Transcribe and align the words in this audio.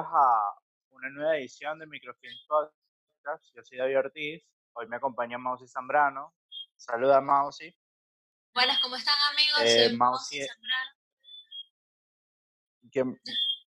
Bienvenidos 0.00 0.14
a 0.14 0.54
una 0.92 1.10
nueva 1.10 1.36
edición 1.36 1.78
de 1.78 1.86
Microfilm 1.86 2.34
Podcast. 2.48 3.54
Yo 3.54 3.62
soy 3.62 3.76
David 3.76 3.98
Ortiz. 3.98 4.42
Hoy 4.72 4.86
me 4.88 4.96
acompaña 4.96 5.36
Mausi 5.36 5.68
Zambrano. 5.68 6.34
Saluda, 6.76 7.20
Mausi. 7.20 7.70
Buenas, 8.54 8.80
¿cómo 8.80 8.96
están, 8.96 9.14
amigos? 9.30 9.60
Eh, 9.60 9.90
Mausi- 9.90 9.98
Mausi 9.98 10.46
Zambrano. 10.46 10.90
Que, 12.90 13.04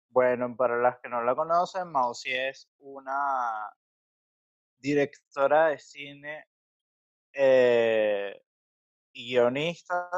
bueno, 0.10 0.56
para 0.58 0.78
las 0.78 0.98
que 1.02 1.10
no 1.10 1.22
la 1.22 1.36
conocen, 1.36 1.92
Mausi 1.92 2.32
es 2.34 2.68
una 2.80 3.72
directora 4.80 5.68
de 5.68 5.78
cine 5.78 6.48
eh, 7.34 8.44
y 9.12 9.30
guionista, 9.36 10.10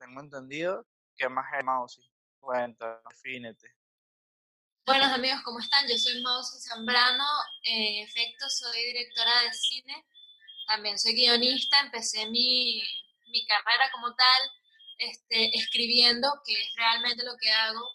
tengo 0.00 0.20
entendido. 0.20 0.84
¿Qué 1.14 1.28
más 1.28 1.46
es 1.56 1.64
Mausi? 1.64 2.02
Cuenta, 2.40 3.00
defínete. 3.08 3.72
Buenos 4.90 5.12
amigos, 5.12 5.40
¿cómo 5.44 5.60
están? 5.60 5.86
Yo 5.86 5.96
soy 5.96 6.20
Mausi 6.20 6.58
Zambrano. 6.68 7.24
En 7.62 8.02
efecto, 8.02 8.50
soy 8.50 8.86
directora 8.86 9.42
de 9.42 9.52
cine. 9.52 10.04
También 10.66 10.98
soy 10.98 11.14
guionista. 11.14 11.78
Empecé 11.78 12.28
mi, 12.28 12.82
mi 13.28 13.46
carrera 13.46 13.88
como 13.92 14.12
tal 14.16 14.42
este, 14.98 15.56
escribiendo, 15.56 16.28
que 16.44 16.54
es 16.54 16.74
realmente 16.74 17.22
lo 17.24 17.36
que 17.36 17.52
hago, 17.52 17.88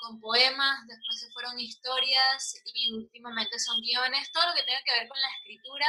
con 0.00 0.18
poemas. 0.18 0.84
Después 0.88 1.20
se 1.20 1.30
fueron 1.30 1.60
historias 1.60 2.60
y 2.74 2.94
últimamente 2.94 3.56
son 3.60 3.80
guiones. 3.80 4.32
Todo 4.32 4.48
lo 4.48 4.54
que 4.54 4.64
tenga 4.64 4.82
que 4.82 4.98
ver 4.98 5.08
con 5.08 5.20
la 5.20 5.30
escritura. 5.38 5.86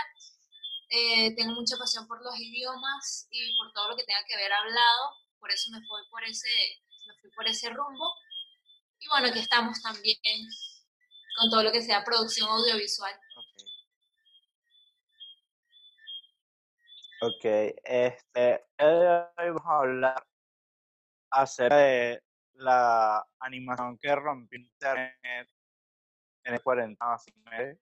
Eh, 0.90 1.36
tengo 1.38 1.54
mucha 1.54 1.76
pasión 1.76 2.06
por 2.08 2.22
los 2.22 2.40
idiomas 2.40 3.28
y 3.32 3.56
por 3.56 3.74
todo 3.74 3.90
lo 3.90 3.98
que 3.98 4.04
tenga 4.04 4.24
que 4.28 4.38
ver 4.38 4.54
hablado. 4.54 5.10
Por 5.40 5.52
eso 5.52 5.72
me 5.72 5.82
fui 5.88 6.02
por 6.12 6.24
ese, 6.24 6.84
me 7.08 7.16
fui 7.20 7.32
por 7.32 7.48
ese 7.48 7.68
rumbo. 7.72 8.14
Bueno, 9.12 9.28
aquí 9.28 9.40
estamos 9.40 9.82
también 9.82 10.18
con 11.38 11.50
todo 11.50 11.64
lo 11.64 11.72
que 11.74 11.82
sea 11.82 12.02
producción 12.02 12.48
audiovisual. 12.50 13.14
Ok. 13.36 13.64
Ok, 17.24 17.46
este, 17.84 18.66
hoy 18.80 19.50
vamos 19.50 19.62
a 19.66 19.78
hablar 19.80 20.28
acerca 21.30 21.76
de 21.76 22.24
la 22.54 23.28
animación 23.40 23.98
que 23.98 24.16
rompió 24.16 24.58
internet 24.58 25.50
en 26.46 26.54
el 26.54 26.62
40, 26.62 27.06
básicamente, 27.06 27.82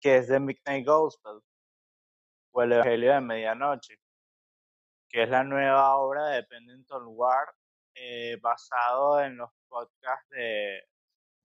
que 0.00 0.16
es 0.16 0.28
de 0.28 0.40
Midnight 0.40 0.86
Gospel, 0.86 1.42
o 2.52 2.62
el 2.62 2.72
Evangelio 2.72 3.12
de 3.12 3.20
Medianoche, 3.20 4.00
que 5.10 5.24
es 5.24 5.28
la 5.28 5.44
nueva 5.44 5.94
obra 5.96 6.24
de 6.28 6.42
Pendleton 6.42 7.04
Ward, 7.08 7.54
eh, 7.96 8.38
basado 8.40 9.20
en 9.20 9.36
los 9.36 9.50
podcasts 9.68 10.28
de 10.30 10.84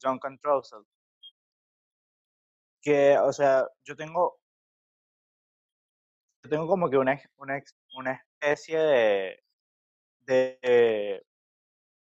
John 0.01 0.19
Cantrosel. 0.19 0.85
Que, 2.81 3.17
o 3.17 3.31
sea, 3.31 3.67
yo 3.85 3.95
tengo 3.95 4.41
yo 6.43 6.49
tengo 6.49 6.67
como 6.67 6.89
que 6.89 6.97
una, 6.97 7.21
una, 7.37 7.61
una 7.95 8.13
especie 8.13 8.79
de, 8.79 9.43
de, 10.21 11.23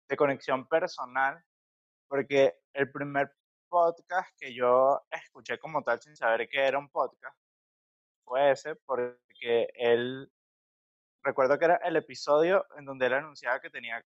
de 0.09 0.17
conexión 0.17 0.67
personal, 0.67 1.43
porque 2.07 2.59
el 2.73 2.91
primer 2.91 3.31
podcast 3.69 4.29
que 4.39 4.53
yo 4.53 5.01
escuché 5.11 5.57
como 5.59 5.83
tal 5.83 6.01
sin 6.01 6.15
saber 6.15 6.47
que 6.49 6.59
era 6.59 6.77
un 6.79 6.89
podcast 6.89 7.37
fue 8.23 8.51
ese, 8.51 8.75
porque 8.75 9.67
él, 9.75 10.31
recuerdo 11.23 11.57
que 11.57 11.65
era 11.65 11.75
el 11.77 11.95
episodio 11.95 12.65
en 12.77 12.85
donde 12.85 13.07
él 13.07 13.13
anunciaba 13.13 13.59
que 13.59 13.69
tenía 13.69 14.03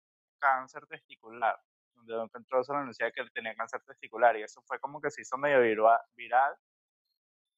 cáncer 0.41 0.87
testicular, 0.87 1.61
donde 1.95 2.15
Don 2.15 2.28
Control 2.28 2.65
anunciaba 2.71 3.12
que 3.12 3.25
tenía 3.31 3.55
cáncer 3.55 3.83
testicular, 3.84 4.37
y 4.37 4.43
eso 4.43 4.62
fue 4.62 4.81
como 4.81 5.01
que 5.01 5.11
se 5.11 5.23
hizo 5.23 5.37
medio 5.37 5.61
viral, 6.17 6.56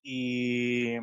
y 0.03 0.97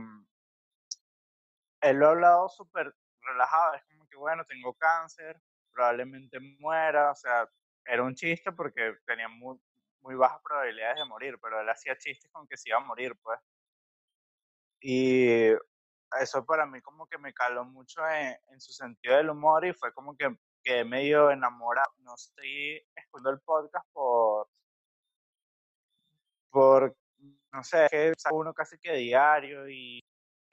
él 1.82 1.98
lo 1.98 2.08
ha 2.08 2.12
hablado 2.12 2.50
súper 2.50 2.94
relajado, 3.22 3.76
es 3.76 3.84
como 3.86 4.08
que 4.08 4.18
bueno, 4.18 4.44
tengo 4.46 4.74
cáncer, 4.74 5.42
probablemente 5.72 6.40
muera, 6.60 7.12
o 7.12 7.16
sea, 7.16 7.50
era 7.86 8.04
un 8.04 8.14
chiste 8.16 8.52
porque 8.52 8.96
tenía 9.06 9.28
muy, 9.30 9.58
muy 10.02 10.16
bajas 10.16 10.42
probabilidades 10.44 10.98
de 10.98 11.06
morir, 11.06 11.40
pero 11.42 11.62
él 11.62 11.70
hacía 11.70 11.98
chistes 11.98 12.30
con 12.32 12.48
que 12.48 12.58
se 12.58 12.70
iba 12.70 12.78
a 12.78 12.82
morir, 12.82 13.16
pues. 13.22 13.40
Y 14.82 15.52
eso 16.20 16.46
para 16.46 16.66
mí 16.66 16.82
como 16.82 17.08
que 17.08 17.18
me 17.18 17.34
caló 17.34 17.66
mucho 17.66 18.08
en, 18.08 18.36
en 18.48 18.62
su 18.62 18.72
sentido 18.72 19.16
del 19.18 19.30
humor 19.30 19.66
y 19.66 19.74
fue 19.74 19.94
como 19.94 20.16
que 20.16 20.36
quedé 20.64 20.84
medio 20.84 21.32
enamorado. 21.32 21.92
No 22.00 22.16
estoy 22.16 22.86
escuchando 22.96 23.30
el 23.32 23.40
podcast 23.42 23.88
por, 23.92 24.50
por, 26.50 26.96
no 27.52 27.64
sé, 27.64 27.86
es 27.86 27.92
que 27.92 28.14
saco 28.18 28.38
uno 28.38 28.54
casi 28.54 28.78
que 28.80 28.94
diario 28.94 29.70
y 29.70 30.04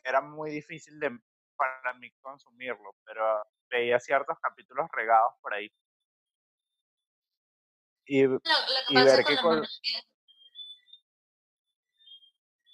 era 0.05 0.21
muy 0.21 0.51
difícil 0.51 0.99
de, 1.01 1.19
para 1.57 1.95
mí 1.95 2.11
consumirlo, 2.21 2.95
pero 3.05 3.43
veía 3.69 3.99
ciertos 3.99 4.39
capítulos 4.41 4.89
regados 4.93 5.33
por 5.41 5.55
ahí. 5.55 5.71
Y 8.07 8.23
Lo, 8.23 8.35
lo 8.35 8.41
que 8.41 8.95
Y 8.95 9.05
ver 9.05 9.25
que 9.25 9.37
con-. 9.39 9.67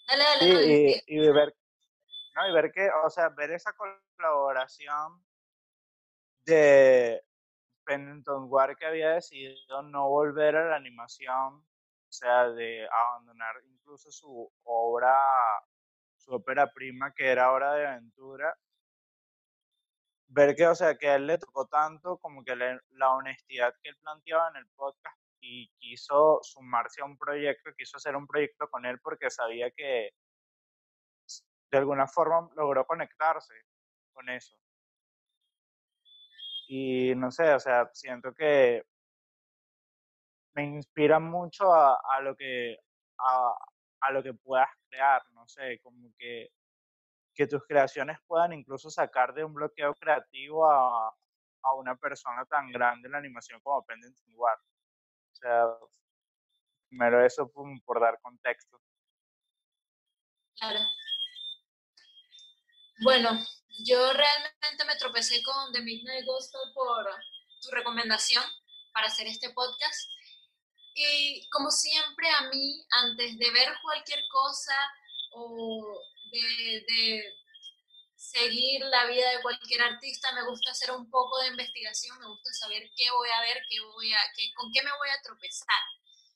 Dale, 0.09 0.25
dale, 0.25 0.45
y, 0.47 1.03
y 1.07 1.33
ver, 1.33 1.57
no, 2.35 2.49
y 2.49 2.53
ver 2.53 2.71
que, 2.71 2.91
o 3.03 3.09
sea, 3.09 3.31
ver 3.31 3.53
esa 3.53 3.73
colaboración 3.73 5.25
de 6.45 7.23
Pendleton 7.85 8.47
Ward 8.49 8.77
que 8.77 8.87
había 8.87 9.11
decidido 9.13 9.83
no 9.83 10.09
volver 10.11 10.57
a 10.57 10.71
la 10.71 10.77
animación, 10.77 11.55
o 11.57 12.13
sea, 12.13 12.49
de 12.51 12.89
abandonar 12.91 13.57
incluso 13.67 14.11
su 14.13 14.53
obra, 14.65 15.15
su 16.17 16.33
ópera 16.33 16.73
prima, 16.73 17.13
que 17.15 17.29
era 17.31 17.53
Hora 17.53 17.75
de 17.75 17.87
Aventura, 17.87 18.57
ver 20.29 20.57
que, 20.57 20.67
o 20.67 20.75
sea, 20.75 20.97
que 20.97 21.09
a 21.09 21.17
él 21.17 21.27
le 21.27 21.39
tocó 21.39 21.67
tanto 21.67 22.19
como 22.19 22.43
que 22.45 22.57
le- 22.57 22.81
la 22.91 23.11
honestidad 23.13 23.75
que 23.83 23.91
él 23.91 23.97
planteaba 24.01 24.49
en 24.51 24.57
el 24.57 24.67
podcast 24.75 25.17
y 25.41 25.69
quiso 25.79 26.41
sumarse 26.43 27.03
a 27.03 27.05
un 27.05 27.17
proyecto, 27.19 27.71
quiso 27.77 27.97
hacer 27.99 28.17
un 28.17 28.27
proyecto 28.27 28.69
con 28.71 28.85
él 28.87 28.99
porque 29.01 29.31
sabía 29.31 29.71
que 29.71 30.11
de 31.73 31.79
alguna 31.79 32.07
forma 32.07 32.49
logró 32.55 32.87
conectarse 32.87 33.53
con 34.13 34.29
eso. 34.29 34.57
Y 36.67 37.15
no 37.17 37.31
sé, 37.31 37.53
o 37.55 37.61
sea, 37.61 37.91
siento 37.93 38.33
que 38.35 38.83
me 40.55 40.65
inspira 40.65 41.19
mucho 41.19 41.73
a, 41.73 42.21
lo 42.23 42.37
que 42.37 42.77
a, 43.19 44.11
lo 44.13 44.23
que 44.23 44.35
puedas 44.35 44.69
crear, 44.89 45.23
no 45.33 45.47
sé, 45.49 45.81
como 45.81 46.13
que, 46.19 46.51
que 47.35 47.47
tus 47.47 47.63
creaciones 47.67 48.19
puedan 48.27 48.53
incluso 48.53 48.91
sacar 48.91 49.33
de 49.35 49.45
un 49.45 49.55
bloqueo 49.55 49.95
creativo 49.95 50.71
a, 50.71 51.15
a 51.63 51.75
una 51.75 51.97
persona 51.97 52.45
tan 52.47 52.71
grande 52.71 53.09
en 53.09 53.13
la 53.13 53.19
animación 53.19 53.61
como 53.61 53.85
Pendleton 53.85 54.33
Ward. 54.35 54.61
O 54.61 55.35
sea, 55.35 55.67
primero 56.89 57.25
eso 57.25 57.51
por, 57.51 57.67
por 57.85 58.01
dar 58.01 58.21
contexto. 58.21 58.81
Claro. 60.59 60.81
Bueno, 63.03 63.31
yo 63.79 64.13
realmente 64.13 64.85
me 64.87 64.97
tropecé 64.97 65.43
con 65.43 65.73
The 65.73 65.83
Midnight 65.83 66.27
Gospel 66.27 66.61
por 66.75 67.07
tu 67.61 67.71
recomendación 67.71 68.45
para 68.93 69.07
hacer 69.07 69.27
este 69.27 69.51
podcast. 69.51 70.11
Y 70.95 71.49
como 71.49 71.71
siempre 71.71 72.29
a 72.29 72.49
mí, 72.49 72.85
antes 72.91 73.39
de 73.39 73.51
ver 73.51 73.73
cualquier 73.83 74.21
cosa 74.29 74.77
o 75.33 76.03
de, 76.31 76.85
de 76.87 77.35
seguir 78.17 78.81
la 78.85 79.07
vida 79.07 79.31
de 79.31 79.43
cualquier 79.43 79.83
artista, 79.83 80.33
me 80.33 80.45
gusta 80.47 80.71
hacer 80.71 80.91
un 80.93 81.11
poco 81.11 81.41
de 81.41 81.49
investigación, 81.49 82.19
me 82.21 82.29
gusta 82.29 82.53
saber 82.53 82.83
qué 82.97 83.11
voy 83.11 83.29
a 83.31 83.41
ver, 83.41 83.63
qué 83.69 83.81
voy 83.81 84.13
a, 84.13 84.19
qué, 84.37 84.53
con 84.55 84.71
qué 84.73 84.83
me 84.83 84.91
voy 84.99 85.09
a 85.09 85.23
tropezar. 85.23 85.83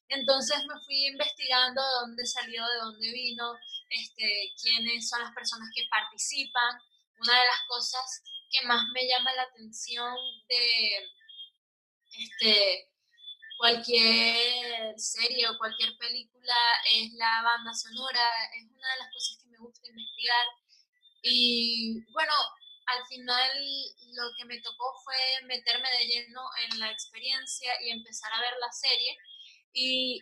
Entonces 0.09 0.59
me 0.67 0.81
fui 0.85 1.07
investigando 1.07 1.83
de 1.83 1.95
dónde 2.01 2.27
salió, 2.27 2.65
de 2.67 2.79
dónde 2.79 3.13
vino, 3.13 3.55
este, 3.91 4.55
quiénes 4.61 5.09
son 5.09 5.21
las 5.21 5.35
personas 5.35 5.69
que 5.75 5.87
participan. 5.91 6.79
Una 7.19 7.41
de 7.41 7.47
las 7.47 7.63
cosas 7.69 8.23
que 8.51 8.67
más 8.67 8.85
me 8.93 9.07
llama 9.09 9.33
la 9.35 9.43
atención 9.43 10.15
de 10.49 11.11
este, 12.19 12.91
cualquier 13.59 14.99
serie 14.99 15.49
o 15.49 15.59
cualquier 15.59 15.97
película 15.99 16.57
es 16.93 17.13
la 17.15 17.43
banda 17.43 17.73
sonora, 17.75 18.31
es 18.55 18.65
una 18.71 18.93
de 18.93 18.99
las 18.99 19.13
cosas 19.13 19.39
que 19.43 19.49
me 19.51 19.59
gusta 19.59 19.89
investigar. 19.89 20.47
Y 21.23 22.05
bueno, 22.13 22.33
al 22.87 23.05
final 23.07 23.51
lo 24.15 24.31
que 24.37 24.45
me 24.45 24.61
tocó 24.61 24.95
fue 25.05 25.47
meterme 25.47 25.89
de 25.91 26.07
lleno 26.07 26.43
en 26.65 26.79
la 26.79 26.91
experiencia 26.91 27.73
y 27.83 27.91
empezar 27.91 28.33
a 28.33 28.41
ver 28.41 28.55
la 28.61 28.73
serie. 28.73 29.17
Y 29.73 30.21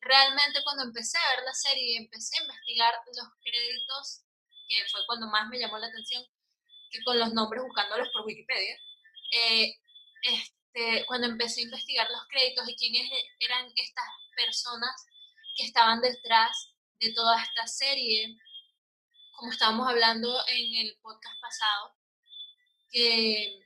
realmente 0.00 0.62
cuando 0.64 0.82
empecé 0.84 1.18
a 1.18 1.36
ver 1.36 1.44
la 1.44 1.54
serie 1.54 1.92
y 1.92 1.96
empecé 1.96 2.38
a 2.38 2.42
investigar 2.42 2.94
los 3.16 3.28
créditos, 3.42 4.22
que 4.76 4.90
fue 4.90 5.00
cuando 5.06 5.26
más 5.28 5.48
me 5.48 5.58
llamó 5.58 5.78
la 5.78 5.86
atención, 5.88 6.24
que 6.90 7.02
con 7.04 7.18
los 7.18 7.32
nombres 7.32 7.62
buscándolos 7.62 8.08
por 8.12 8.26
Wikipedia, 8.26 8.76
eh, 9.32 9.74
es- 10.22 10.52
este, 10.74 11.04
cuando 11.06 11.26
empecé 11.26 11.60
a 11.60 11.64
investigar 11.64 12.10
los 12.10 12.26
créditos 12.28 12.68
y 12.68 12.76
quiénes 12.76 13.10
eran 13.40 13.70
estas 13.76 14.04
personas 14.34 14.90
que 15.56 15.64
estaban 15.64 16.00
detrás 16.00 16.70
de 16.98 17.12
toda 17.12 17.42
esta 17.42 17.66
serie, 17.66 18.38
como 19.32 19.52
estábamos 19.52 19.88
hablando 19.88 20.34
en 20.48 20.86
el 20.86 20.98
podcast 21.02 21.40
pasado, 21.40 21.94
que 22.90 23.58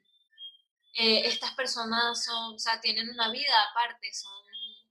eh, 0.95 1.27
estas 1.27 1.55
personas 1.55 2.25
son, 2.25 2.55
o 2.55 2.59
sea, 2.59 2.81
tienen 2.81 3.09
una 3.11 3.31
vida 3.31 3.55
aparte, 3.71 4.13
son, 4.13 4.33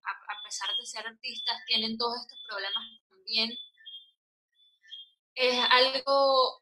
a, 0.03 0.43
pesar 0.43 0.69
de 0.79 0.85
ser 0.85 1.07
artistas, 1.07 1.57
tienen 1.65 1.97
todos 1.97 2.21
estos 2.21 2.37
problemas 2.47 2.85
también. 3.09 3.57
Es 5.35 5.59
algo 5.69 6.59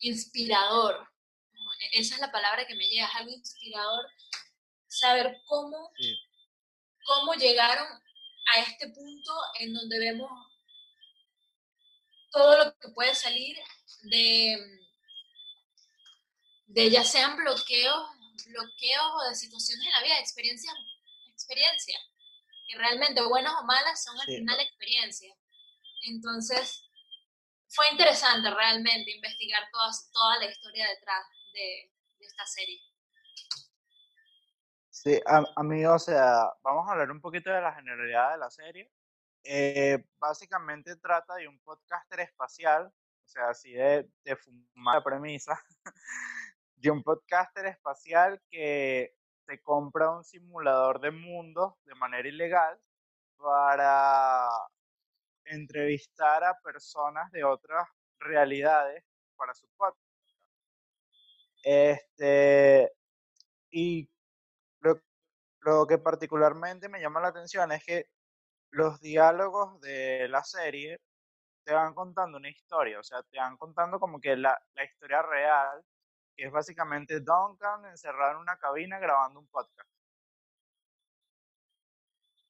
inspirador, 0.00 1.08
esa 1.92 2.14
es 2.16 2.20
la 2.20 2.32
palabra 2.32 2.66
que 2.66 2.74
me 2.74 2.88
llega, 2.88 3.06
es 3.06 3.14
algo 3.14 3.30
inspirador 3.30 4.06
saber 4.88 5.40
cómo, 5.46 5.92
cómo 7.04 7.34
llegaron 7.34 7.86
a 8.54 8.60
este 8.60 8.88
punto 8.88 9.32
en 9.60 9.74
donde 9.74 9.98
vemos 9.98 10.30
todo 12.30 12.64
lo 12.64 12.78
que 12.78 12.88
puede 12.88 13.14
salir 13.14 13.56
de, 14.02 14.56
de 16.66 16.90
ya 16.90 17.04
sean 17.04 17.36
bloqueos, 17.36 18.08
bloqueos 18.46 19.12
o 19.14 19.28
de 19.28 19.34
situaciones 19.34 19.86
en 19.86 19.92
la 19.92 20.02
vida, 20.02 20.18
experiencias, 20.18 20.74
experiencia, 21.32 21.98
que 22.68 22.76
realmente 22.76 23.22
buenas 23.22 23.54
o 23.60 23.64
malas 23.64 24.02
son 24.02 24.18
al 24.20 24.26
final 24.26 24.60
experiencias. 24.60 25.36
Entonces, 26.02 26.87
fue 27.78 27.88
interesante 27.92 28.50
realmente 28.50 29.12
investigar 29.12 29.62
toda, 29.70 29.92
toda 30.12 30.38
la 30.38 30.46
historia 30.46 30.88
detrás 30.88 31.24
de, 31.52 31.92
esta 32.18 32.44
serie. 32.44 32.80
Sí, 34.90 35.20
a, 35.24 35.44
o 35.94 35.98
sea, 36.00 36.52
vamos 36.62 36.88
a 36.88 36.92
hablar 36.92 37.12
un 37.12 37.20
poquito 37.20 37.50
de 37.50 37.60
la 37.60 37.72
generalidad 37.72 38.32
de 38.32 38.38
la 38.38 38.50
serie. 38.50 38.90
Eh, 39.44 40.04
básicamente 40.18 40.96
trata 40.96 41.36
de 41.36 41.46
un 41.46 41.60
podcaster 41.60 42.18
espacial, 42.18 42.86
o 42.86 43.28
sea, 43.28 43.50
así 43.50 43.72
de, 43.72 44.10
de 44.24 44.34
fumar 44.34 44.96
la 44.96 45.04
premisa, 45.04 45.62
de 46.74 46.90
un 46.90 47.04
podcaster 47.04 47.66
espacial 47.66 48.42
que 48.50 49.14
se 49.46 49.62
compra 49.62 50.10
un 50.10 50.24
simulador 50.24 51.00
de 51.00 51.12
mundos 51.12 51.74
de 51.84 51.94
manera 51.94 52.28
ilegal 52.28 52.80
para 53.36 54.48
entrevistar 55.48 56.44
a 56.44 56.58
personas 56.60 57.30
de 57.32 57.44
otras 57.44 57.86
realidades 58.18 59.04
para 59.36 59.54
su 59.54 59.66
podcast. 59.76 59.98
Este, 61.62 62.92
y 63.70 64.08
lo, 64.80 65.86
que 65.86 65.98
particularmente 65.98 66.88
me 66.88 67.00
llama 67.00 67.20
la 67.20 67.28
atención 67.28 67.72
es 67.72 67.84
que 67.84 68.06
los 68.70 69.00
diálogos 69.00 69.80
de 69.80 70.28
la 70.28 70.42
serie 70.44 71.00
te 71.64 71.74
van 71.74 71.94
contando 71.94 72.38
una 72.38 72.48
historia, 72.48 73.00
o 73.00 73.02
sea, 73.02 73.22
te 73.24 73.38
van 73.38 73.56
contando 73.58 74.00
como 74.00 74.20
que 74.20 74.36
la, 74.36 74.58
la 74.74 74.84
historia 74.84 75.22
real, 75.22 75.84
que 76.36 76.46
es 76.46 76.52
básicamente 76.52 77.20
Duncan 77.20 77.84
encerrado 77.86 78.32
en 78.32 78.38
una 78.38 78.56
cabina 78.56 78.98
grabando 78.98 79.40
un 79.40 79.48
podcast. 79.48 79.97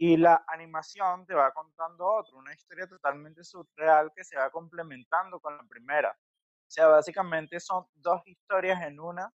Y 0.01 0.17
la 0.17 0.45
animación 0.47 1.27
te 1.27 1.35
va 1.35 1.53
contando 1.53 2.07
otro, 2.07 2.39
una 2.39 2.55
historia 2.55 2.87
totalmente 2.87 3.43
surreal 3.43 4.13
que 4.15 4.23
se 4.23 4.37
va 4.37 4.49
complementando 4.51 5.41
con 5.41 5.57
la 5.57 5.65
primera. 5.65 6.11
O 6.11 6.71
sea, 6.71 6.87
básicamente 6.87 7.59
son 7.59 7.87
dos 7.95 8.23
historias 8.27 8.81
en 8.83 9.01
una 9.01 9.33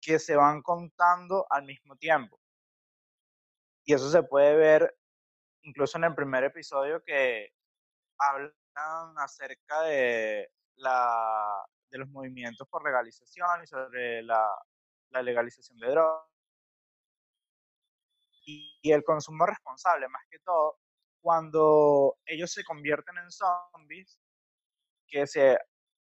que 0.00 0.18
se 0.18 0.34
van 0.34 0.62
contando 0.62 1.46
al 1.50 1.64
mismo 1.64 1.96
tiempo. 1.96 2.40
Y 3.84 3.94
eso 3.94 4.10
se 4.10 4.22
puede 4.22 4.56
ver 4.56 4.96
incluso 5.62 5.98
en 5.98 6.04
el 6.04 6.14
primer 6.14 6.44
episodio 6.44 7.02
que 7.04 7.52
hablan 8.18 9.18
acerca 9.18 9.82
de, 9.82 10.50
la, 10.76 11.64
de 11.90 11.98
los 11.98 12.08
movimientos 12.08 12.66
por 12.68 12.84
legalización 12.84 13.62
y 13.62 13.66
sobre 13.66 14.22
la, 14.22 14.48
la 15.10 15.22
legalización 15.22 15.78
de 15.78 15.88
drogas 15.88 16.31
y, 18.44 18.78
el 18.82 19.04
consumo 19.04 19.46
responsable, 19.46 20.08
más 20.08 20.22
que 20.30 20.38
todo, 20.40 20.78
cuando 21.20 22.16
ellos 22.26 22.52
se 22.52 22.64
convierten 22.64 23.16
en 23.18 23.30
zombies, 23.30 24.20
que 25.06 25.26
se, 25.26 25.58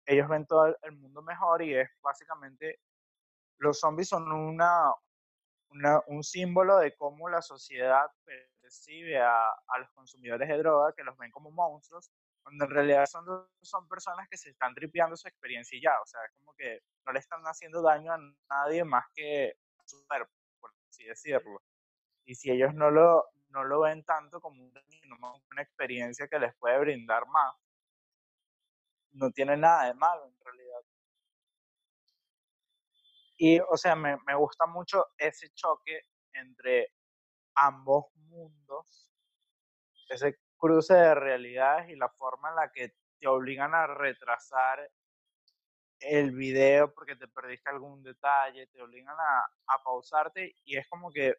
ellos 0.06 0.28
ven 0.30 0.46
todo 0.46 0.78
el 0.82 0.92
mundo 0.94 1.22
mejor 1.22 1.62
y 1.64 1.76
es 1.76 1.90
básicamente, 2.02 2.80
los 3.58 3.80
zombies 3.80 4.10
son 4.10 4.32
una, 4.32 4.94
una 5.70 6.02
un 6.08 6.24
símbolo 6.24 6.78
de 6.78 6.96
cómo 6.96 7.30
la 7.30 7.42
sociedad 7.42 8.06
percibe 8.62 9.20
a, 9.20 9.50
a, 9.50 9.80
los 9.80 9.90
consumidores 9.92 10.48
de 10.48 10.58
droga, 10.58 10.94
que 10.94 11.04
los 11.04 11.18
ven 11.18 11.32
como 11.32 11.52
monstruos, 11.52 12.12
cuando 12.44 12.66
en 12.66 12.72
realidad 12.72 13.06
son, 13.08 13.26
son 13.62 13.88
personas 13.90 14.28
que 14.30 14.38
se 14.38 14.52
están 14.52 14.74
tripeando 14.74 15.18
su 15.18 15.28
experiencia 15.28 15.78
y 15.78 15.82
ya, 15.82 16.00
o 16.02 16.06
sea, 16.06 16.22
es 16.26 16.32
como 16.38 16.54
que 16.56 16.82
no 17.06 17.12
le 17.12 17.20
están 17.20 17.42
haciendo 17.44 17.82
daño 17.82 18.14
a 18.14 18.20
nadie 18.50 18.86
más 18.86 19.06
que 19.14 19.52
a 19.78 19.88
su 19.88 20.06
cuerpo, 20.08 20.32
por 20.62 20.72
así 20.90 21.04
decirlo. 21.04 21.62
Y 22.28 22.36
si 22.36 22.52
ellos 22.52 22.76
no 22.76 22.92
lo, 22.92 23.24
no 23.50 23.64
lo 23.64 23.80
ven 23.80 24.04
tanto 24.04 24.42
como 24.42 24.62
una 24.62 25.62
experiencia 25.62 26.28
que 26.28 26.38
les 26.38 26.54
puede 26.58 26.78
brindar 26.78 27.26
más, 27.28 27.56
no 29.12 29.32
tiene 29.32 29.56
nada 29.56 29.86
de 29.86 29.94
malo 29.94 30.26
en 30.26 30.36
realidad. 30.44 30.82
Y, 33.38 33.60
o 33.62 33.78
sea, 33.78 33.96
me, 33.96 34.18
me 34.26 34.36
gusta 34.36 34.66
mucho 34.66 35.08
ese 35.18 35.50
choque 35.54 36.02
entre 36.34 36.92
ambos 37.56 38.08
mundos, 38.16 39.10
ese 40.10 40.38
cruce 40.58 40.96
de 40.96 41.16
realidades 41.16 41.90
y 41.90 41.96
la 41.96 42.10
forma 42.10 42.50
en 42.50 42.56
la 42.58 42.72
que 42.74 42.94
te 43.20 43.28
obligan 43.28 43.74
a 43.74 43.88
retrasar 43.88 44.92
el 46.00 46.32
video 46.32 46.94
porque 46.94 47.16
te 47.16 47.28
perdiste 47.28 47.70
algún 47.70 48.04
detalle, 48.04 48.68
te 48.68 48.82
obligan 48.82 49.16
a, 49.18 49.50
pausarte 49.84 50.56
y 50.66 50.78
es 50.78 50.88
como 50.90 51.12
que 51.12 51.36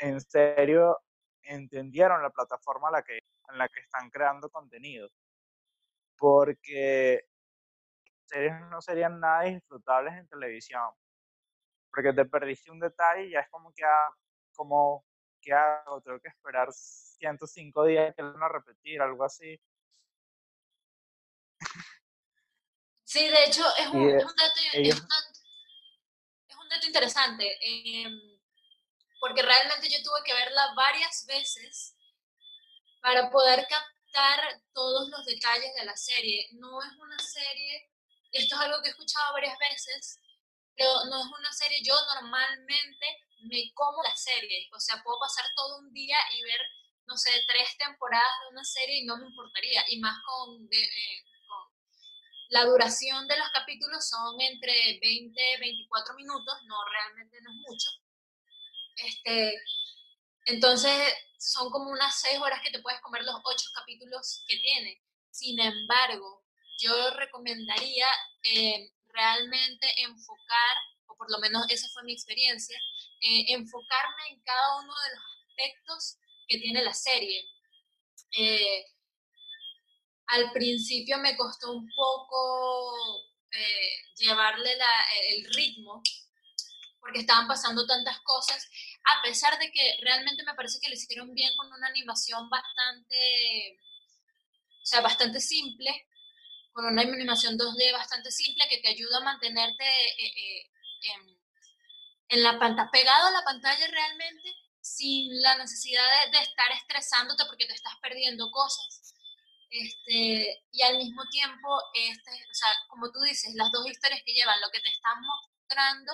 en 0.00 0.20
serio 0.20 0.98
entendieron 1.42 2.22
la 2.22 2.30
plataforma 2.30 2.88
en 2.88 2.92
la 2.92 3.02
que, 3.02 3.18
en 3.18 3.58
la 3.58 3.68
que 3.68 3.80
están 3.80 4.10
creando 4.10 4.50
contenido. 4.50 5.08
Porque 6.16 7.26
series 8.26 8.60
no 8.70 8.80
serían 8.80 9.20
nada 9.20 9.42
disfrutables 9.42 10.14
en 10.14 10.28
televisión. 10.28 10.90
Porque 11.90 12.12
te 12.12 12.24
perdiste 12.24 12.70
un 12.70 12.80
detalle 12.80 13.26
y 13.26 13.30
ya 13.32 13.40
es 13.40 13.50
como 13.50 13.72
que, 13.72 13.84
ah, 13.84 14.08
como, 14.54 15.04
¿qué 15.40 15.52
hago? 15.52 16.00
Tengo 16.02 16.20
que 16.20 16.28
esperar 16.28 16.72
105 16.72 17.84
días 17.84 18.14
que 18.14 18.22
lo 18.22 18.32
van 18.32 18.42
a 18.44 18.48
repetir, 18.48 19.00
algo 19.00 19.24
así. 19.24 19.60
Sí, 23.04 23.26
de 23.26 23.44
hecho, 23.44 23.64
es 23.76 23.88
un, 23.88 24.08
es 24.08 24.24
un, 24.24 24.36
dato, 24.36 24.60
es 24.72 25.00
un 25.00 26.68
dato, 26.68 26.86
interesante. 26.86 27.58
Eh, 27.60 28.39
porque 29.20 29.42
realmente 29.42 29.88
yo 29.88 30.02
tuve 30.02 30.22
que 30.24 30.34
verla 30.34 30.72
varias 30.74 31.26
veces 31.26 31.94
para 33.02 33.30
poder 33.30 33.66
captar 33.68 34.62
todos 34.72 35.08
los 35.10 35.24
detalles 35.26 35.72
de 35.78 35.84
la 35.84 35.96
serie. 35.96 36.48
No 36.52 36.82
es 36.82 36.92
una 36.98 37.18
serie, 37.18 37.90
esto 38.32 38.54
es 38.54 38.60
algo 38.62 38.80
que 38.80 38.88
he 38.88 38.90
escuchado 38.90 39.34
varias 39.34 39.56
veces, 39.58 40.18
pero 40.74 41.04
no 41.04 41.20
es 41.20 41.26
una 41.26 41.52
serie, 41.52 41.82
yo 41.84 41.94
normalmente 42.14 43.06
me 43.42 43.70
como 43.74 44.02
la 44.02 44.16
serie, 44.16 44.68
o 44.74 44.80
sea, 44.80 45.02
puedo 45.02 45.18
pasar 45.20 45.44
todo 45.54 45.78
un 45.78 45.92
día 45.92 46.16
y 46.34 46.42
ver, 46.42 46.60
no 47.06 47.16
sé, 47.16 47.30
tres 47.46 47.76
temporadas 47.78 48.32
de 48.42 48.48
una 48.52 48.64
serie 48.64 49.00
y 49.00 49.04
no 49.04 49.18
me 49.18 49.26
importaría, 49.26 49.84
y 49.88 49.98
más 50.00 50.16
con, 50.24 50.68
eh, 50.70 51.24
con 51.46 51.68
la 52.48 52.64
duración 52.64 53.26
de 53.28 53.38
los 53.38 53.50
capítulos 53.50 54.08
son 54.08 54.40
entre 54.40 54.98
20 55.00 55.54
y 55.54 55.60
24 55.60 56.14
minutos, 56.14 56.54
no, 56.64 56.76
realmente 56.84 57.38
no 57.42 57.50
es 57.50 57.56
mucho 57.68 57.90
este, 59.04 59.54
entonces, 60.46 60.92
son 61.38 61.70
como 61.70 61.90
unas 61.90 62.20
seis 62.20 62.38
horas 62.38 62.60
que 62.62 62.70
te 62.70 62.80
puedes 62.80 63.00
comer 63.00 63.22
los 63.22 63.36
ocho 63.44 63.66
capítulos 63.74 64.44
que 64.46 64.58
tiene. 64.58 65.02
Sin 65.30 65.58
embargo, 65.58 66.44
yo 66.78 67.10
recomendaría 67.10 68.06
eh, 68.42 68.90
realmente 69.08 69.86
enfocar, 70.02 70.76
o 71.06 71.16
por 71.16 71.30
lo 71.30 71.38
menos 71.38 71.64
esa 71.70 71.88
fue 71.88 72.02
mi 72.04 72.12
experiencia, 72.12 72.78
eh, 73.20 73.44
enfocarme 73.48 74.28
en 74.30 74.40
cada 74.42 74.80
uno 74.80 74.92
de 74.92 75.14
los 75.14 75.24
aspectos 75.48 76.18
que 76.46 76.58
tiene 76.58 76.82
la 76.82 76.94
serie. 76.94 77.44
Eh, 78.36 78.84
al 80.26 80.52
principio 80.52 81.18
me 81.18 81.36
costó 81.36 81.72
un 81.72 81.88
poco 81.94 83.26
llevarle 84.16 84.78
el 85.30 85.44
ritmo, 85.54 86.02
porque 87.00 87.20
estaban 87.20 87.48
pasando 87.48 87.84
tantas 87.86 88.20
cosas 88.20 88.68
a 89.04 89.22
pesar 89.22 89.58
de 89.58 89.70
que 89.72 89.96
realmente 90.02 90.44
me 90.44 90.54
parece 90.54 90.78
que 90.80 90.88
lo 90.88 90.94
hicieron 90.94 91.32
bien 91.34 91.52
con 91.56 91.72
una 91.72 91.88
animación 91.88 92.48
bastante, 92.48 93.78
o 94.82 94.86
sea, 94.86 95.00
bastante 95.00 95.40
simple, 95.40 96.06
con 96.72 96.86
una 96.86 97.02
animación 97.02 97.58
2D 97.58 97.92
bastante 97.92 98.30
simple 98.30 98.64
que 98.68 98.78
te 98.78 98.88
ayuda 98.88 99.18
a 99.18 99.24
mantenerte 99.24 99.84
eh, 99.84 100.32
eh, 100.36 100.70
en 102.28 102.42
la 102.42 102.58
pantalla, 102.58 102.90
pegado 102.90 103.26
a 103.26 103.32
la 103.32 103.44
pantalla 103.44 103.86
realmente, 103.88 104.54
sin 104.80 105.42
la 105.42 105.56
necesidad 105.58 106.02
de, 106.30 106.38
estar 106.38 106.70
estresándote 106.72 107.44
porque 107.46 107.66
te 107.66 107.74
estás 107.74 107.94
perdiendo 108.00 108.50
cosas. 108.50 109.14
Este, 109.70 110.64
y 110.72 110.82
al 110.82 110.96
mismo 110.96 111.22
tiempo, 111.30 111.82
este, 111.94 112.30
o 112.30 112.54
sea, 112.54 112.68
como 112.88 113.10
tú 113.10 113.20
dices, 113.20 113.54
las 113.54 113.70
dos 113.70 113.86
historias 113.86 114.22
que 114.24 114.32
llevan, 114.32 114.60
lo 114.60 114.70
que 114.70 114.80
te 114.80 114.88
están 114.88 115.20
mostrando 115.20 116.12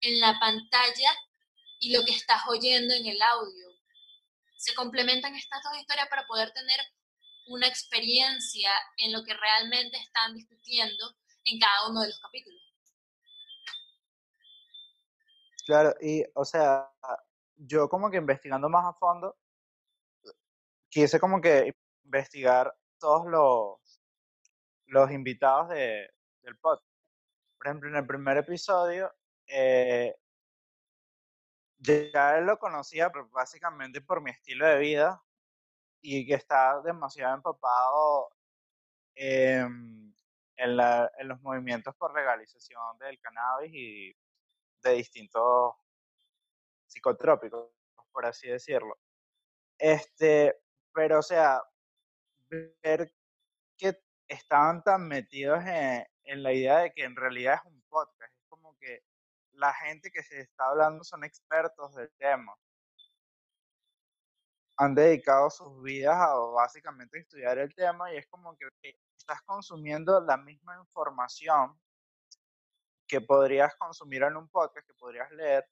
en 0.00 0.20
la 0.20 0.38
pantalla 0.38 1.16
y 1.80 1.96
lo 1.96 2.04
que 2.04 2.12
estás 2.12 2.42
oyendo 2.46 2.94
en 2.94 3.06
el 3.06 3.20
audio. 3.20 3.68
Se 4.56 4.74
complementan 4.74 5.34
estas 5.34 5.62
dos 5.62 5.76
historias 5.78 6.08
para 6.08 6.26
poder 6.26 6.52
tener 6.52 6.78
una 7.48 7.66
experiencia 7.66 8.70
en 8.98 9.12
lo 9.12 9.24
que 9.24 9.34
realmente 9.34 9.96
están 9.96 10.34
discutiendo 10.34 11.16
en 11.44 11.58
cada 11.58 11.88
uno 11.88 12.02
de 12.02 12.08
los 12.08 12.20
capítulos. 12.20 12.60
Claro, 15.66 15.94
y 16.00 16.22
o 16.34 16.44
sea, 16.44 16.90
yo 17.56 17.88
como 17.88 18.10
que 18.10 18.18
investigando 18.18 18.68
más 18.68 18.84
a 18.84 18.92
fondo, 18.98 19.36
quise 20.90 21.18
como 21.18 21.40
que 21.40 21.74
investigar 22.04 22.76
todos 22.98 23.26
los, 23.26 24.00
los 24.86 25.10
invitados 25.10 25.70
de, 25.70 26.10
del 26.42 26.58
podcast. 26.58 26.86
Por 27.56 27.66
ejemplo, 27.66 27.88
en 27.88 27.96
el 27.96 28.06
primer 28.06 28.38
episodio, 28.38 29.14
eh, 29.46 30.14
ya 31.80 32.40
lo 32.40 32.58
conocía 32.58 33.10
básicamente 33.30 34.00
por 34.00 34.20
mi 34.20 34.30
estilo 34.30 34.66
de 34.66 34.78
vida 34.78 35.22
y 36.02 36.26
que 36.26 36.34
está 36.34 36.80
demasiado 36.82 37.34
empapado 37.34 38.30
en, 39.14 40.14
la, 40.56 41.10
en 41.18 41.28
los 41.28 41.40
movimientos 41.40 41.94
por 41.96 42.14
legalización 42.14 42.98
del 42.98 43.18
cannabis 43.20 43.72
y 43.74 44.16
de 44.82 44.92
distintos 44.92 45.74
psicotrópicos, 46.86 47.70
por 48.12 48.26
así 48.26 48.48
decirlo. 48.48 48.98
Este, 49.78 50.58
pero 50.92 51.20
o 51.20 51.22
sea, 51.22 51.62
ver 52.48 53.14
que 53.78 53.98
estaban 54.28 54.82
tan 54.82 55.08
metidos 55.08 55.64
en, 55.64 56.06
en 56.24 56.42
la 56.42 56.52
idea 56.52 56.78
de 56.78 56.92
que 56.92 57.04
en 57.04 57.16
realidad 57.16 57.54
es 57.54 57.72
un 57.72 57.82
podcast, 57.88 58.34
es 58.34 58.44
como 58.48 58.76
que 58.78 59.02
la 59.60 59.74
gente 59.74 60.10
que 60.10 60.22
se 60.22 60.40
está 60.40 60.66
hablando 60.68 61.04
son 61.04 61.22
expertos 61.22 61.94
del 61.94 62.10
tema. 62.16 62.56
Han 64.78 64.94
dedicado 64.94 65.50
sus 65.50 65.82
vidas 65.82 66.16
a 66.16 66.34
básicamente 66.34 67.18
estudiar 67.18 67.58
el 67.58 67.74
tema 67.74 68.12
y 68.12 68.16
es 68.16 68.26
como 68.28 68.56
que 68.56 68.66
estás 69.18 69.42
consumiendo 69.42 70.18
la 70.22 70.38
misma 70.38 70.78
información 70.78 71.78
que 73.06 73.20
podrías 73.20 73.76
consumir 73.76 74.22
en 74.22 74.36
un 74.36 74.48
podcast, 74.48 74.86
que 74.86 74.94
podrías 74.94 75.30
leer, 75.32 75.68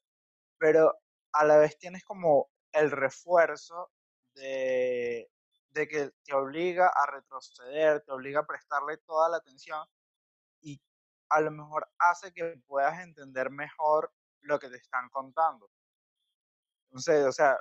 pero 0.59 0.95
a 1.33 1.45
la 1.45 1.57
vez 1.57 1.79
tienes 1.79 2.05
como 2.05 2.51
el 2.73 2.91
refuerzo 2.91 3.91
de, 4.35 5.31
de 5.71 5.89
que 5.89 6.11
te 6.25 6.35
obliga 6.35 6.89
a 6.89 7.07
retroceder, 7.07 8.03
te 8.03 8.13
obliga 8.13 8.41
a 8.41 8.47
prestarle 8.47 8.99
toda 8.99 9.31
la 9.31 9.39
atención 9.39 9.83
a 11.31 11.41
lo 11.41 11.51
mejor 11.51 11.89
hace 11.99 12.33
que 12.33 12.61
puedas 12.67 13.01
entender 13.01 13.51
mejor 13.51 14.13
lo 14.43 14.59
que 14.59 14.69
te 14.69 14.77
están 14.77 15.09
contando. 15.11 15.71
Entonces, 16.87 17.27
o 17.27 17.33
sea, 17.33 17.59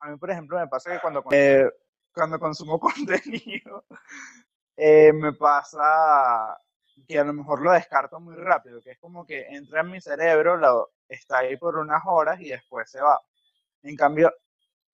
a 0.00 0.08
mí, 0.08 0.16
por 0.16 0.30
ejemplo, 0.30 0.58
me 0.58 0.68
pasa 0.68 0.92
que 0.92 1.00
cuando, 1.00 1.24
eh, 1.30 1.70
cuando 2.12 2.38
consumo 2.38 2.78
contenido, 2.80 3.84
eh, 4.76 5.12
me 5.12 5.32
pasa 5.32 6.58
que 7.06 7.18
a 7.18 7.24
lo 7.24 7.32
mejor 7.32 7.62
lo 7.62 7.72
descarto 7.72 8.20
muy 8.20 8.34
rápido, 8.36 8.80
que 8.82 8.92
es 8.92 8.98
como 8.98 9.26
que 9.26 9.46
entra 9.48 9.80
en 9.80 9.90
mi 9.90 10.00
cerebro, 10.00 10.56
lo, 10.56 10.92
está 11.08 11.38
ahí 11.38 11.56
por 11.56 11.76
unas 11.76 12.02
horas 12.06 12.40
y 12.40 12.50
después 12.50 12.90
se 12.90 13.00
va. 13.00 13.20
En 13.82 13.96
cambio, 13.96 14.32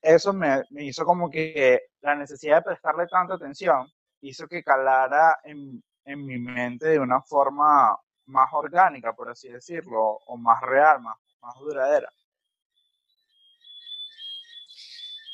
eso 0.01 0.33
me, 0.33 0.63
me 0.71 0.85
hizo 0.85 1.05
como 1.05 1.31
que 1.31 1.89
la 2.01 2.15
necesidad 2.15 2.59
de 2.59 2.63
prestarle 2.71 3.07
tanta 3.09 3.35
atención 3.35 3.91
hizo 4.21 4.47
que 4.49 4.63
calara 4.63 5.41
en, 5.45 5.83
en 6.07 6.25
mi 6.25 6.39
mente 6.39 6.87
de 6.89 7.01
una 7.01 7.21
forma 7.21 7.99
más 8.27 8.49
orgánica, 8.53 9.13
por 9.13 9.29
así 9.29 9.49
decirlo, 9.49 10.01
o 10.01 10.37
más 10.37 10.61
real, 10.63 11.01
más, 11.01 11.17
más 11.41 11.55
duradera. 11.59 12.09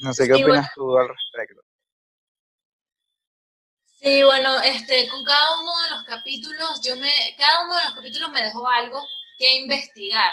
No 0.01 0.13
sé 0.13 0.27
qué 0.27 0.35
opinas 0.35 0.73
tú 0.75 0.97
al 0.97 1.09
respecto. 1.09 1.63
Sí, 4.01 4.23
bueno, 4.25 4.61
este, 4.63 5.09
con 5.09 5.25
cada 5.25 5.61
uno 5.61 5.71
de 5.85 5.91
los 5.91 6.05
capítulos, 6.05 6.81
yo 6.83 6.97
me, 6.97 7.13
cada 7.39 7.65
uno 7.65 7.77
de 7.77 7.85
los 7.85 7.95
capítulos 7.95 8.31
me 8.33 8.43
dejó 8.43 8.67
algo 8.67 9.01
que 9.39 9.59
investigar, 9.61 10.33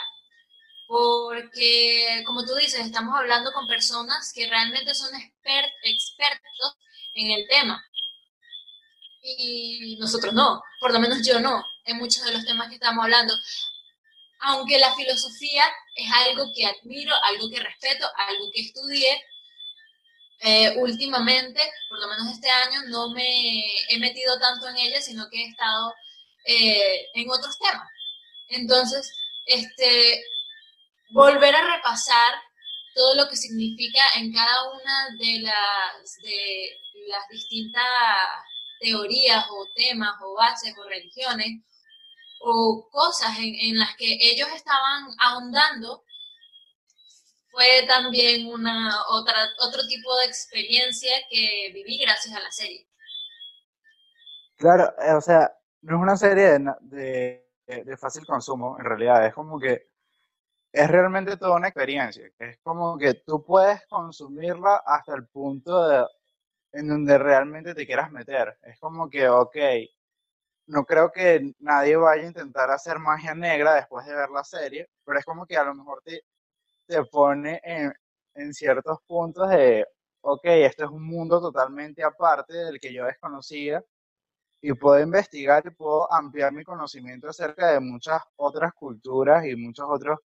porque 0.88 2.24
como 2.26 2.44
tú 2.46 2.56
dices, 2.56 2.84
estamos 2.84 3.16
hablando 3.16 3.52
con 3.52 3.68
personas 3.68 4.32
que 4.34 4.50
realmente 4.50 4.96
son 4.96 5.14
expert, 5.14 5.72
expertos 5.84 6.78
en 7.14 7.30
el 7.30 7.48
tema 7.48 7.84
y 9.22 9.98
nosotros 10.00 10.34
no, 10.34 10.62
por 10.80 10.94
lo 10.94 11.00
menos 11.00 11.26
yo 11.26 11.40
no, 11.40 11.64
en 11.86 11.98
muchos 11.98 12.24
de 12.24 12.32
los 12.32 12.46
temas 12.46 12.70
que 12.70 12.76
estamos 12.76 13.04
hablando. 13.04 13.34
Aunque 14.42 14.80
la 14.80 14.96
filosofía 14.96 15.66
es 15.96 16.10
algo 16.28 16.52
que 16.56 16.66
admiro, 16.66 17.14
algo 17.26 17.50
que 17.50 17.60
respeto, 17.60 18.08
algo 18.28 18.50
que 18.54 18.62
estudié, 18.62 19.22
eh, 20.42 20.74
últimamente, 20.78 21.60
por 21.90 22.00
lo 22.00 22.08
menos 22.08 22.32
este 22.32 22.50
año, 22.50 22.84
no 22.88 23.10
me 23.10 23.62
he 23.90 24.00
metido 24.00 24.40
tanto 24.40 24.70
en 24.70 24.78
ella, 24.78 25.02
sino 25.02 25.30
que 25.30 25.44
he 25.44 25.48
estado 25.48 25.94
eh, 26.46 27.08
en 27.14 27.30
otros 27.30 27.58
temas. 27.60 27.90
Entonces, 28.48 29.12
este, 29.46 30.24
volver 31.10 31.56
a 31.56 31.76
repasar 31.76 32.34
todo 32.96 33.16
lo 33.16 33.28
que 33.30 33.36
significa 33.36 34.02
en 34.16 34.34
cada 34.34 34.72
una 34.72 35.08
de 35.20 35.40
las, 35.40 36.18
de 36.24 36.80
las 37.08 37.28
distintas 37.30 37.84
teorías 38.80 39.46
o 39.50 39.68
temas 39.76 40.16
o 40.22 40.36
bases 40.36 40.74
o 40.78 40.88
religiones 40.88 41.62
o 42.42 42.88
cosas 42.92 43.38
en, 43.38 43.78
las 43.78 43.96
que 43.98 44.18
ellos 44.22 44.48
estaban 44.56 45.08
ahondando, 45.20 46.04
fue 47.52 47.86
también 47.88 48.48
una 48.48 48.96
otra, 49.10 49.36
otro 49.60 49.82
tipo 49.88 50.16
de 50.18 50.26
experiencia 50.26 51.12
que 51.30 51.72
viví 51.74 51.98
gracias 51.98 52.36
a 52.36 52.40
la 52.40 52.52
serie. 52.52 52.88
Claro, 54.56 54.94
eh, 55.02 55.14
o 55.14 55.22
sea, 55.22 55.54
no 55.82 55.98
es 55.98 56.02
una 56.02 56.18
serie 56.18 56.60
de, 56.82 57.46
de, 57.66 57.98
fácil 57.98 58.26
consumo, 58.26 58.78
en 58.80 58.86
realidad, 58.86 59.26
es 59.26 59.34
como 59.34 59.60
que 59.60 59.90
es 60.72 60.88
realmente 60.90 61.38
toda 61.38 61.58
una 61.58 61.70
experiencia, 61.70 62.30
es 62.38 62.60
como 62.60 62.98
que 62.98 63.16
tú 63.16 63.44
puedes 63.44 63.86
consumirla 63.88 64.84
hasta 64.86 65.16
el 65.16 65.28
punto 65.28 65.88
de 65.88 66.06
en 66.72 66.88
donde 66.88 67.18
realmente 67.18 67.76
te 67.76 67.86
quieras 67.86 68.12
meter. 68.12 68.58
Es 68.64 68.80
como 68.80 69.10
que, 69.10 69.28
ok, 69.30 69.58
no 70.68 70.86
creo 70.86 71.12
que 71.12 71.54
nadie 71.60 71.96
vaya 71.96 72.24
a 72.24 72.28
intentar 72.28 72.70
hacer 72.72 73.00
magia 73.00 73.34
negra 73.36 73.74
después 73.76 74.06
de 74.06 74.16
ver 74.16 74.30
la 74.30 74.44
serie, 74.44 74.88
pero 75.04 75.20
es 75.20 75.26
como 75.26 75.46
que 75.46 75.58
a 75.58 75.64
lo 75.64 75.74
mejor 75.76 76.02
te, 76.04 76.22
te 76.88 77.04
pone 77.06 77.62
en, 77.64 77.94
en 78.36 78.54
ciertos 78.54 79.00
puntos 79.08 79.50
de, 79.50 79.88
ok, 80.22 80.42
esto 80.46 80.86
es 80.86 80.92
un 80.92 81.06
mundo 81.08 81.42
totalmente 81.42 82.04
aparte 82.04 82.54
del 82.56 82.80
que 82.80 82.94
yo 82.94 83.06
desconocía 83.06 83.84
y 84.62 84.74
puedo 84.74 85.00
investigar 85.02 85.64
y 85.68 85.72
puedo 85.72 86.12
ampliar 86.14 86.54
mi 86.54 86.64
conocimiento 86.64 87.30
acerca 87.30 87.72
de 87.72 87.80
muchas 87.80 88.22
otras 88.38 88.74
culturas 88.74 89.46
y 89.46 89.56
muchas 89.56 89.88
otras 89.90 90.20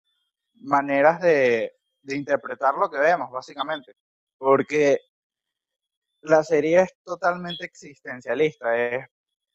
maneras 0.57 1.21
de, 1.21 1.73
de 2.03 2.17
interpretar 2.17 2.75
lo 2.77 2.91
que 2.91 2.99
vemos, 2.99 3.31
básicamente. 3.31 3.93
Porque 4.39 4.99
la 6.23 6.43
serie 6.45 6.83
es 6.83 6.95
totalmente 7.05 7.65
existencialista, 7.65 8.77
es, 8.77 9.07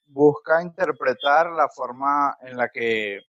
busca 0.05 0.61
interpretar 0.61 1.51
la 1.51 1.67
forma 1.69 2.37
en 2.41 2.57
la 2.57 2.69
que 2.69 3.21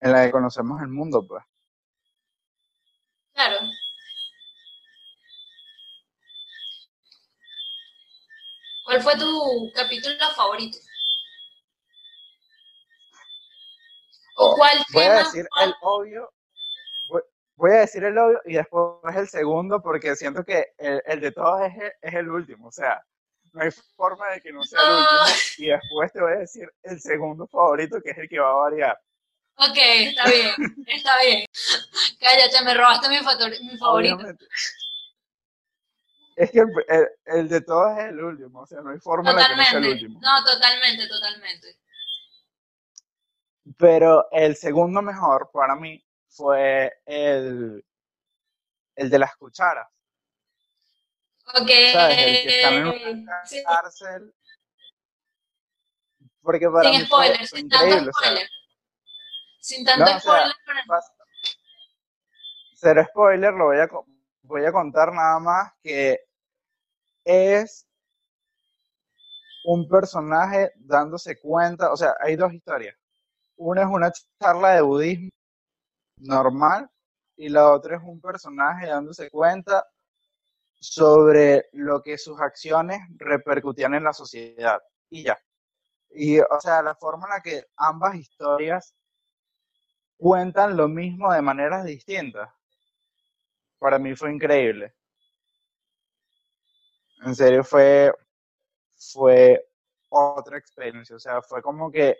en 0.00 0.12
la 0.12 0.24
que 0.24 0.32
conocemos 0.32 0.80
el 0.80 0.88
mundo, 0.88 1.26
pues. 1.26 1.44
Claro. 3.34 3.58
¿Cuál 8.84 9.02
fue 9.02 9.16
tu 9.18 9.70
capítulo 9.74 10.16
favorito? 10.34 10.78
¿O 14.36 14.56
cuál 14.56 14.78
Voy 14.92 15.04
a 15.04 15.18
decir 15.18 15.46
el 15.62 15.74
obvio, 15.82 16.32
voy 17.60 17.72
a 17.72 17.80
decir 17.80 18.02
el 18.04 18.16
obvio 18.16 18.40
y 18.46 18.54
después 18.54 19.14
el 19.14 19.28
segundo 19.28 19.82
porque 19.82 20.16
siento 20.16 20.42
que 20.44 20.68
el, 20.78 21.20
de 21.20 21.30
todos 21.30 21.60
es 22.00 22.14
el, 22.14 22.30
último, 22.30 22.68
o 22.68 22.72
sea, 22.72 23.04
no 23.52 23.60
hay 23.60 23.70
forma 23.94 24.30
de 24.30 24.40
que 24.40 24.50
no 24.50 24.62
sea 24.62 24.80
el 24.80 24.92
último 24.94 25.38
y 25.58 25.66
después 25.66 26.12
te 26.12 26.20
voy 26.22 26.32
a 26.32 26.38
decir 26.38 26.72
el 26.82 27.00
segundo 27.00 27.46
favorito 27.46 28.00
que 28.02 28.10
es 28.10 28.18
el 28.18 28.28
que 28.28 28.38
va 28.38 28.50
a 28.50 28.54
variar. 28.54 28.98
Ok, 29.56 29.76
está 29.76 30.24
bien, 30.24 30.54
está 30.86 31.20
bien. 31.20 31.44
Cállate, 32.18 32.64
me 32.64 32.74
robaste 32.74 33.08
mi, 33.10 33.16
mi 33.70 33.76
favorito. 33.76 34.18
Es 36.36 36.50
que 36.50 36.64
el, 37.26 37.48
de 37.50 37.60
todos 37.60 37.98
es 37.98 38.04
el 38.06 38.24
último, 38.24 38.60
o 38.60 38.66
sea, 38.66 38.80
no 38.80 38.90
hay 38.90 38.98
forma 39.00 39.34
de 39.34 39.36
que 39.36 39.56
no 39.56 39.64
sea 39.64 39.78
el 39.80 39.86
último. 39.86 40.20
No, 40.22 40.44
totalmente, 40.46 41.06
totalmente. 41.06 41.76
Pero 43.76 44.26
el 44.32 44.56
segundo 44.56 45.02
mejor 45.02 45.50
para 45.52 45.76
mí 45.76 46.02
fue 46.30 46.92
el, 47.04 47.84
el 48.96 49.10
de 49.10 49.18
las 49.18 49.36
cucharas. 49.36 49.88
Ok. 51.54 51.70
¿Sabes? 51.92 52.18
El 52.18 52.42
que 52.42 52.56
están 52.60 52.74
en 52.74 53.18
una 53.18 53.46
Sí. 53.46 53.62
cárcel. 53.64 54.34
Porque 56.42 56.68
para 56.70 56.90
Sin 56.90 57.00
mí 57.00 57.06
fue, 57.06 57.26
spoiler, 57.26 57.48
fue 57.48 57.58
sin 57.58 57.68
tanto 57.68 57.86
o 57.86 57.90
sea, 57.90 58.12
spoiler. 58.12 58.48
Sin 59.60 59.84
tanto 59.84 60.04
No, 60.04 60.16
o 60.16 60.20
sea, 60.20 60.20
spoiler, 60.20 60.54
pero 60.64 60.78
pas- 60.86 61.12
cero 62.76 63.06
spoiler, 63.10 63.52
lo 63.52 63.64
voy 63.66 63.78
a, 63.78 63.88
voy 64.42 64.64
a 64.64 64.72
contar 64.72 65.12
nada 65.12 65.38
más 65.38 65.72
que 65.82 66.18
es 67.24 67.86
un 69.64 69.86
personaje 69.86 70.72
dándose 70.76 71.38
cuenta, 71.38 71.92
o 71.92 71.96
sea, 71.96 72.14
hay 72.20 72.36
dos 72.36 72.52
historias. 72.54 72.96
Una 73.56 73.82
es 73.82 73.88
una 73.88 74.10
charla 74.40 74.70
de 74.76 74.80
budismo 74.80 75.28
normal 76.20 76.88
y 77.36 77.48
la 77.48 77.72
otra 77.72 77.96
es 77.96 78.02
un 78.04 78.20
personaje 78.20 78.86
dándose 78.86 79.30
cuenta 79.30 79.86
sobre 80.78 81.68
lo 81.72 82.02
que 82.02 82.18
sus 82.18 82.40
acciones 82.40 83.00
repercutían 83.16 83.94
en 83.94 84.04
la 84.04 84.12
sociedad. 84.12 84.80
Y 85.10 85.24
ya. 85.24 85.38
Y, 86.10 86.38
o 86.40 86.60
sea, 86.60 86.82
la 86.82 86.94
forma 86.94 87.26
en 87.26 87.30
la 87.30 87.40
que 87.40 87.66
ambas 87.76 88.16
historias 88.16 88.94
cuentan 90.16 90.76
lo 90.76 90.88
mismo 90.88 91.32
de 91.32 91.42
maneras 91.42 91.84
distintas. 91.84 92.48
Para 93.78 93.98
mí 93.98 94.14
fue 94.14 94.32
increíble. 94.32 94.94
En 97.24 97.34
serio, 97.34 97.62
fue, 97.64 98.12
fue 98.96 99.66
otra 100.08 100.58
experiencia. 100.58 101.16
O 101.16 101.20
sea, 101.20 101.42
fue 101.42 101.62
como 101.62 101.90
que 101.90 102.16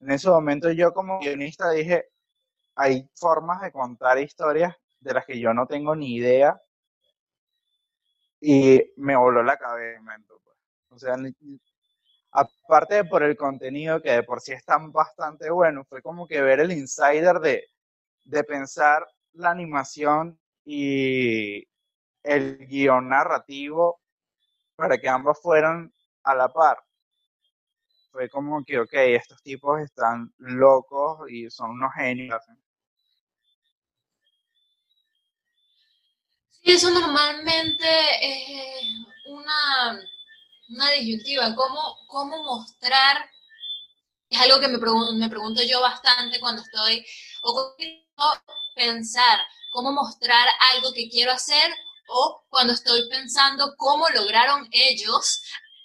en 0.00 0.10
ese 0.10 0.28
momento 0.28 0.70
yo 0.72 0.92
como 0.92 1.18
guionista 1.20 1.70
dije, 1.70 2.11
hay 2.74 3.08
formas 3.14 3.60
de 3.62 3.72
contar 3.72 4.18
historias 4.18 4.74
de 5.00 5.14
las 5.14 5.26
que 5.26 5.38
yo 5.38 5.52
no 5.52 5.66
tengo 5.66 5.94
ni 5.96 6.14
idea. 6.16 6.60
Y 8.40 8.82
me 8.96 9.16
voló 9.16 9.42
la 9.42 9.56
cabeza. 9.56 10.00
pues. 10.28 10.56
O 10.90 10.98
sea, 10.98 11.16
aparte 12.32 12.96
de 12.96 13.04
por 13.04 13.22
el 13.22 13.36
contenido 13.36 14.00
que 14.02 14.12
de 14.12 14.22
por 14.22 14.40
sí 14.40 14.52
es 14.52 14.64
tan 14.64 14.90
bastante 14.92 15.50
bueno, 15.50 15.84
fue 15.84 16.02
como 16.02 16.26
que 16.26 16.40
ver 16.40 16.60
el 16.60 16.72
insider 16.72 17.40
de, 17.40 17.64
de 18.24 18.44
pensar 18.44 19.06
la 19.34 19.50
animación 19.50 20.38
y 20.64 21.66
el 22.22 22.58
guion 22.66 23.08
narrativo 23.08 24.00
para 24.76 24.98
que 24.98 25.08
ambos 25.08 25.40
fueran 25.40 25.92
a 26.24 26.34
la 26.34 26.48
par. 26.48 26.78
Fue 28.12 28.28
como 28.28 28.64
que, 28.64 28.78
ok, 28.78 28.92
estos 28.92 29.42
tipos 29.42 29.80
están 29.80 30.32
locos 30.38 31.28
y 31.28 31.50
son 31.50 31.70
unos 31.72 31.92
genios. 31.96 32.40
Eso 36.64 36.90
normalmente 36.90 37.86
es 38.22 38.86
una, 39.26 40.00
una 40.70 40.90
disyuntiva. 40.92 41.54
¿Cómo, 41.54 41.98
cómo 42.08 42.42
mostrar? 42.44 43.28
Es 44.30 44.40
algo 44.40 44.58
que 44.60 44.66
me, 44.68 44.78
pregun- 44.78 45.16
me 45.16 45.28
pregunto 45.28 45.62
yo 45.62 45.80
bastante 45.80 46.40
cuando 46.40 46.62
estoy, 46.62 47.06
o 47.42 47.54
cómo 47.54 48.32
pensar 48.74 49.38
cómo 49.72 49.92
mostrar 49.92 50.48
algo 50.74 50.92
que 50.92 51.08
quiero 51.08 51.32
hacer, 51.32 51.72
o 52.08 52.44
cuando 52.50 52.72
estoy 52.72 53.08
pensando 53.08 53.74
cómo 53.76 54.08
lograron 54.10 54.68
ellos 54.72 55.42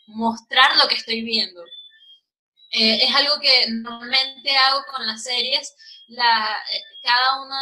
mostrar 0.07 0.75
lo 0.77 0.87
que 0.87 0.95
estoy 0.95 1.21
viendo. 1.23 1.63
Eh, 2.71 3.05
es 3.05 3.15
algo 3.15 3.39
que 3.39 3.67
normalmente 3.69 4.55
hago 4.57 4.83
con 4.93 5.05
las 5.07 5.23
series, 5.23 5.73
la, 6.07 6.57
eh, 6.73 6.83
cada 7.01 7.41
una 7.41 7.57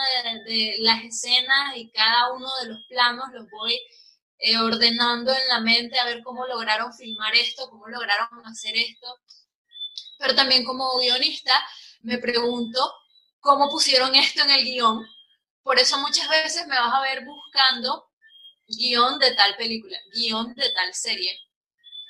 de, 0.46 0.76
las 0.80 1.04
escenas 1.04 1.78
y 1.78 1.92
cada 1.92 2.34
uno 2.34 2.48
de 2.62 2.70
los 2.70 2.80
planos 2.88 3.26
los 3.32 3.50
voy 3.52 3.80
eh, 4.40 4.58
ordenando 4.58 5.32
en 5.32 5.48
la 5.48 5.60
mente 5.60 6.00
a 6.00 6.06
ver 6.06 6.24
cómo 6.24 6.46
lograron 6.48 6.94
filmar 6.94 7.36
esto, 7.36 7.70
cómo 7.70 7.88
lograron 7.88 8.46
hacer 8.46 8.76
esto. 8.76 9.08
Pero 10.18 10.36
también 10.36 10.64
como 10.66 10.98
guionista 10.98 11.54
me 12.02 12.18
pregunto 12.18 12.80
cómo 13.40 13.70
pusieron 13.70 14.16
esto 14.16 14.42
en 14.44 14.52
el 14.52 14.64
guion. 14.64 15.06
Por 15.64 15.80
eso 15.80 16.00
muchas 16.00 16.28
veces 16.30 16.68
me 16.68 16.80
vas 16.80 16.94
a 16.94 17.02
ver 17.02 17.26
buscando 17.26 18.10
guion 18.68 19.20
de 19.20 19.36
tal 19.36 19.56
película, 19.56 19.98
guion 20.14 20.54
de 20.56 20.70
tal 20.72 20.94
serie. 20.94 21.40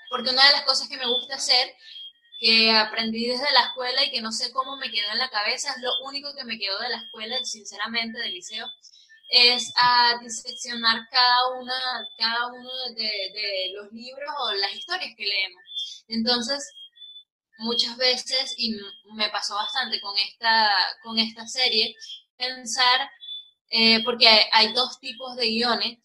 Porque 0.10 0.30
una 0.30 0.46
de 0.46 0.54
las 0.54 0.64
cosas 0.64 0.88
que 0.88 0.98
me 0.98 1.08
gusta 1.08 1.36
hacer 1.36 1.76
que 2.40 2.72
aprendí 2.72 3.28
desde 3.28 3.52
la 3.54 3.68
escuela 3.68 4.04
y 4.04 4.12
que 4.12 4.22
no 4.22 4.32
sé 4.32 4.52
cómo 4.52 4.76
me 4.78 4.92
quedó 4.92 5.12
en 5.12 5.20
la 5.20 5.30
cabeza, 5.30 5.72
es 5.72 5.82
lo 5.82 5.92
único 6.08 6.34
que 6.36 6.44
me 6.44 6.58
quedó 6.58 6.78
de 6.80 6.90
la 6.90 6.98
escuela, 6.98 7.38
sinceramente, 7.44 8.20
del 8.20 8.34
liceo, 8.34 8.68
es 9.30 9.72
a 9.78 10.18
diseccionar 10.22 11.08
cada, 11.10 11.50
una, 11.60 12.08
cada 12.18 12.48
uno 12.48 12.70
de, 12.96 13.72
los 13.74 13.92
libros 13.92 14.34
o 14.40 14.52
las 14.54 14.74
historias 14.74 15.14
que 15.18 15.26
leemos. 15.26 16.04
Entonces, 16.08 16.72
muchas 17.58 17.98
veces, 17.98 18.54
y 18.58 18.76
me 19.16 19.30
pasó 19.30 19.56
bastante 19.56 20.00
con 20.02 20.16
esta, 20.18 20.70
con 21.04 21.18
esta 21.18 21.48
serie, 21.48 21.96
pensar, 22.38 23.10
eh, 23.70 24.04
porque 24.04 24.28
hay, 24.28 24.46
hay 24.52 24.74
dos 24.74 25.00
tipos 25.00 25.36
de 25.38 25.48
guiones, 25.48 26.00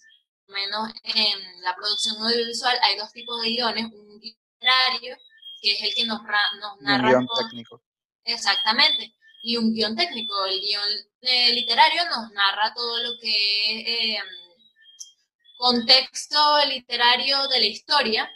menos 0.47 0.91
en 1.05 1.63
la 1.63 1.75
producción 1.77 2.17
audiovisual, 2.23 2.79
hay 2.83 2.97
dos 2.97 3.13
tipos 3.13 3.41
de 3.43 3.51
guiones, 3.51 3.87
un 3.93 4.21
literario 4.21 5.17
que 5.61 5.73
es 5.73 5.83
el 5.83 5.95
que 5.95 6.05
nos, 6.05 6.21
nos 6.23 6.79
Un 6.79 6.85
narra 6.85 7.09
guion 7.09 7.27
todo. 7.27 7.49
técnico. 7.49 7.83
Exactamente. 8.25 9.15
Y 9.43 9.57
un 9.57 9.73
guion 9.75 9.97
técnico. 9.97 10.45
El 10.47 10.61
guion 10.61 10.89
eh, 11.23 11.53
literario 11.55 12.05
nos 12.07 12.31
narra 12.33 12.73
todo 12.75 12.99
lo 13.03 13.19
que 13.21 13.31
es 13.31 14.19
eh, 14.19 14.23
contexto 15.57 16.65
literario 16.67 17.47
de 17.49 17.61
la 17.61 17.67
historia. 17.67 18.31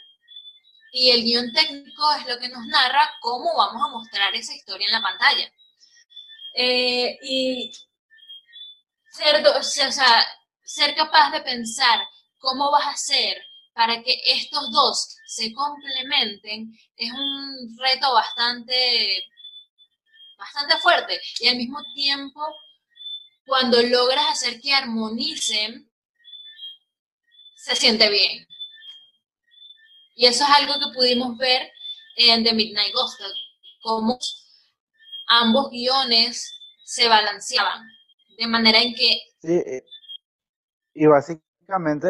Y 0.91 1.11
el 1.11 1.23
guion 1.23 1.51
técnico 1.53 2.11
es 2.19 2.27
lo 2.27 2.39
que 2.39 2.49
nos 2.49 2.65
narra 2.67 3.11
cómo 3.21 3.55
vamos 3.55 3.81
a 3.83 3.91
mostrar 3.91 4.33
esa 4.35 4.53
historia 4.53 4.87
en 4.87 4.93
la 4.93 5.01
pantalla. 5.01 5.51
Eh, 6.57 7.17
y 7.21 7.71
ser, 9.11 9.45
o 9.45 9.63
sea, 9.63 10.25
ser 10.63 10.95
capaz 10.95 11.31
de 11.31 11.41
pensar 11.41 11.99
cómo 12.39 12.71
vas 12.71 12.85
a 12.85 12.91
hacer 12.91 13.41
para 13.75 14.01
que 14.01 14.17
estos 14.25 14.71
dos 14.71 15.17
se 15.27 15.53
complementen 15.53 16.73
es 16.95 17.11
un 17.11 17.77
reto 17.77 18.13
bastante, 18.13 19.21
bastante 20.37 20.77
fuerte. 20.77 21.19
Y 21.41 21.49
al 21.49 21.57
mismo 21.57 21.79
tiempo, 21.93 22.41
cuando 23.45 23.81
logras 23.83 24.25
hacer 24.31 24.61
que 24.61 24.73
armonicen, 24.73 25.91
se 27.57 27.75
siente 27.75 28.09
bien. 28.09 28.47
Y 30.15 30.25
eso 30.27 30.45
es 30.45 30.49
algo 30.51 30.75
que 30.75 30.93
pudimos 30.95 31.37
ver 31.37 31.69
en 32.15 32.45
The 32.45 32.53
Midnight 32.53 32.93
Gospel, 32.93 33.31
cómo 33.81 34.17
ambos 35.27 35.69
guiones 35.69 36.49
se 36.85 37.09
balanceaban, 37.09 37.83
de 38.37 38.47
manera 38.47 38.81
en 38.81 38.95
que 38.95 39.19
Sí, 39.41 39.61
y- 40.95 41.03
y 41.03 41.07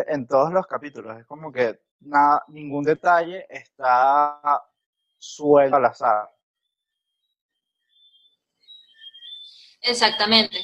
en 0.07 0.27
todos 0.27 0.51
los 0.51 0.67
capítulos 0.67 1.19
es 1.19 1.25
como 1.25 1.51
que 1.51 1.79
nada, 2.01 2.43
ningún 2.47 2.83
detalle 2.83 3.45
está 3.49 4.41
suelto 5.17 5.75
al 5.75 5.85
azar. 5.85 6.29
Exactamente. 9.81 10.63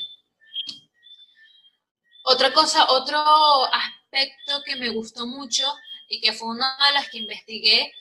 Otra 2.23 2.51
cosa, 2.54 2.86
otro 2.89 3.17
aspecto 3.65 4.62
que 4.65 4.75
me 4.75 4.89
gustó 4.89 5.25
mucho 5.25 5.65
y 6.08 6.21
que 6.21 6.34
fue 6.34 6.49
una 6.49 6.77
de 6.88 6.93
las 6.93 7.10
que 7.10 7.19
investigué 7.19 7.91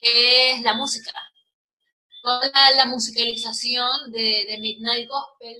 es 0.00 0.62
la 0.62 0.74
música. 0.74 1.12
Toda 2.22 2.70
la, 2.76 2.86
musicalización 2.86 4.12
de 4.12 4.56
Midnight 4.60 5.08
Gospel 5.08 5.56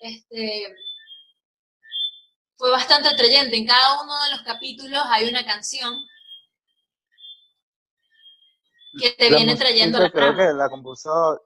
este, 0.00 0.74
fue 2.60 2.70
bastante 2.70 3.08
atrayente. 3.08 3.56
En 3.56 3.66
cada 3.66 4.02
uno 4.02 4.12
de 4.22 4.30
los 4.32 4.42
capítulos 4.42 5.02
hay 5.08 5.26
una 5.30 5.46
canción 5.46 5.94
que 9.00 9.12
te 9.12 9.30
La 9.30 9.36
viene 9.38 9.56
trayendo 9.56 9.98
la 9.98 10.10
creo 10.10 10.34
trama. 10.34 10.36
que 10.46 10.52
la 10.52 10.68
compuso 10.68 11.42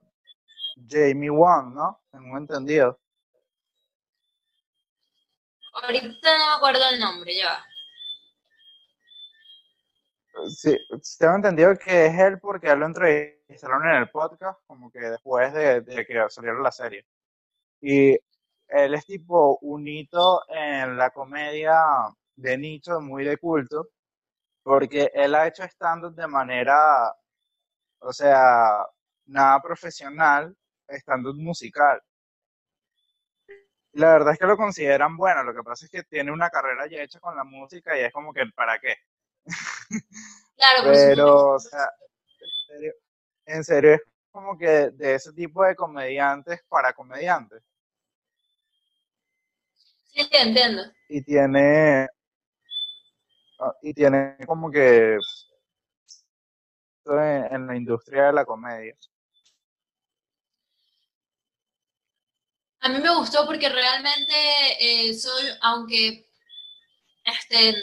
Jamie 0.90 1.30
Wong, 1.30 1.72
¿no? 1.72 2.02
Tengo 2.10 2.36
entendido. 2.36 2.98
Ahorita 5.72 6.38
no 6.38 6.46
me 6.48 6.52
acuerdo 6.56 6.80
el 6.90 6.98
nombre, 6.98 7.36
ya 7.36 7.46
va. 7.46 7.64
Sí, 10.48 10.76
tengo 11.20 11.36
entendido 11.36 11.78
que 11.78 12.06
es 12.06 12.18
él 12.18 12.40
porque 12.40 12.66
él 12.72 12.80
lo 12.80 12.86
entrevistaron 12.86 13.88
en 13.88 13.94
el 14.02 14.10
podcast, 14.10 14.58
como 14.66 14.90
que 14.90 14.98
después 14.98 15.54
de, 15.54 15.80
de 15.80 16.04
que 16.04 16.26
saliera 16.28 16.58
la 16.58 16.72
serie. 16.72 17.06
Y 17.80 18.18
él 18.68 18.94
es 18.94 19.06
tipo 19.06 19.58
un 19.62 19.86
hito 19.86 20.42
en 20.48 20.96
la 20.96 21.10
comedia 21.10 21.76
de 22.36 22.58
nicho, 22.58 23.00
muy 23.00 23.24
de 23.24 23.36
culto, 23.38 23.88
porque 24.62 25.10
él 25.14 25.34
ha 25.34 25.46
hecho 25.46 25.62
stand-up 25.64 26.14
de 26.14 26.26
manera, 26.26 27.14
o 28.00 28.12
sea, 28.12 28.84
nada 29.26 29.60
profesional, 29.60 30.56
stand-up 30.88 31.36
musical. 31.36 32.02
La 33.92 34.12
verdad 34.12 34.32
es 34.32 34.38
que 34.38 34.46
lo 34.46 34.56
consideran 34.56 35.16
bueno, 35.16 35.44
lo 35.44 35.54
que 35.54 35.62
pasa 35.62 35.84
es 35.84 35.90
que 35.90 36.02
tiene 36.02 36.32
una 36.32 36.50
carrera 36.50 36.86
ya 36.88 37.02
hecha 37.02 37.20
con 37.20 37.36
la 37.36 37.44
música 37.44 37.96
y 37.96 38.02
es 38.02 38.12
como 38.12 38.32
que, 38.32 38.44
¿para 38.54 38.78
qué? 38.78 38.96
Claro, 40.56 40.82
Pero, 40.84 41.48
o 41.54 41.58
sea, 41.58 41.90
en 42.40 42.50
serio, 42.68 42.92
en 43.46 43.64
serio 43.64 43.94
es 43.94 44.02
como 44.30 44.56
que 44.56 44.90
de 44.90 45.14
ese 45.16 45.32
tipo 45.32 45.64
de 45.64 45.74
comediantes 45.74 46.62
para 46.68 46.92
comediantes. 46.92 47.60
Sí, 50.14 50.28
entiendo. 50.30 50.82
Y 51.08 51.22
tiene, 51.22 52.06
ah, 53.58 53.74
y 53.82 53.92
tiene 53.92 54.36
como 54.46 54.70
que 54.70 55.18
en, 57.06 57.66
la 57.66 57.76
industria 57.76 58.26
de 58.26 58.32
la 58.32 58.44
comedia. 58.44 58.96
A 62.80 62.88
mí 62.88 62.98
me 62.98 63.14
gustó 63.16 63.46
porque 63.46 63.68
realmente 63.68 64.32
eh, 64.78 65.14
soy, 65.14 65.46
aunque 65.62 66.26
este, 67.24 67.74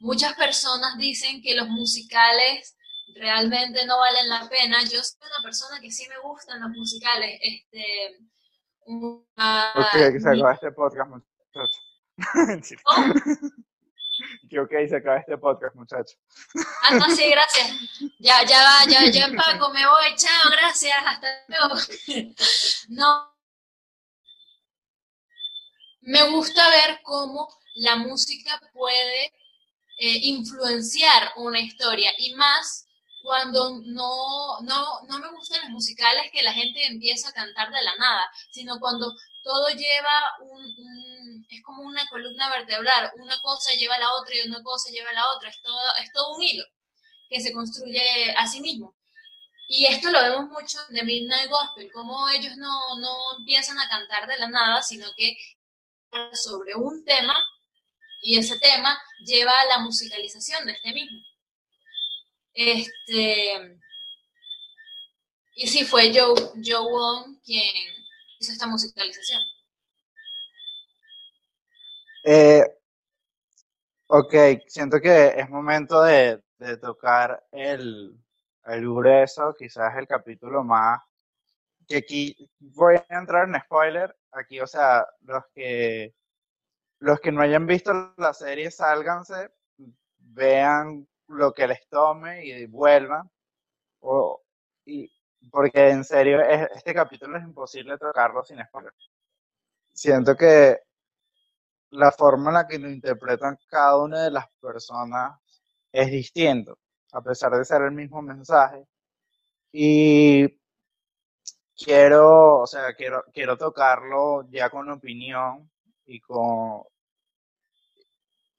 muchas 0.00 0.34
personas 0.34 0.96
dicen 0.96 1.42
que 1.42 1.54
los 1.54 1.68
musicales 1.68 2.76
realmente 3.14 3.84
no 3.84 3.98
valen 3.98 4.28
la 4.28 4.48
pena, 4.48 4.82
yo 4.84 5.02
soy 5.02 5.18
una 5.20 5.42
persona 5.42 5.80
que 5.80 5.90
sí 5.90 6.06
me 6.08 6.18
gustan 6.20 6.60
los 6.60 6.70
musicales. 6.70 7.38
Este, 7.42 8.18
una- 8.86 9.72
Ok, 9.74 10.12
que 10.12 10.20
se 10.20 10.30
mi- 10.30 10.42
este 10.52 10.72
podcast, 10.72 11.10
muchachos. 11.58 12.80
¿Cómo? 12.84 13.14
Que 14.50 14.58
ok, 14.58 14.70
se 14.88 14.96
acaba 14.96 15.18
este 15.18 15.38
podcast, 15.38 15.76
muchachos. 15.76 16.18
Ah, 16.82 16.94
no, 16.94 17.08
sí, 17.14 17.30
gracias. 17.30 17.70
Ya, 18.18 18.44
ya 18.44 18.62
va, 18.62 18.84
ya, 18.90 19.08
ya 19.10 19.26
empaco, 19.26 19.70
me 19.70 19.86
voy, 19.86 20.16
chao, 20.16 20.50
gracias, 20.50 20.96
hasta 21.04 21.28
luego. 21.46 21.76
No. 22.88 23.32
Me 26.00 26.22
gusta 26.30 26.68
ver 26.70 27.00
cómo 27.02 27.48
la 27.76 27.96
música 27.96 28.60
puede 28.72 29.26
eh, 29.98 30.18
influenciar 30.22 31.30
una 31.36 31.60
historia 31.60 32.10
y 32.18 32.34
más 32.34 32.87
cuando 33.28 33.80
no, 33.84 34.60
no, 34.62 35.02
no 35.08 35.18
me 35.20 35.30
gustan 35.32 35.60
los 35.62 35.70
musicales 35.70 36.30
que 36.32 36.42
la 36.42 36.52
gente 36.54 36.86
empieza 36.86 37.28
a 37.28 37.32
cantar 37.34 37.70
de 37.70 37.82
la 37.82 37.94
nada, 37.96 38.30
sino 38.52 38.78
cuando 38.80 39.14
todo 39.42 39.68
lleva 39.70 40.16
un, 40.40 40.62
un- 40.64 41.46
es 41.50 41.62
como 41.62 41.82
una 41.82 42.06
columna 42.08 42.50
vertebral, 42.50 43.12
una 43.16 43.38
cosa 43.40 43.72
lleva 43.74 43.96
a 43.96 44.00
la 44.00 44.14
otra 44.14 44.34
y 44.36 44.48
una 44.48 44.62
cosa 44.62 44.90
lleva 44.90 45.10
a 45.10 45.14
la 45.14 45.30
otra, 45.32 45.50
es 45.50 45.60
todo, 45.62 45.80
es 46.02 46.12
todo 46.12 46.36
un 46.36 46.42
hilo 46.42 46.64
que 47.28 47.40
se 47.40 47.52
construye 47.52 48.32
a 48.36 48.46
sí 48.48 48.60
mismo. 48.60 48.96
Y 49.68 49.86
esto 49.86 50.10
lo 50.10 50.20
vemos 50.22 50.50
mucho 50.50 50.78
de 50.90 51.02
Midnight 51.04 51.50
Gospel, 51.50 51.92
como 51.92 52.28
ellos 52.30 52.56
no, 52.58 52.98
no 53.00 53.38
empiezan 53.38 53.78
a 53.80 53.88
cantar 53.88 54.26
de 54.28 54.38
la 54.38 54.48
nada, 54.48 54.82
sino 54.82 55.08
que 55.16 55.36
sobre 56.34 56.74
un 56.74 57.04
tema 57.04 57.34
y 58.22 58.38
ese 58.38 58.58
tema 58.58 58.98
lleva 59.24 59.52
a 59.52 59.66
la 59.66 59.78
musicalización 59.80 60.66
de 60.66 60.72
este 60.72 60.92
mismo. 60.92 61.18
Este, 62.60 63.78
y 65.54 65.68
sí, 65.68 65.84
fue 65.84 66.12
Joe, 66.12 66.34
Joe 66.56 66.90
Wong 66.90 67.40
quien 67.44 67.62
hizo 68.40 68.50
esta 68.50 68.66
musicalización. 68.66 69.40
Eh, 72.24 72.64
ok, 74.08 74.34
siento 74.66 75.00
que 75.00 75.34
es 75.36 75.48
momento 75.48 76.02
de, 76.02 76.42
de 76.58 76.76
tocar 76.78 77.46
el, 77.52 78.18
el 78.64 78.80
grueso, 78.80 79.54
quizás 79.56 79.96
el 79.96 80.08
capítulo 80.08 80.64
más, 80.64 81.00
que 81.86 81.98
aquí 81.98 82.50
voy 82.58 82.96
a 82.96 83.18
entrar 83.20 83.48
en 83.48 83.60
spoiler, 83.60 84.16
aquí, 84.32 84.58
o 84.58 84.66
sea, 84.66 85.06
los 85.20 85.44
que, 85.54 86.12
los 86.98 87.20
que 87.20 87.30
no 87.30 87.40
hayan 87.40 87.68
visto 87.68 88.12
la 88.16 88.34
serie, 88.34 88.72
sálganse, 88.72 89.48
vean 90.18 91.06
lo 91.28 91.52
que 91.52 91.66
les 91.68 91.88
tome 91.88 92.44
y 92.46 92.66
vuelvan, 92.66 93.30
o, 94.00 94.42
y, 94.86 95.10
porque 95.50 95.90
en 95.90 96.04
serio, 96.04 96.40
es- 96.42 96.68
este 96.76 96.94
capítulo 96.94 97.38
es 97.38 97.44
imposible 97.44 97.98
tocarlo 97.98 98.44
sin 98.44 98.62
spoiler. 98.64 98.94
Siento 99.92 100.34
que 100.36 100.78
la 101.90 102.10
forma 102.12 102.50
en 102.50 102.54
la 102.54 102.66
que 102.66 102.78
lo 102.78 102.88
interpretan 102.90 103.58
cada 103.68 103.98
una 104.02 104.22
de 104.24 104.30
las 104.30 104.46
personas 104.60 105.38
es 105.92 106.10
distinto, 106.10 106.78
a 107.12 107.22
pesar 107.22 107.52
de 107.52 107.64
ser 107.64 107.82
el 107.82 107.92
mismo 107.92 108.22
mensaje. 108.22 108.86
Y 109.72 110.46
quiero, 111.76 112.60
o 112.60 112.66
sea, 112.66 112.94
quiero, 112.94 113.24
quiero 113.32 113.56
tocarlo 113.56 114.46
ya 114.50 114.70
con 114.70 114.90
opinión 114.90 115.70
y 116.06 116.20
con 116.20 116.82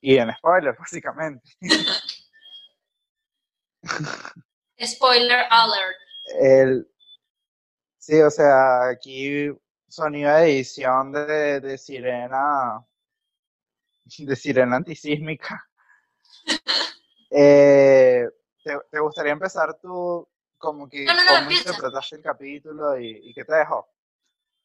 y 0.02 0.18
en 0.18 0.32
spoiler, 0.34 0.76
básicamente. 0.80 1.50
Spoiler 4.82 5.45
alert. 5.49 5.97
El, 6.39 6.91
sí, 7.97 8.21
o 8.21 8.30
sea, 8.30 8.89
aquí 8.89 9.49
sonido 9.88 10.34
de 10.36 10.43
edición 10.43 11.12
de, 11.12 11.60
de 11.60 11.78
sirena, 11.78 12.86
de 14.17 14.36
sirena 14.36 14.75
antisísmica. 14.78 15.65
Eh, 17.32 18.28
¿te, 18.63 18.75
te 18.89 18.99
gustaría 18.99 19.34
empezar 19.34 19.80
tú 19.80 20.28
como 20.58 20.89
que 20.89 21.06
No, 21.06 21.13
no, 21.13 21.23
no, 21.23 21.38
cómo 21.38 21.52
interpretaste 21.52 22.15
el 22.15 22.23
capítulo 22.23 22.99
y, 22.99 23.30
y 23.30 23.34
qué 23.36 23.45
te 23.45 23.54
dejó? 23.54 23.88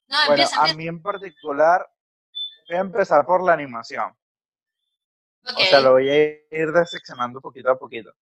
No, 0.09 0.17
Bueno, 0.29 0.45
empieza, 0.45 0.65
a 0.65 0.73
mí 0.73 0.89
en 0.89 1.03
particular 1.03 1.87
voy 2.67 2.77
a 2.79 2.81
empezar 2.81 3.27
por 3.27 3.43
la 3.45 3.53
animación. 3.53 4.17
O 5.45 5.61
sea, 5.61 5.81
lo 5.81 5.93
voy 5.93 6.09
a 6.09 6.17
ir 6.25 6.73
diseccionando 6.73 7.39
poquito 7.41 7.71
a 7.71 7.79
poquito. 7.79 8.15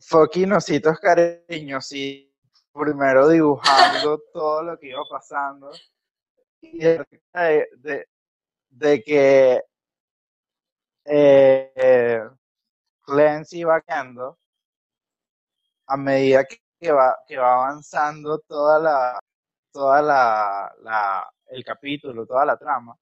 Fucking 0.00 0.52
ositos 0.52 0.98
cariños 1.00 1.92
y 1.92 2.32
primero 2.72 3.28
dibujando 3.28 4.20
todo 4.32 4.62
lo 4.62 4.78
que 4.78 4.88
iba 4.88 5.02
pasando. 5.10 5.70
Y 6.60 6.78
de, 6.78 7.04
de, 7.76 8.08
de 8.70 9.02
que 9.02 9.62
eh, 11.04 12.28
Clancy 13.02 13.64
va 13.64 13.80
quedando 13.80 14.38
a 15.86 15.96
medida 15.96 16.44
que, 16.44 16.58
que 16.78 16.92
va, 16.92 17.16
que 17.26 17.36
va 17.38 17.54
avanzando 17.54 18.38
toda 18.40 18.78
la, 18.78 19.18
toda 19.72 20.02
la, 20.02 20.74
la, 20.82 21.30
el 21.46 21.64
capítulo, 21.64 22.26
toda 22.26 22.44
la 22.44 22.56
trama. 22.56 22.96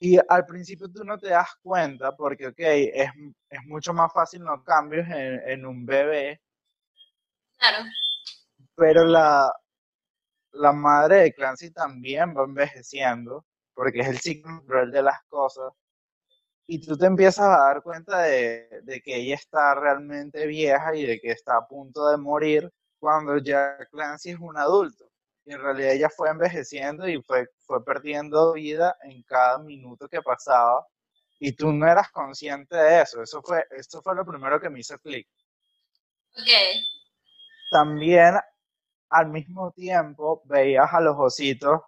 Y 0.00 0.18
al 0.28 0.46
principio 0.46 0.88
tú 0.90 1.04
no 1.04 1.18
te 1.18 1.28
das 1.30 1.50
cuenta 1.62 2.14
porque, 2.16 2.48
ok, 2.48 2.54
es, 2.58 3.10
es 3.50 3.60
mucho 3.66 3.92
más 3.92 4.12
fácil 4.12 4.42
los 4.42 4.62
cambios 4.64 5.06
en, 5.08 5.40
en 5.48 5.66
un 5.66 5.84
bebé, 5.86 6.40
Claro. 7.58 7.84
pero 8.74 9.04
la, 9.04 9.52
la 10.52 10.72
madre 10.72 11.16
de 11.22 11.32
Clancy 11.34 11.70
también 11.70 12.36
va 12.36 12.44
envejeciendo 12.44 13.44
porque 13.74 14.00
es 14.00 14.08
el 14.08 14.18
ciclo 14.18 14.50
natural 14.52 14.90
de 14.92 15.02
las 15.02 15.22
cosas. 15.28 15.72
Y 16.66 16.80
tú 16.80 16.96
te 16.96 17.06
empiezas 17.06 17.46
a 17.46 17.58
dar 17.60 17.82
cuenta 17.82 18.22
de, 18.22 18.68
de 18.84 19.00
que 19.00 19.16
ella 19.16 19.34
está 19.36 19.74
realmente 19.74 20.46
vieja 20.46 20.94
y 20.94 21.04
de 21.06 21.18
que 21.20 21.30
está 21.30 21.56
a 21.56 21.66
punto 21.66 22.08
de 22.10 22.18
morir 22.18 22.70
cuando 23.00 23.38
ya 23.38 23.78
Clancy 23.90 24.30
es 24.30 24.38
un 24.38 24.56
adulto. 24.58 25.07
Y 25.48 25.54
en 25.54 25.62
realidad 25.62 25.92
ella 25.92 26.10
fue 26.10 26.28
envejeciendo 26.28 27.08
y 27.08 27.22
fue, 27.22 27.46
fue 27.60 27.82
perdiendo 27.82 28.52
vida 28.52 28.98
en 29.02 29.22
cada 29.22 29.58
minuto 29.58 30.06
que 30.06 30.20
pasaba. 30.20 30.86
Y 31.40 31.52
tú 31.52 31.72
no 31.72 31.90
eras 31.90 32.10
consciente 32.10 32.76
de 32.76 33.00
eso. 33.00 33.22
Eso 33.22 33.40
fue, 33.42 33.64
eso 33.70 34.02
fue 34.02 34.14
lo 34.14 34.26
primero 34.26 34.60
que 34.60 34.68
me 34.68 34.80
hizo 34.80 34.98
clic. 34.98 35.26
Ok. 36.34 36.50
También 37.70 38.34
al 39.08 39.28
mismo 39.30 39.72
tiempo 39.72 40.42
veías 40.44 40.92
a 40.92 41.00
los 41.00 41.16
ositos 41.18 41.80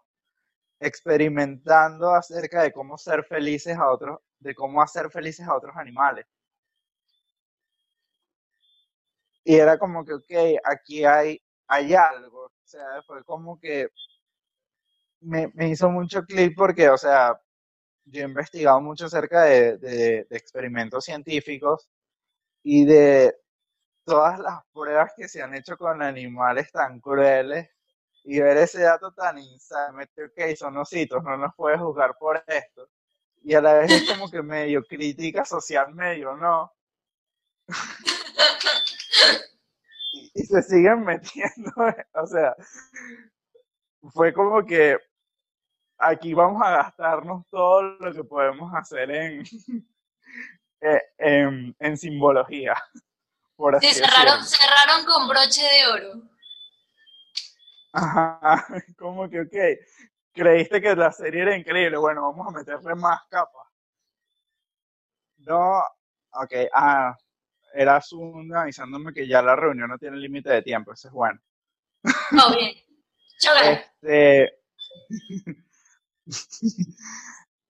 experimentando 0.80 2.14
acerca 2.14 2.62
de 2.62 2.72
cómo 2.72 2.96
ser 2.96 3.24
felices 3.24 3.76
a 3.76 3.90
otros, 3.90 4.20
de 4.38 4.54
cómo 4.54 4.80
hacer 4.80 5.10
felices 5.10 5.46
a 5.46 5.54
otros 5.54 5.76
animales. 5.76 6.24
Y 9.44 9.56
era 9.56 9.78
como 9.78 10.02
que, 10.02 10.14
ok, 10.14 10.60
aquí 10.64 11.04
hay, 11.04 11.42
hay 11.66 11.92
algo. 11.94 12.50
O 12.70 12.72
sea, 12.72 13.02
fue 13.04 13.24
como 13.24 13.58
que 13.58 13.88
me, 15.22 15.50
me 15.54 15.70
hizo 15.70 15.90
mucho 15.90 16.22
clic 16.22 16.54
porque, 16.56 16.88
o 16.88 16.96
sea, 16.96 17.40
yo 18.04 18.22
he 18.22 18.24
investigado 18.24 18.80
mucho 18.80 19.06
acerca 19.06 19.42
de, 19.42 19.76
de, 19.78 20.26
experimentos 20.30 21.04
científicos 21.04 21.88
y 22.62 22.84
de 22.84 23.36
todas 24.04 24.38
las 24.38 24.60
pruebas 24.72 25.12
que 25.16 25.28
se 25.28 25.42
han 25.42 25.54
hecho 25.54 25.76
con 25.76 26.00
animales 26.00 26.70
tan 26.70 27.00
crueles 27.00 27.68
y 28.22 28.38
ver 28.38 28.58
ese 28.58 28.82
dato 28.82 29.12
tan 29.12 29.38
insano, 29.38 29.98
ok, 30.02 30.56
son 30.56 30.76
ositos, 30.76 31.24
no 31.24 31.36
nos 31.36 31.52
puedes 31.56 31.80
juzgar 31.80 32.16
por 32.20 32.40
esto. 32.46 32.88
Y 33.42 33.54
a 33.54 33.60
la 33.62 33.74
vez 33.74 33.90
es 33.90 34.08
como 34.08 34.30
que 34.30 34.42
medio 34.42 34.84
crítica 34.84 35.44
social, 35.44 35.92
medio 35.92 36.36
no. 36.36 36.72
y 40.12 40.42
se 40.42 40.62
siguen 40.62 41.04
metiendo, 41.04 41.72
o 42.14 42.26
sea, 42.26 42.54
fue 44.12 44.32
como 44.32 44.64
que 44.64 44.96
aquí 45.98 46.34
vamos 46.34 46.62
a 46.64 46.70
gastarnos 46.70 47.44
todo 47.50 47.82
lo 47.82 48.12
que 48.12 48.24
podemos 48.24 48.72
hacer 48.74 49.10
en, 49.10 49.44
eh, 50.80 51.02
en, 51.78 51.96
simbología. 51.96 52.74
Por 53.56 53.76
así 53.76 53.92
cerraron, 53.92 54.42
cerraron 54.44 55.04
con 55.04 55.28
broche 55.28 55.62
de 55.62 55.86
oro. 55.92 56.22
Ajá, 57.92 58.66
como 58.98 59.28
que, 59.28 59.40
ok, 59.40 59.56
creíste 60.32 60.80
que 60.80 60.96
la 60.96 61.12
serie 61.12 61.42
era 61.42 61.56
increíble, 61.56 61.98
bueno, 61.98 62.22
vamos 62.22 62.46
a 62.48 62.58
meterle 62.58 62.94
más 62.94 63.20
capas. 63.28 63.66
No, 65.38 65.82
ok, 66.32 66.52
ah, 66.74 67.16
era 67.72 68.00
Zoom 68.00 68.52
avisándome 68.54 69.12
que 69.12 69.26
ya 69.26 69.42
la 69.42 69.56
reunión 69.56 69.88
no 69.88 69.98
tiene 69.98 70.16
límite 70.16 70.50
de 70.50 70.62
tiempo, 70.62 70.92
eso 70.92 71.08
es 71.08 71.14
bueno. 71.14 71.40
Oh, 72.04 72.54
bien. 72.54 72.74
Este... 73.62 74.58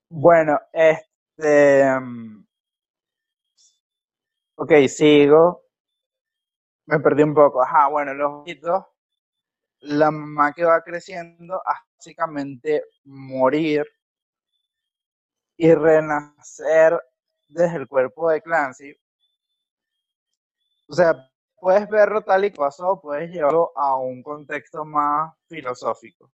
bueno, 0.08 0.60
este... 0.72 2.00
Mm, 2.00 2.46
ok, 4.56 4.72
sigo. 4.88 5.64
Me 6.86 7.00
perdí 7.00 7.22
un 7.22 7.34
poco. 7.34 7.62
Ajá, 7.62 7.88
bueno, 7.88 8.14
los 8.14 8.32
ojitos. 8.42 8.84
La 9.80 10.10
mamá 10.10 10.52
que 10.52 10.64
va 10.64 10.82
creciendo, 10.82 11.62
básicamente 11.64 12.84
morir 13.04 13.86
y 15.56 15.74
renacer 15.74 17.00
desde 17.48 17.76
el 17.76 17.88
cuerpo 17.88 18.30
de 18.30 18.42
Clancy 18.42 18.94
o 20.90 20.92
sea, 20.92 21.30
puedes 21.56 21.88
verlo 21.88 22.22
tal 22.22 22.44
y 22.44 22.50
pasó, 22.50 23.00
puedes 23.00 23.30
llevarlo 23.30 23.72
a 23.76 23.96
un 23.96 24.22
contexto 24.24 24.84
más 24.84 25.32
filosófico. 25.48 26.32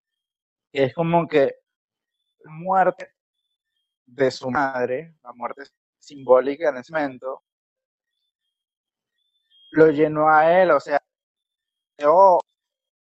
Que 0.72 0.86
es 0.86 0.94
como 0.94 1.26
que 1.26 1.56
la 2.40 2.52
muerte 2.52 3.14
de 4.06 4.30
su 4.30 4.52
madre, 4.52 5.16
la 5.24 5.32
muerte 5.34 5.64
simbólica 5.98 6.70
en 6.70 6.78
ese 6.78 6.92
momento, 6.92 7.44
lo 9.72 9.90
llenó 9.90 10.30
a 10.30 10.62
él, 10.62 10.72
o 10.72 10.80
sea, 10.82 11.02
creó 11.96 12.40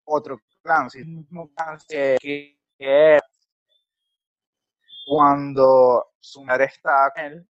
otro 0.05 0.39
clan, 0.62 0.88
mismo 0.93 1.49
clan 1.55 1.79
que, 1.88 2.59
que 2.77 3.19
cuando 5.07 6.12
su 6.19 6.43
madre 6.43 6.65
estaba 6.65 7.09
con 7.09 7.23
él, 7.23 7.49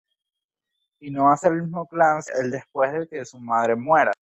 y 1.05 1.11
no 1.11 1.25
va 1.25 1.35
a 1.35 1.37
ser 1.37 1.53
el 1.53 1.63
mismo 1.63 1.87
clan 1.87 2.23
el 2.41 2.51
después 2.51 2.93
de 2.93 3.07
que 3.07 3.25
su 3.27 3.39
madre 3.39 3.77
muera. 3.77 4.13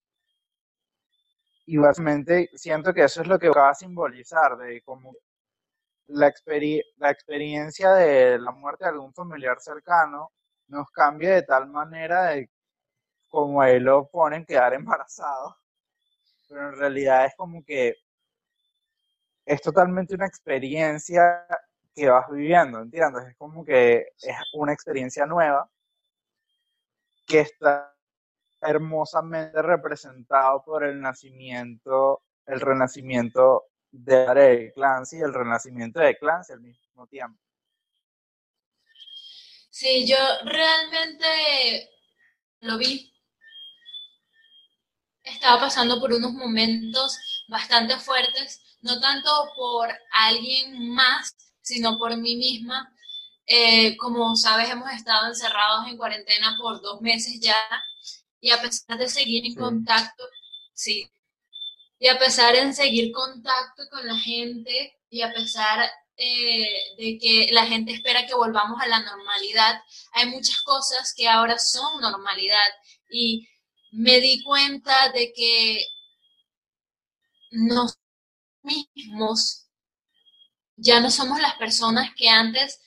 Y 1.65 1.77
básicamente 1.77 2.51
siento 2.55 2.93
que 2.93 3.05
eso 3.05 3.23
es 3.23 3.29
lo 3.29 3.39
que 3.39 3.51
va 3.51 3.71
a 3.71 3.75
simbolizar, 3.75 4.57
de 4.57 4.83
como 4.83 5.15
la, 6.09 6.33
la 6.97 7.11
experiencia 7.11 7.93
de 7.93 8.39
la 8.39 8.51
muerte 8.51 8.85
de 8.85 8.91
algún 8.91 9.15
familiar 9.15 9.61
cercano 9.61 10.33
nos 10.69 10.91
cambia 10.91 11.35
de 11.35 11.43
tal 11.43 11.69
manera 11.69 12.31
de 12.31 12.51
como 13.29 13.63
él 13.65 13.85
lo 13.85 14.09
ponen 14.09 14.45
quedar 14.45 14.75
embarazado. 14.75 15.57
Pero 16.49 16.71
en 16.71 16.77
realidad 16.77 17.27
es 17.27 17.35
como 17.37 17.65
que 17.65 17.95
es 19.47 19.61
totalmente 19.63 20.15
una 20.17 20.27
experiencia 20.27 21.47
que 21.95 22.09
vas 22.11 22.29
viviendo, 22.31 22.81
¿entiendes? 22.81 23.25
Es 23.29 23.37
como 23.37 23.65
que 23.65 24.09
es 24.21 24.37
una 24.55 24.73
experiencia 24.73 25.27
nueva 25.27 25.71
que 27.33 27.41
está 27.41 27.97
hermosamente 28.61 29.63
representado 29.63 30.63
por 30.63 30.85
el 30.85 31.01
nacimiento, 31.01 32.23
el 32.45 32.61
renacimiento 32.61 33.69
de 33.91 34.71
Clancy 34.75 35.17
y 35.17 35.23
el 35.23 35.33
renacimiento 35.33 35.99
de 35.99 36.19
Clancy 36.19 36.53
al 36.53 36.61
mismo 36.61 37.07
tiempo. 37.07 37.41
Sí, 39.71 40.07
yo 40.07 40.19
realmente 40.45 41.89
lo 42.61 42.77
vi. 42.77 43.11
Estaba 45.23 45.59
pasando 45.59 45.99
por 46.01 46.13
unos 46.13 46.35
momentos 46.35 47.47
bastante 47.49 47.97
fuertes, 47.97 48.79
no 48.83 49.01
tanto 49.01 49.31
por 49.57 49.89
alguien 50.13 50.91
más, 50.91 51.35
sino 51.63 51.99
por 51.99 52.15
mí 52.15 52.37
misma, 52.37 52.92
eh, 53.47 53.97
como 53.97 54.37
sabes, 54.37 54.71
hemos 54.71 54.91
estado 54.93 55.29
encerrados 55.29 55.89
en 55.89 55.97
cuarentena 55.97 56.57
por 56.61 56.81
dos 56.81 57.01
meses 57.01 57.41
ya 57.41 57.57
y 58.41 58.51
a 58.51 58.61
pesar 58.61 58.99
de 58.99 59.09
seguir 59.09 59.47
en 59.47 59.55
contacto, 59.55 60.25
sí, 60.75 61.09
y 61.99 62.09
a 62.09 62.19
pesar 62.19 62.55
de 62.55 62.73
seguir 62.73 63.13
contacto 63.13 63.85
con 63.91 64.07
la 64.07 64.17
gente 64.17 64.99
y 65.09 65.23
a 65.23 65.33
pesar 65.33 65.89
eh, 66.17 66.95
de 66.99 67.19
que 67.19 67.49
la 67.53 67.67
gente 67.67 67.93
espera 67.93 68.27
que 68.27 68.35
volvamos 68.35 68.81
a 68.81 68.87
la 68.87 69.01
normalidad, 69.01 69.81
hay 70.13 70.27
muchas 70.29 70.61
cosas 70.63 71.15
que 71.17 71.29
ahora 71.29 71.59
son 71.59 72.01
normalidad. 72.01 72.69
Y 73.11 73.49
me 73.93 74.21
di 74.21 74.43
cuenta 74.43 75.11
de 75.13 75.33
que 75.33 75.87
nosotros 77.53 78.03
mismos 78.63 79.69
ya 80.77 81.01
no 81.01 81.11
somos 81.11 81.41
las 81.41 81.55
personas 81.55 82.11
que 82.17 82.29
antes 82.29 82.81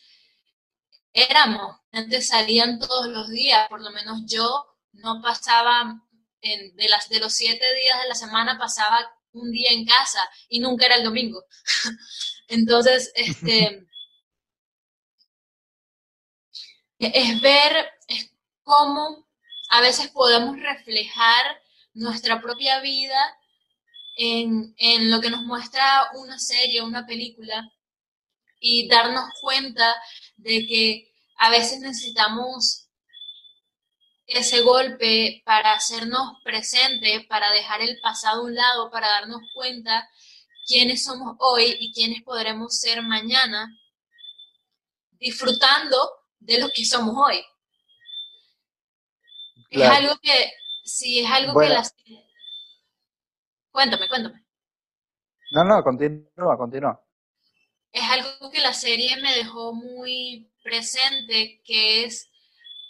éramos. 1.15 1.78
Antes 1.91 2.28
salían 2.28 2.78
todos 2.78 3.08
los 3.08 3.30
días, 3.30 3.67
por 3.69 3.82
lo 3.82 3.89
menos 3.91 4.21
yo 4.28 4.65
no 4.91 5.21
pasaba, 5.21 6.01
de, 6.41 6.89
las, 6.89 7.10
de 7.10 7.19
los 7.19 7.34
siete 7.34 7.65
días 7.73 8.01
de 8.04 8.10
la 8.10 8.15
semana 8.15 8.60
pasaba 8.60 8.99
un 9.32 9.51
día 9.51 9.71
en 9.71 9.86
casa 9.86 10.30
y 10.49 10.60
nunca 10.60 10.86
era 10.86 10.95
el 10.95 11.04
domingo. 11.04 11.43
Entonces, 12.47 13.12
este, 13.15 13.88
es 16.99 17.41
ver 17.41 17.89
cómo 18.63 19.28
a 19.69 19.82
veces 19.82 20.10
podemos 20.10 20.60
reflejar 20.60 21.62
nuestra 21.93 22.41
propia 22.41 22.82
vida 22.82 23.38
en, 24.17 24.75
en, 24.78 25.10
lo 25.10 25.21
que 25.21 25.30
nos 25.30 25.43
muestra 25.43 26.10
una 26.13 26.38
serie, 26.39 26.82
una 26.82 27.06
película, 27.06 27.71
y 28.60 28.88
darnos 28.88 29.25
cuenta 29.41 29.95
de 30.38 30.65
que 30.67 31.13
a 31.38 31.50
veces 31.50 31.80
necesitamos 31.80 32.89
ese 34.28 34.62
golpe 34.62 35.43
para 35.45 35.74
hacernos 35.74 36.38
presente, 36.43 37.26
para 37.30 37.52
dejar 37.52 37.82
el 37.82 38.00
pasado 38.02 38.41
a 38.41 38.45
un 38.45 38.56
lado, 38.56 38.89
para 38.89 39.08
darnos 39.08 39.41
cuenta 39.54 40.10
quiénes 40.67 41.04
somos 41.04 41.36
hoy 41.39 41.78
y 41.80 41.93
quiénes 41.93 42.24
podremos 42.24 42.80
ser 42.80 43.04
mañana, 43.04 43.69
disfrutando 45.12 45.98
de 46.39 46.60
lo 46.60 46.69
que 46.69 46.86
somos 46.86 47.15
hoy. 47.17 47.43
Es 49.69 49.89
algo 49.89 50.15
que, 50.21 50.52
sí, 50.84 51.19
es 51.19 51.30
algo 51.30 51.60
que 51.60 51.69
las... 51.69 51.93
Cuéntame, 53.71 54.08
cuéntame. 54.08 54.45
No, 55.52 55.63
no, 55.63 55.84
continúa, 55.84 56.58
continúa 56.58 57.05
es 57.96 58.04
algo 58.10 58.52
que 58.52 58.60
la 58.60 58.74
serie 58.74 59.16
me 59.22 59.34
dejó 59.34 59.74
muy 59.74 60.52
presente, 60.62 61.62
que 61.64 62.04
es 62.04 62.30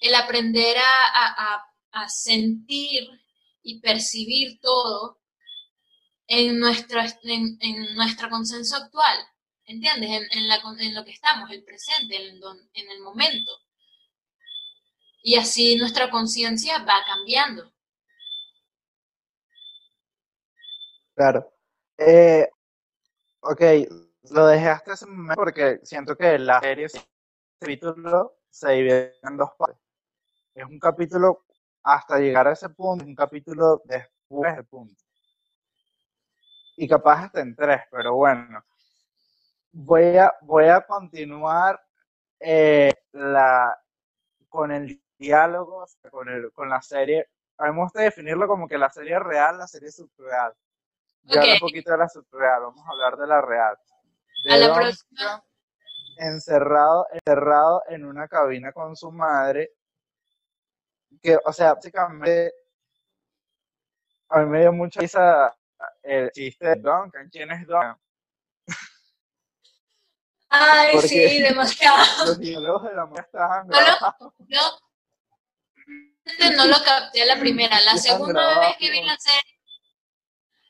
el 0.01 0.15
aprender 0.15 0.77
a, 0.79 1.61
sentir 2.07 3.07
y 3.63 3.79
percibir 3.79 4.59
todo 4.59 5.21
en 6.27 6.59
nuestro, 6.59 6.99
en, 7.23 7.95
nuestro 7.95 8.29
consenso 8.29 8.75
actual, 8.75 9.17
¿entiendes? 9.65 10.09
En, 10.09 10.27
en, 10.31 10.93
lo 10.93 11.05
que 11.05 11.11
estamos, 11.11 11.49
el 11.51 11.63
presente, 11.63 12.15
en, 12.17 12.41
en 12.73 12.91
el 12.91 12.99
momento. 13.01 13.51
Y 15.21 15.35
así 15.35 15.77
nuestra 15.77 16.09
conciencia 16.09 16.79
va 16.79 17.01
cambiando. 17.05 17.71
Claro. 21.15 21.53
Eh, 21.97 22.49
ok, 23.39 23.61
lo 24.31 24.47
dejé 24.47 24.69
hasta 24.69 24.93
ese 24.93 25.05
momento 25.05 25.35
porque 25.35 25.79
siento 25.83 26.15
que 26.15 26.37
la 26.39 26.59
serie, 26.59 26.85
este 26.85 27.01
capítulo 27.59 28.37
se 28.49 28.71
divide 28.71 29.15
en 29.23 29.37
dos 29.37 29.51
partes. 29.57 29.81
Es 30.53 30.65
un 30.65 30.79
capítulo 30.79 31.45
hasta 31.83 32.19
llegar 32.19 32.47
a 32.47 32.53
ese 32.53 32.69
punto, 32.69 33.05
un 33.05 33.15
capítulo 33.15 33.81
después 33.85 34.55
del 34.55 34.65
punto. 34.65 35.03
Y 36.77 36.87
capaz 36.87 37.25
hasta 37.25 37.41
en 37.41 37.55
tres, 37.55 37.81
pero 37.91 38.15
bueno. 38.15 38.63
Voy 39.71 40.17
a, 40.17 40.33
voy 40.41 40.65
a 40.65 40.81
continuar 40.81 41.81
eh, 42.39 42.93
la, 43.11 43.77
con 44.47 44.71
el 44.71 45.01
diálogo, 45.17 45.85
con, 46.09 46.29
el, 46.29 46.51
con 46.53 46.69
la 46.69 46.81
serie. 46.81 47.27
A 47.57 47.65
mí 47.65 47.73
me 47.73 47.83
gusta 47.83 48.01
definirlo 48.01 48.47
como 48.47 48.67
que 48.67 48.77
la 48.77 48.89
serie 48.89 49.19
real, 49.19 49.57
la 49.57 49.67
serie 49.67 49.91
subreal. 49.91 50.53
Ya 51.23 51.41
un 51.41 51.59
poquito 51.59 51.91
de 51.91 51.97
la 51.97 52.07
subreal, 52.07 52.61
vamos 52.61 52.85
a 52.85 52.91
hablar 52.91 53.17
de 53.17 53.27
la 53.27 53.41
real 53.41 53.77
a 54.49 54.57
la 54.57 54.73
próxima. 54.73 55.43
Encerrado, 56.17 57.07
encerrado 57.11 57.83
en 57.87 58.05
una 58.05 58.27
cabina 58.27 58.71
con 58.71 58.95
su 58.95 59.11
madre. 59.11 59.73
Que, 61.21 61.37
o 61.43 61.51
sea, 61.51 61.73
básicamente 61.73 62.53
a 64.29 64.39
mí 64.39 64.45
me 64.45 64.61
dio 64.61 64.73
mucha 64.73 64.99
risa 64.99 65.55
el 66.03 66.31
chiste 66.31 66.67
de 66.67 66.75
Duncan. 66.75 67.29
¿Quién 67.29 67.51
es 67.51 67.67
Duncan? 67.67 67.97
Ay, 70.49 70.93
Porque 70.93 71.07
sí, 71.07 71.41
demasiado. 71.41 72.25
Los 72.25 72.39
diálogos 72.39 72.83
de 72.83 72.95
la 72.95 73.05
mujer 73.05 73.25
estaban 73.25 73.67
no 73.67 73.75
lo, 76.49 76.55
no 76.55 76.65
lo 76.65 76.83
capté 76.83 77.23
a 77.23 77.25
la 77.25 77.39
primera. 77.39 77.79
La 77.81 77.97
segunda 77.97 78.59
vez 78.59 78.77
que 78.77 78.89
vi 78.89 79.03
la 79.03 79.17
serie, 79.17 79.54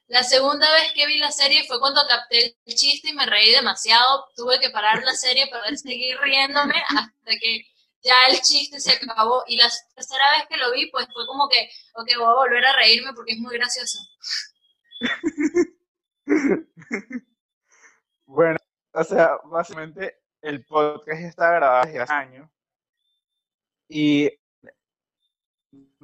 la 0.07 0.23
segunda 0.23 0.71
vez 0.73 0.91
que 0.93 1.07
vi 1.07 1.17
la 1.17 1.31
serie 1.31 1.63
fue 1.67 1.79
cuando 1.79 2.01
capté 2.07 2.55
el 2.65 2.75
chiste 2.75 3.09
y 3.09 3.13
me 3.13 3.25
reí 3.25 3.51
demasiado. 3.51 4.27
Tuve 4.35 4.59
que 4.59 4.69
parar 4.69 5.03
la 5.03 5.13
serie 5.13 5.47
para 5.47 5.75
seguir 5.75 6.17
riéndome 6.19 6.75
hasta 6.89 7.31
que 7.39 7.65
ya 8.03 8.13
el 8.29 8.39
chiste 8.41 8.79
se 8.79 8.93
acabó. 8.93 9.43
Y 9.47 9.57
la 9.57 9.69
tercera 9.95 10.23
vez 10.37 10.47
que 10.47 10.57
lo 10.57 10.71
vi, 10.71 10.91
pues 10.91 11.07
fue 11.11 11.25
como 11.25 11.49
que, 11.49 11.69
ok, 11.95 12.07
voy 12.17 12.27
a 12.27 12.33
volver 12.33 12.65
a 12.65 12.75
reírme 12.75 13.13
porque 13.13 13.33
es 13.33 13.39
muy 13.39 13.57
gracioso. 13.57 13.99
bueno, 18.25 18.57
o 18.93 19.03
sea, 19.03 19.37
básicamente 19.45 20.19
el 20.41 20.63
podcast 20.65 21.21
está 21.21 21.51
grabado 21.51 21.83
hace 21.83 22.13
años 22.13 22.47
y 23.89 24.31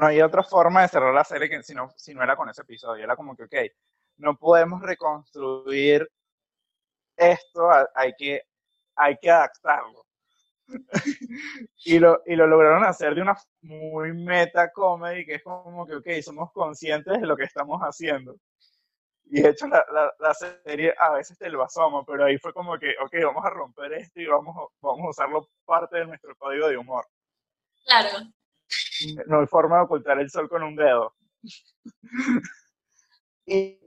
no 0.02 0.08
hay 0.08 0.20
otra 0.20 0.42
forma 0.42 0.82
de 0.82 0.88
cerrar 0.88 1.14
la 1.14 1.24
serie 1.24 1.48
que 1.48 1.62
si 1.62 1.76
no, 1.76 1.92
si 1.96 2.16
no 2.16 2.24
era 2.24 2.36
con 2.36 2.50
ese 2.50 2.64
episodio. 2.64 3.04
Era 3.04 3.16
como 3.16 3.36
que, 3.36 3.44
ok, 3.44 3.56
no 4.18 4.36
podemos 4.36 4.82
reconstruir 4.82 6.10
esto, 7.16 7.70
hay 7.94 8.14
que, 8.18 8.42
hay 8.96 9.16
que 9.22 9.30
adaptarlo. 9.30 10.04
y, 11.86 12.00
lo, 12.00 12.20
y 12.26 12.36
lo 12.36 12.48
lograron 12.48 12.84
hacer 12.84 13.14
de 13.14 13.22
una 13.22 13.38
muy 13.62 14.12
meta 14.14 14.72
comedy, 14.72 15.24
que 15.24 15.36
es 15.36 15.44
como 15.44 15.86
que, 15.86 15.96
ok, 15.96 16.08
somos 16.24 16.52
conscientes 16.52 17.22
de 17.22 17.28
lo 17.28 17.38
que 17.38 17.44
estamos 17.44 17.80
haciendo. 17.82 18.38
Y 19.26 19.40
de 19.40 19.50
hecho 19.50 19.68
la, 19.68 19.86
la, 20.20 20.34
serie 20.34 20.96
a 20.98 21.12
veces 21.12 21.38
te 21.38 21.48
lo 21.50 21.64
asoma, 21.64 22.04
pero 22.06 22.26
ahí 22.26 22.40
fue 22.40 22.54
como 22.54 22.78
que, 22.80 22.96
ok, 23.00 23.14
vamos 23.24 23.46
a 23.46 23.52
romper 23.52 23.94
esto 23.94 24.20
y 24.20 24.26
vamos, 24.26 24.70
vamos 24.82 25.06
a 25.06 25.10
usarlo 25.10 25.48
parte 25.64 25.98
de 26.00 26.08
nuestro 26.08 26.36
código 26.38 26.68
de 26.68 26.78
humor. 26.78 27.06
Claro. 27.86 28.32
No 29.28 29.40
hay 29.40 29.48
forma 29.48 29.78
de 29.78 29.84
ocultar 29.84 30.20
el 30.20 30.30
sol 30.30 30.50
con 30.50 30.64
un 30.64 30.76
dedo. 30.76 31.14
y, 33.46 33.80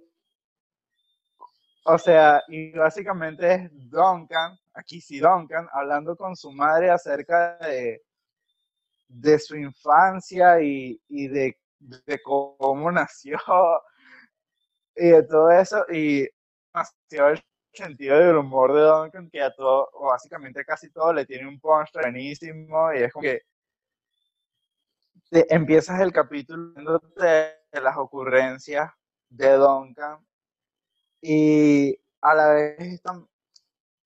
o 1.84 1.98
sea, 1.98 2.42
y 2.48 2.72
básicamente 2.72 3.54
es 3.54 3.90
Duncan, 3.90 4.58
aquí 4.72 5.00
sí 5.00 5.18
Duncan, 5.18 5.68
hablando 5.72 6.16
con 6.16 6.34
su 6.36 6.50
madre 6.50 6.90
acerca 6.90 7.56
de, 7.58 8.02
de 9.08 9.38
su 9.38 9.56
infancia 9.56 10.60
y, 10.60 11.00
y 11.08 11.28
de, 11.28 11.58
de 11.78 12.22
cómo 12.22 12.90
nació 12.90 13.38
y 14.96 15.08
de 15.08 15.22
todo 15.24 15.50
eso, 15.50 15.84
y 15.90 16.28
demasiado 16.72 17.30
el 17.30 17.42
sentido 17.72 18.18
del 18.18 18.36
humor 18.36 18.72
de 18.72 18.82
Duncan, 18.82 19.28
que 19.30 19.42
a 19.42 19.52
todo, 19.52 19.90
o 19.92 20.08
básicamente 20.08 20.64
casi 20.64 20.90
todo, 20.90 21.12
le 21.12 21.26
tiene 21.26 21.48
un 21.48 21.60
punch 21.60 21.92
buenísimo, 21.92 22.92
y 22.92 23.02
es 23.02 23.12
como 23.12 23.22
que 23.22 23.42
empiezas 25.30 26.00
el 26.00 26.12
capítulo 26.12 27.00
de, 27.16 27.54
las 27.72 27.96
ocurrencias 27.96 28.92
de 29.28 29.52
Duncan, 29.54 30.18
y 31.20 31.98
a 32.20 32.34
la 32.34 32.48
vez 32.54 33.02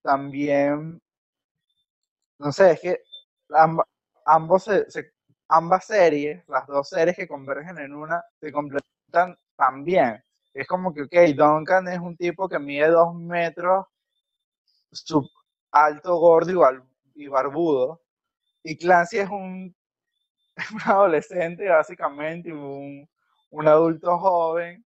también, 0.03 1.01
no 2.39 2.53
sé, 2.53 2.73
es 2.73 2.81
que 2.81 3.03
ambos 4.25 4.69
ambas 5.49 5.87
series, 5.87 6.47
las 6.49 6.67
dos 6.67 6.89
series 6.89 7.17
que 7.17 7.29
convergen 7.29 7.79
en 7.79 7.95
una, 7.95 8.23
se 8.41 8.53
completan 8.53 9.37
también 9.57 10.23
es 10.59 10.67
como 10.67 10.93
que, 10.93 11.03
ok, 11.03 11.37
Duncan 11.37 11.87
es 11.89 12.01
un 12.01 12.17
tipo 12.17 12.49
que 12.49 12.59
mide 12.59 12.89
dos 12.89 13.15
metros, 13.15 13.87
sub, 14.91 15.29
alto, 15.71 16.17
gordo 16.17 16.51
y, 17.15 17.29
barbudo. 17.29 18.03
Y 18.65 18.77
Clancy 18.77 19.19
es 19.19 19.31
un, 19.31 19.75
adolescente, 20.85 21.69
básicamente, 21.69 22.53
un, 22.53 23.09
un 23.51 23.69
adulto 23.69 24.19
joven, 24.19 24.85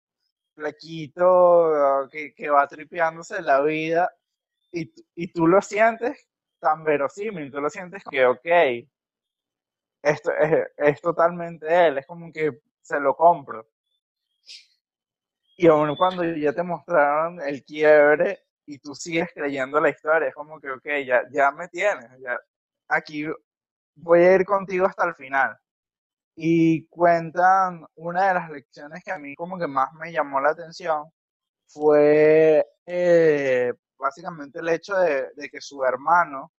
flaquito, 0.53 2.07
que, 2.11 2.33
que 2.33 2.49
va 2.49 2.67
tripeándose 2.67 3.41
la 3.41 3.61
vida. 3.61 4.11
Y, 4.71 4.91
y 5.15 5.27
tú 5.31 5.47
lo 5.47 5.61
sientes 5.61 6.27
tan 6.59 6.83
verosímil, 6.83 7.51
tú 7.51 7.59
lo 7.59 7.69
sientes 7.69 8.03
que, 8.09 8.25
ok, 8.25 8.47
esto 10.03 10.31
es, 10.31 10.67
es 10.77 11.01
totalmente 11.01 11.67
él, 11.87 11.97
es 11.97 12.05
como 12.05 12.31
que 12.31 12.61
se 12.81 12.99
lo 12.99 13.15
compro. 13.15 13.67
Y 15.57 15.67
aún 15.67 15.95
cuando 15.95 16.23
ya 16.23 16.53
te 16.53 16.63
mostraron 16.63 17.41
el 17.41 17.63
quiebre 17.63 18.39
y 18.65 18.79
tú 18.79 18.95
sigues 18.95 19.29
creyendo 19.33 19.79
la 19.79 19.89
historia, 19.89 20.29
es 20.29 20.33
como 20.35 20.59
que, 20.59 20.71
ok, 20.71 20.85
ya, 21.05 21.23
ya 21.31 21.51
me 21.51 21.67
tienes, 21.67 22.09
ya, 22.19 22.39
aquí 22.87 23.25
voy 23.95 24.19
a 24.21 24.35
ir 24.35 24.45
contigo 24.45 24.85
hasta 24.85 25.05
el 25.05 25.15
final. 25.15 25.57
Y 26.35 26.87
cuentan 26.87 27.85
una 27.95 28.29
de 28.29 28.33
las 28.35 28.49
lecciones 28.49 29.03
que 29.03 29.11
a 29.11 29.19
mí 29.19 29.35
como 29.35 29.59
que 29.59 29.67
más 29.67 29.93
me 29.93 30.11
llamó 30.11 30.41
la 30.41 30.51
atención 30.51 31.11
fue 31.67 32.65
eh, 32.85 33.73
básicamente 33.97 34.59
el 34.59 34.69
hecho 34.69 34.95
de, 34.97 35.29
de 35.35 35.49
que 35.49 35.61
su 35.61 35.83
hermano 35.83 36.51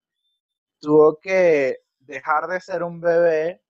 tuvo 0.81 1.19
que 1.21 1.79
dejar 2.01 2.47
de 2.49 2.61
ser 2.61 2.83
un 2.83 3.01
bebé 3.01 3.63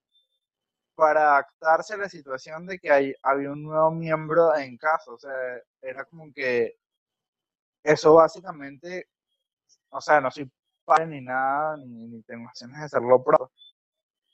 para 0.95 1.33
adaptarse 1.33 1.93
a 1.95 1.97
la 1.97 2.09
situación 2.09 2.65
de 2.65 2.79
que 2.79 2.91
hay, 2.91 3.13
había 3.23 3.51
un 3.51 3.63
nuevo 3.63 3.91
miembro 3.91 4.55
en 4.55 4.77
casa. 4.77 5.11
O 5.11 5.17
sea, 5.17 5.33
era 5.81 6.05
como 6.05 6.31
que 6.33 6.77
eso 7.83 8.15
básicamente, 8.15 9.09
o 9.89 10.01
sea, 10.01 10.21
no 10.21 10.31
soy 10.31 10.51
padre 10.83 11.07
ni 11.07 11.21
nada, 11.21 11.77
ni, 11.77 12.07
ni 12.07 12.21
tengo 12.23 12.47
acciones 12.49 12.77
de 12.79 12.85
hacerlo 12.85 13.23
pronto, 13.23 13.51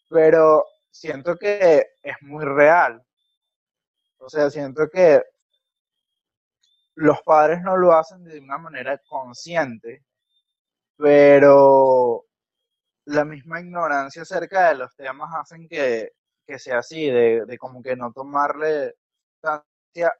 pero 0.09 0.65
siento 0.91 1.37
que 1.37 1.85
es 2.03 2.15
muy 2.21 2.45
real. 2.45 3.03
O 4.19 4.29
sea, 4.29 4.49
siento 4.49 4.89
que 4.89 5.23
los 6.95 7.21
padres 7.23 7.61
no 7.61 7.77
lo 7.77 7.93
hacen 7.93 8.23
de 8.23 8.39
una 8.39 8.57
manera 8.57 8.97
consciente, 9.07 10.03
pero 10.97 12.25
la 13.05 13.25
misma 13.25 13.61
ignorancia 13.61 14.23
acerca 14.23 14.69
de 14.69 14.75
los 14.75 14.95
temas 14.95 15.31
hacen 15.35 15.67
que 15.67 16.13
que 16.49 16.57
sea 16.57 16.79
así, 16.79 17.05
de, 17.11 17.45
de 17.45 17.57
como 17.59 17.83
que 17.83 17.95
no 17.95 18.11
tomarle 18.11 18.95
distancia 19.33 20.11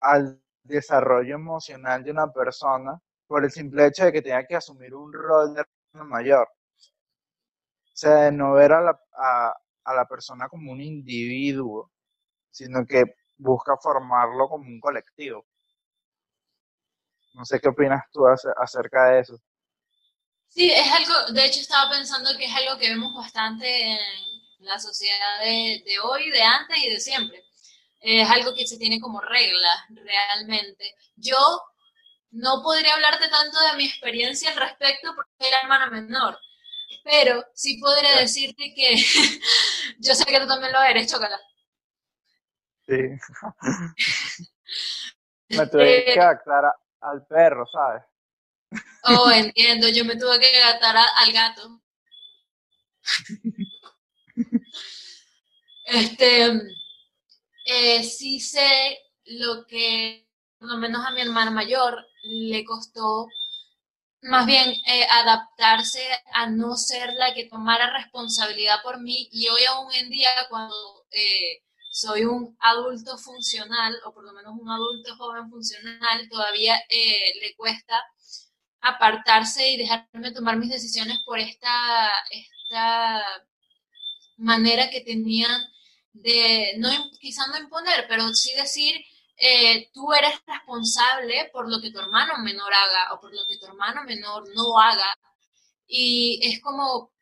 al 0.00 0.42
desarrollo 0.64 1.36
emocional 1.36 2.02
de 2.02 2.10
una 2.10 2.32
persona 2.32 3.00
por 3.26 3.44
el 3.44 3.50
simple 3.50 3.86
hecho 3.86 4.04
de 4.04 4.12
que 4.12 4.22
tenga 4.22 4.46
que 4.46 4.56
asumir 4.56 4.94
un 4.94 5.12
rol 5.12 5.54
de 5.54 5.64
mayor. 6.04 6.48
O 6.48 7.98
sea, 7.98 8.14
de 8.24 8.32
no 8.32 8.52
ver 8.52 8.72
a 8.72 8.80
la, 8.80 9.00
a, 9.84 9.94
la 9.94 10.06
persona 10.06 10.48
como 10.48 10.72
un 10.72 10.80
individuo, 10.80 11.90
sino 12.50 12.84
que 12.86 13.04
busca 13.38 13.76
formarlo 13.78 14.48
como 14.48 14.68
un 14.68 14.80
colectivo. 14.80 15.46
No 17.34 17.44
sé 17.44 17.60
qué 17.60 17.68
opinas 17.68 18.04
tú 18.12 18.26
acerca 18.26 19.10
de 19.10 19.20
eso. 19.20 19.38
Sí, 20.48 20.70
es 20.70 20.90
algo, 20.90 21.32
de 21.32 21.44
hecho 21.44 21.60
estaba 21.60 21.90
pensando 21.90 22.30
que 22.38 22.46
es 22.46 22.54
algo 22.54 22.78
que 22.78 22.88
vemos 22.88 23.14
bastante 23.14 23.92
en, 23.92 23.98
la 24.60 24.78
sociedad 24.78 25.40
de 25.42 25.98
hoy, 26.02 26.30
de 26.30 26.42
antes 26.42 26.78
y 26.82 26.90
de 26.90 26.98
siempre. 26.98 27.44
Es 28.00 28.28
algo 28.28 28.54
que 28.54 28.66
se 28.66 28.78
tiene 28.78 29.00
como 29.00 29.20
regla 29.20 29.86
realmente. 29.88 30.94
Yo 31.16 31.36
no 32.30 32.62
podría 32.62 32.94
hablarte 32.94 33.28
tanto 33.28 33.58
de 33.60 33.76
mi 33.76 33.86
experiencia 33.86 34.50
al 34.50 34.56
respecto 34.56 35.14
porque 35.14 35.30
era 35.38 35.60
hermana 35.60 35.90
menor, 35.90 36.38
pero 37.04 37.44
sí 37.54 37.78
podría 37.78 38.18
decirte 38.18 38.74
que 38.74 38.96
yo 39.98 40.14
sé 40.14 40.24
que 40.24 40.40
tú 40.40 40.46
también 40.46 40.72
lo 40.72 40.82
eres, 40.82 41.10
Chocala. 41.10 41.40
Sí. 42.86 42.94
me 45.48 45.66
tuve 45.66 46.04
que 46.04 46.20
adaptar 46.20 46.72
al 47.00 47.26
perro, 47.26 47.66
¿sabes? 47.66 48.02
Oh, 49.04 49.30
entiendo, 49.34 49.88
yo 49.88 50.04
me 50.04 50.16
tuve 50.16 50.38
que 50.40 50.62
adaptar 50.62 50.96
al 50.96 51.32
gato. 51.32 51.82
Este, 55.84 56.50
eh, 57.64 58.02
sí 58.02 58.40
sé 58.40 58.98
lo 59.24 59.66
que, 59.66 60.25
por 60.66 60.74
lo 60.74 60.80
menos 60.80 61.06
a 61.06 61.12
mi 61.12 61.20
hermana 61.20 61.52
mayor, 61.52 62.04
le 62.24 62.64
costó 62.64 63.28
más 64.22 64.46
bien 64.46 64.68
eh, 64.88 65.06
adaptarse 65.12 66.02
a 66.32 66.50
no 66.50 66.76
ser 66.76 67.12
la 67.14 67.32
que 67.34 67.44
tomara 67.44 67.96
responsabilidad 67.96 68.82
por 68.82 69.00
mí. 69.00 69.28
Y 69.30 69.48
hoy 69.48 69.64
aún 69.64 69.92
en 69.94 70.10
día 70.10 70.30
cuando 70.50 70.74
eh, 71.12 71.62
soy 71.92 72.24
un 72.24 72.56
adulto 72.58 73.16
funcional 73.16 73.96
o 74.04 74.12
por 74.12 74.24
lo 74.24 74.32
menos 74.32 74.54
un 74.58 74.68
adulto 74.68 75.16
joven 75.16 75.48
funcional 75.48 76.28
todavía 76.28 76.82
le 76.90 77.54
cuesta 77.54 78.02
apartarse 78.80 79.70
y 79.70 79.76
dejarme 79.76 80.32
tomar 80.32 80.56
mis 80.56 80.70
decisiones 80.70 81.18
por 81.24 81.38
esta, 81.38 82.10
esta 82.30 83.22
manera 84.36 84.90
que 84.90 85.00
tenían 85.02 85.62
de 86.12 86.74
no, 86.78 86.90
quizás 87.20 87.46
no 87.48 87.58
imponer, 87.58 88.06
pero 88.08 88.34
sí 88.34 88.52
decir, 88.56 88.96
eh, 89.36 89.90
tú 89.92 90.12
eres 90.14 90.40
responsable 90.46 91.50
por 91.52 91.70
lo 91.70 91.80
que 91.80 91.90
tu 91.90 92.00
hermano 92.00 92.38
menor 92.38 92.72
haga 92.72 93.14
o 93.14 93.20
por 93.20 93.34
lo 93.34 93.46
que 93.46 93.58
tu 93.58 93.66
hermano 93.66 94.02
menor 94.04 94.48
no 94.54 94.78
haga. 94.80 95.06
Y 95.86 96.40
es 96.42 96.60
como, 96.62 97.12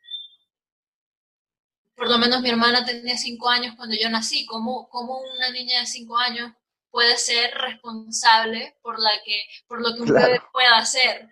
por 1.96 2.08
lo 2.08 2.18
menos 2.18 2.40
mi 2.40 2.50
hermana 2.50 2.84
tenía 2.84 3.18
cinco 3.18 3.48
años 3.48 3.74
cuando 3.76 3.96
yo 3.96 4.08
nací, 4.10 4.46
¿cómo, 4.46 4.88
cómo 4.88 5.20
una 5.20 5.50
niña 5.50 5.80
de 5.80 5.86
cinco 5.86 6.16
años 6.16 6.52
puede 6.90 7.16
ser 7.18 7.52
responsable 7.54 8.76
por, 8.82 9.00
la 9.00 9.10
que, 9.24 9.42
por 9.66 9.80
lo 9.80 9.94
que 9.94 10.02
un 10.02 10.14
bebé 10.14 10.40
pueda 10.52 10.78
hacer? 10.78 11.28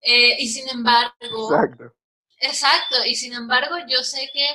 Eh, 0.00 0.36
y 0.38 0.48
sin 0.48 0.68
embargo, 0.68 1.54
exacto. 1.54 1.94
exacto, 2.38 2.96
y 3.06 3.14
sin 3.14 3.34
embargo 3.34 3.76
yo 3.88 4.02
sé 4.02 4.30
que 4.32 4.46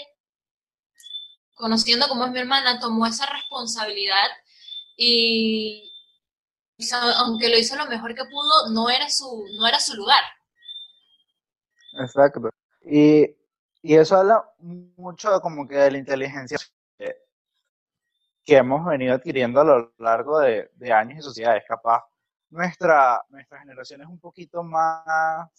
conociendo 1.55 2.07
cómo 2.07 2.25
es 2.25 2.31
mi 2.31 2.39
hermana, 2.39 2.79
tomó 2.79 3.05
esa 3.05 3.25
responsabilidad 3.25 4.29
y 5.01 5.89
aunque 7.17 7.47
lo 7.47 7.57
hizo 7.57 7.77
lo 7.77 7.85
mejor 7.85 8.13
que 8.13 8.25
pudo, 8.25 8.69
no 8.71 8.89
era 8.89 9.09
su, 9.09 9.45
no 9.57 9.65
era 9.65 9.79
su 9.79 9.95
lugar. 9.95 10.21
Exacto. 12.01 12.49
Y, 12.83 13.35
y 13.81 13.95
eso 13.95 14.17
habla 14.17 14.43
mucho 14.59 15.39
como 15.39 15.65
que 15.65 15.75
de 15.75 15.91
la 15.91 15.97
inteligencia 15.97 16.57
que, 16.97 17.15
hemos 18.57 18.85
venido 18.85 19.13
adquiriendo 19.15 19.61
a 19.61 19.63
lo 19.63 19.93
largo 19.99 20.39
de, 20.39 20.69
de 20.75 20.91
años 20.91 21.19
y 21.19 21.21
sociedades. 21.21 21.63
Capaz 21.65 22.03
nuestra, 22.49 23.23
nuestra 23.29 23.59
generación 23.59 24.01
es 24.01 24.07
un 24.07 24.19
poquito 24.19 24.63
más 24.63 25.49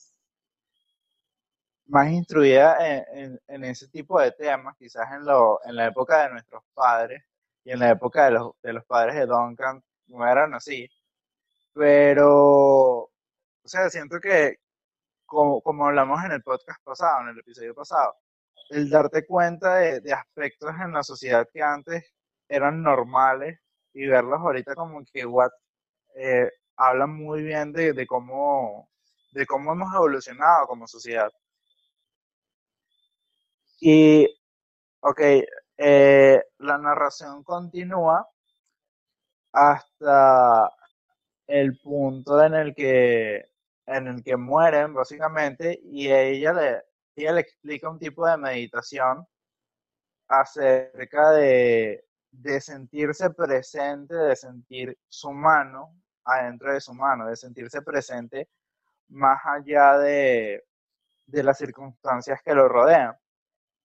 más 1.87 2.09
instruida 2.11 2.77
en, 2.87 3.41
en, 3.49 3.65
ese 3.65 3.89
tipo 3.89 4.21
de 4.21 4.31
temas, 4.33 4.77
quizás 4.77 5.11
en, 5.13 5.25
lo, 5.25 5.61
en 5.65 5.75
la 5.75 5.87
época 5.87 6.23
de 6.23 6.31
nuestros 6.31 6.63
padres 6.73 7.21
y 7.65 7.73
en 7.73 7.79
la 7.81 7.91
época 7.91 8.27
de 8.27 8.33
los, 8.33 8.53
de 8.63 8.73
los 8.73 8.85
padres 8.87 9.17
de 9.17 9.27
Duncan, 9.27 9.83
no 10.09 10.27
eran 10.27 10.55
así. 10.55 10.89
Pero, 11.75 13.03
o 13.05 13.11
sea, 13.65 13.91
siento 13.91 14.21
que, 14.21 14.57
como, 15.27 15.61
como 15.63 15.87
hablamos 15.87 16.25
en 16.25 16.33
el 16.33 16.43
podcast 16.43 16.83
pasado, 16.85 17.23
en 17.23 17.29
el 17.31 17.41
episodio 17.41 17.75
pasado, 17.75 18.15
el 18.71 18.91
darte 18.91 19.27
cuenta 19.27 19.77
de, 19.77 20.01
de 20.01 20.13
aspectos 20.13 20.71
en 20.83 20.93
la 20.93 21.03
sociedad 21.03 21.47
que 21.53 21.63
antes 21.63 22.05
eran 22.49 22.83
normales 22.83 23.61
y 23.93 24.07
verlos 24.07 24.41
ahorita 24.41 24.75
como 24.75 25.03
que 25.13 25.27
what, 25.27 25.51
eh, 26.17 26.51
hablan 26.77 27.15
muy 27.15 27.43
bien 27.43 27.73
de, 27.73 27.93
de, 27.93 28.07
cómo, 28.07 28.89
de 29.33 29.47
cómo 29.47 29.73
hemos 29.73 29.95
evolucionado 29.95 30.67
como 30.67 30.87
sociedad. 30.87 31.31
Y, 33.81 34.27
ok, 35.01 35.21
eh, 35.83 36.45
la 36.59 36.77
narración 36.77 37.43
continúa 37.43 38.29
hasta 39.51 40.71
el 41.47 41.79
punto 41.79 42.43
en 42.45 42.55
el 42.55 42.75
que 42.75 43.47
en 43.87 44.07
el 44.07 44.23
que 44.23 44.37
mueren 44.37 44.93
básicamente 44.93 45.81
y 45.83 46.13
ella 46.13 46.53
le, 46.53 46.83
ella 47.17 47.33
le 47.33 47.41
explica 47.41 47.89
un 47.89 47.99
tipo 47.99 48.27
de 48.27 48.37
meditación 48.37 49.27
acerca 50.29 51.31
de, 51.31 52.05
de 52.31 52.61
sentirse 52.61 53.31
presente, 53.31 54.15
de 54.15 54.37
sentir 54.37 54.99
su 55.09 55.33
mano 55.33 55.95
adentro 56.25 56.75
de 56.75 56.81
su 56.83 56.93
mano, 56.93 57.27
de 57.27 57.37
sentirse 57.37 57.81
presente 57.81 58.51
más 59.09 59.41
allá 59.47 59.97
de, 59.97 60.63
de 61.25 61.43
las 61.43 61.57
circunstancias 61.57 62.41
que 62.45 62.55
lo 62.55 62.69
rodean 62.69 63.17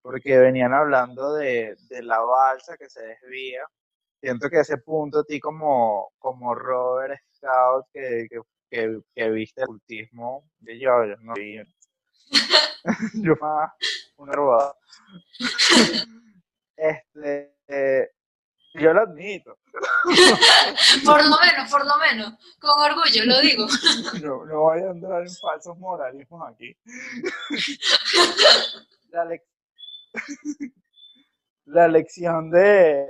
porque 0.05 0.37
venían 0.37 0.71
hablando 0.71 1.33
de, 1.33 1.75
de 1.89 2.03
la 2.03 2.19
balsa 2.19 2.77
que 2.77 2.87
se 2.87 3.01
desvía. 3.01 3.65
Siento 4.21 4.51
que 4.51 4.59
ese 4.59 4.77
punto 4.77 5.21
a 5.21 5.23
ti 5.23 5.39
como, 5.39 6.13
como 6.19 6.53
Robert 6.53 7.19
Scout 7.33 7.87
que, 7.91 8.27
que, 8.69 9.01
que, 9.15 9.29
viste 9.31 9.61
el 9.61 9.67
cultismo 9.67 10.47
de 10.59 10.79
yo, 10.79 11.05
yo 11.05 11.15
no 11.21 11.33
vi. 11.33 11.59
yo 13.15 13.35
más 13.41 13.71
una 14.17 14.33
robada. 14.33 14.75
este, 16.77 17.55
eh, 17.67 18.11
yo 18.75 18.93
lo 18.93 19.01
admito. 19.01 19.57
por 21.03 21.25
lo 21.25 21.35
menos, 21.39 21.71
por 21.71 21.83
lo 21.83 21.97
menos, 21.97 22.33
con 22.59 22.79
orgullo 22.79 23.25
lo 23.25 23.41
digo. 23.41 23.65
no, 24.21 24.45
no 24.45 24.59
voy 24.59 24.83
a 24.83 24.91
entrar 24.91 25.23
en 25.23 25.35
falsos 25.35 25.75
moralismos 25.79 26.47
aquí. 26.47 26.77
La, 29.09 29.25
la 31.65 31.87
lección 31.87 32.49
de, 32.49 33.05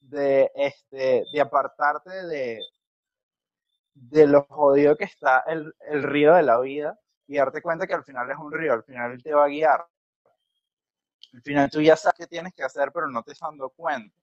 de, 0.00 0.50
este, 0.54 1.24
de 1.32 1.40
apartarte 1.40 2.10
de, 2.26 2.60
de 3.94 4.26
lo 4.26 4.42
jodido 4.48 4.96
que 4.96 5.04
está 5.04 5.44
el, 5.46 5.72
el 5.88 6.02
río 6.02 6.34
de 6.34 6.42
la 6.42 6.58
vida 6.58 6.98
y 7.28 7.36
darte 7.36 7.62
cuenta 7.62 7.86
que 7.86 7.94
al 7.94 8.04
final 8.04 8.28
es 8.30 8.36
un 8.36 8.50
río, 8.52 8.72
al 8.72 8.82
final 8.82 9.22
te 9.22 9.32
va 9.32 9.44
a 9.44 9.48
guiar. 9.48 9.86
Al 11.34 11.42
final 11.42 11.68
tú 11.68 11.80
ya 11.80 11.96
sabes 11.96 12.18
qué 12.18 12.26
tienes 12.28 12.54
que 12.54 12.62
hacer, 12.62 12.92
pero 12.94 13.08
no 13.08 13.24
te 13.24 13.32
estás 13.32 13.48
dando 13.50 13.68
cuenta. 13.70 14.14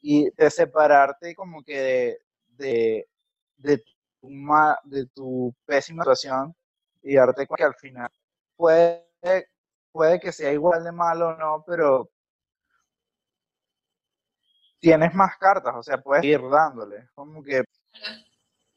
Y 0.00 0.30
de 0.30 0.50
separarte 0.50 1.34
como 1.34 1.62
que 1.62 2.18
de, 2.56 3.08
de, 3.56 3.78
tu, 3.78 4.28
de 4.84 5.06
tu 5.06 5.54
pésima 5.66 6.04
situación 6.04 6.54
y 7.02 7.16
darte 7.16 7.46
cuenta 7.46 7.56
que 7.56 7.64
al 7.64 7.74
final 7.74 8.10
puede 8.56 9.06
puede 9.92 10.20
que 10.20 10.32
sea 10.32 10.52
igual 10.52 10.84
de 10.84 10.92
malo 10.92 11.28
o 11.28 11.36
no, 11.36 11.64
pero 11.66 12.10
tienes 14.80 15.14
más 15.14 15.36
cartas, 15.38 15.74
o 15.76 15.82
sea, 15.82 15.98
puedes 15.98 16.24
ir 16.24 16.40
dándole. 16.48 17.08
Como 17.14 17.42
que 17.42 17.64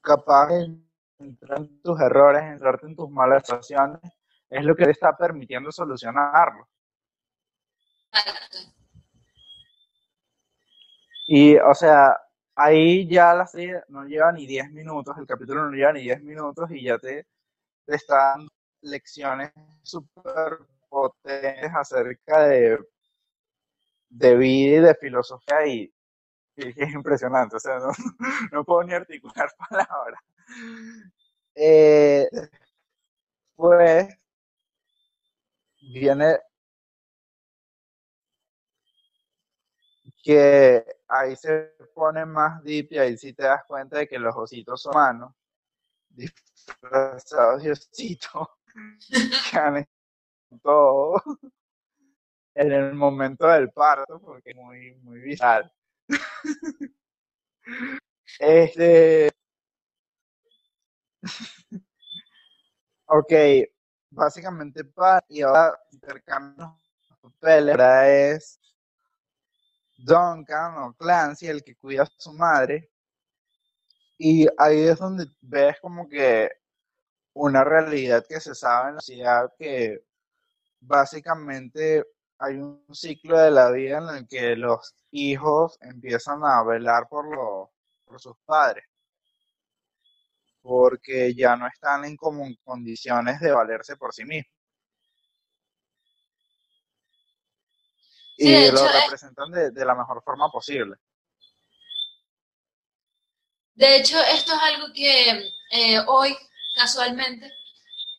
capaz 0.02 0.48
de 0.48 0.78
entrar 1.20 1.60
en 1.60 1.82
tus 1.82 2.00
errores, 2.00 2.44
entrarte 2.44 2.88
en 2.88 2.96
tus 2.96 3.10
malas 3.10 3.44
situaciones, 3.44 4.02
es 4.50 4.66
lo 4.66 4.76
que 4.76 4.86
te 4.86 4.92
está 4.92 5.16
permitiendo 5.16 5.72
solucionarlo. 5.72 6.68
Y, 11.28 11.56
o 11.58 11.74
sea, 11.74 12.18
ahí 12.56 13.08
ya 13.08 13.34
la 13.34 13.48
serie 13.48 13.84
no 13.88 14.04
lleva 14.06 14.32
ni 14.32 14.46
10 14.46 14.72
minutos, 14.72 15.18
el 15.18 15.26
capítulo 15.26 15.66
no 15.66 15.72
lleva 15.72 15.94
ni 15.94 16.02
10 16.02 16.22
minutos 16.24 16.70
y 16.72 16.84
ya 16.84 16.98
te, 16.98 17.26
te 17.86 17.96
está 17.96 18.16
dando 18.36 18.52
lecciones 18.82 19.52
súper 19.84 20.60
potentes 20.92 21.72
acerca 21.74 22.48
de, 22.48 22.78
de 24.10 24.36
vida 24.36 24.78
y 24.78 24.82
de 24.82 24.96
filosofía 24.96 25.66
y, 25.66 25.94
es 26.58 26.94
impresionante, 26.94 27.56
o 27.56 27.60
sea, 27.60 27.80
no, 27.80 27.92
no 28.52 28.66
puedo 28.66 28.84
ni 28.84 28.94
articular 28.94 29.50
palabras. 29.70 30.22
Eh, 31.56 32.30
pues 33.56 34.08
viene 35.82 36.40
que 40.24 40.86
ahí 41.08 41.36
se 41.36 41.74
pone 41.96 42.26
más 42.26 42.62
deep 42.64 42.88
y 42.92 42.98
ahí 43.00 43.18
sí 43.18 43.34
te 43.34 43.44
das 43.44 43.64
cuenta 43.66 43.98
de 43.98 44.08
que 44.08 44.20
los 44.20 44.36
ositos 44.36 44.86
humanos 44.86 45.34
disfrazados 46.10 47.64
de 47.64 47.72
ositos 47.72 48.48
que 49.52 49.58
han 49.58 49.88
todo 50.60 51.22
en 52.56 52.72
el 52.72 52.94
momento 52.94 53.48
del 53.48 53.72
parto, 53.72 54.20
porque 54.20 54.52
es 54.52 54.56
muy, 54.56 54.96
muy 55.02 55.20
vital. 55.22 55.72
este. 58.40 59.32
ok, 63.06 63.34
básicamente 64.10 64.84
para 64.84 65.24
y 65.30 65.42
ahora 65.42 65.80
intercambio 65.92 66.78
papeles, 67.22 67.74
ahora 67.74 68.10
es 68.10 68.60
Duncan 69.98 70.78
o 70.78 70.94
Clancy 70.96 71.48
el 71.48 71.64
que 71.64 71.76
cuida 71.76 72.04
a 72.04 72.10
su 72.18 72.34
madre. 72.34 72.90
Y 74.18 74.48
ahí 74.58 74.82
es 74.88 75.00
donde 75.00 75.26
ves 75.42 75.80
como 75.82 76.08
que 76.08 76.50
una 77.34 77.64
realidad 77.64 78.26
que 78.28 78.40
se 78.40 78.56
sabe 78.56 78.90
en 78.90 78.96
la 78.96 79.02
ciudad 79.02 79.54
que 79.58 80.04
básicamente 80.82 82.04
hay 82.38 82.56
un 82.56 82.84
ciclo 82.94 83.38
de 83.38 83.52
la 83.52 83.72
vida 83.72 84.00
en 84.00 84.18
el 84.18 84.28
que 84.28 84.56
los 84.56 84.96
hijos 85.12 85.78
empiezan 85.82 86.44
a 86.44 86.64
velar 86.64 87.08
por, 87.10 87.70
por 88.04 88.20
sus 88.20 88.36
padres, 88.46 88.86
porque 90.62 91.34
ya 91.36 91.56
no 91.56 91.68
están 91.68 92.06
en 92.06 92.18
como 92.18 92.46
condiciones 92.64 93.40
de 93.40 93.52
valerse 93.52 93.96
por 93.96 94.14
sí 94.14 94.26
mismos. 94.26 94.62
y 98.42 98.72
lo 98.72 98.88
representan 98.88 99.52
de, 99.52 99.86
la 99.86 99.94
mejor 99.94 100.24
forma 100.24 100.50
posible. 100.50 100.96
De 103.76 103.98
hecho, 103.98 104.20
esto 104.20 104.54
es 104.54 104.60
algo 104.62 104.88
que 104.94 105.54
eh, 105.72 106.00
hoy, 106.08 106.36
casualmente, 106.76 107.52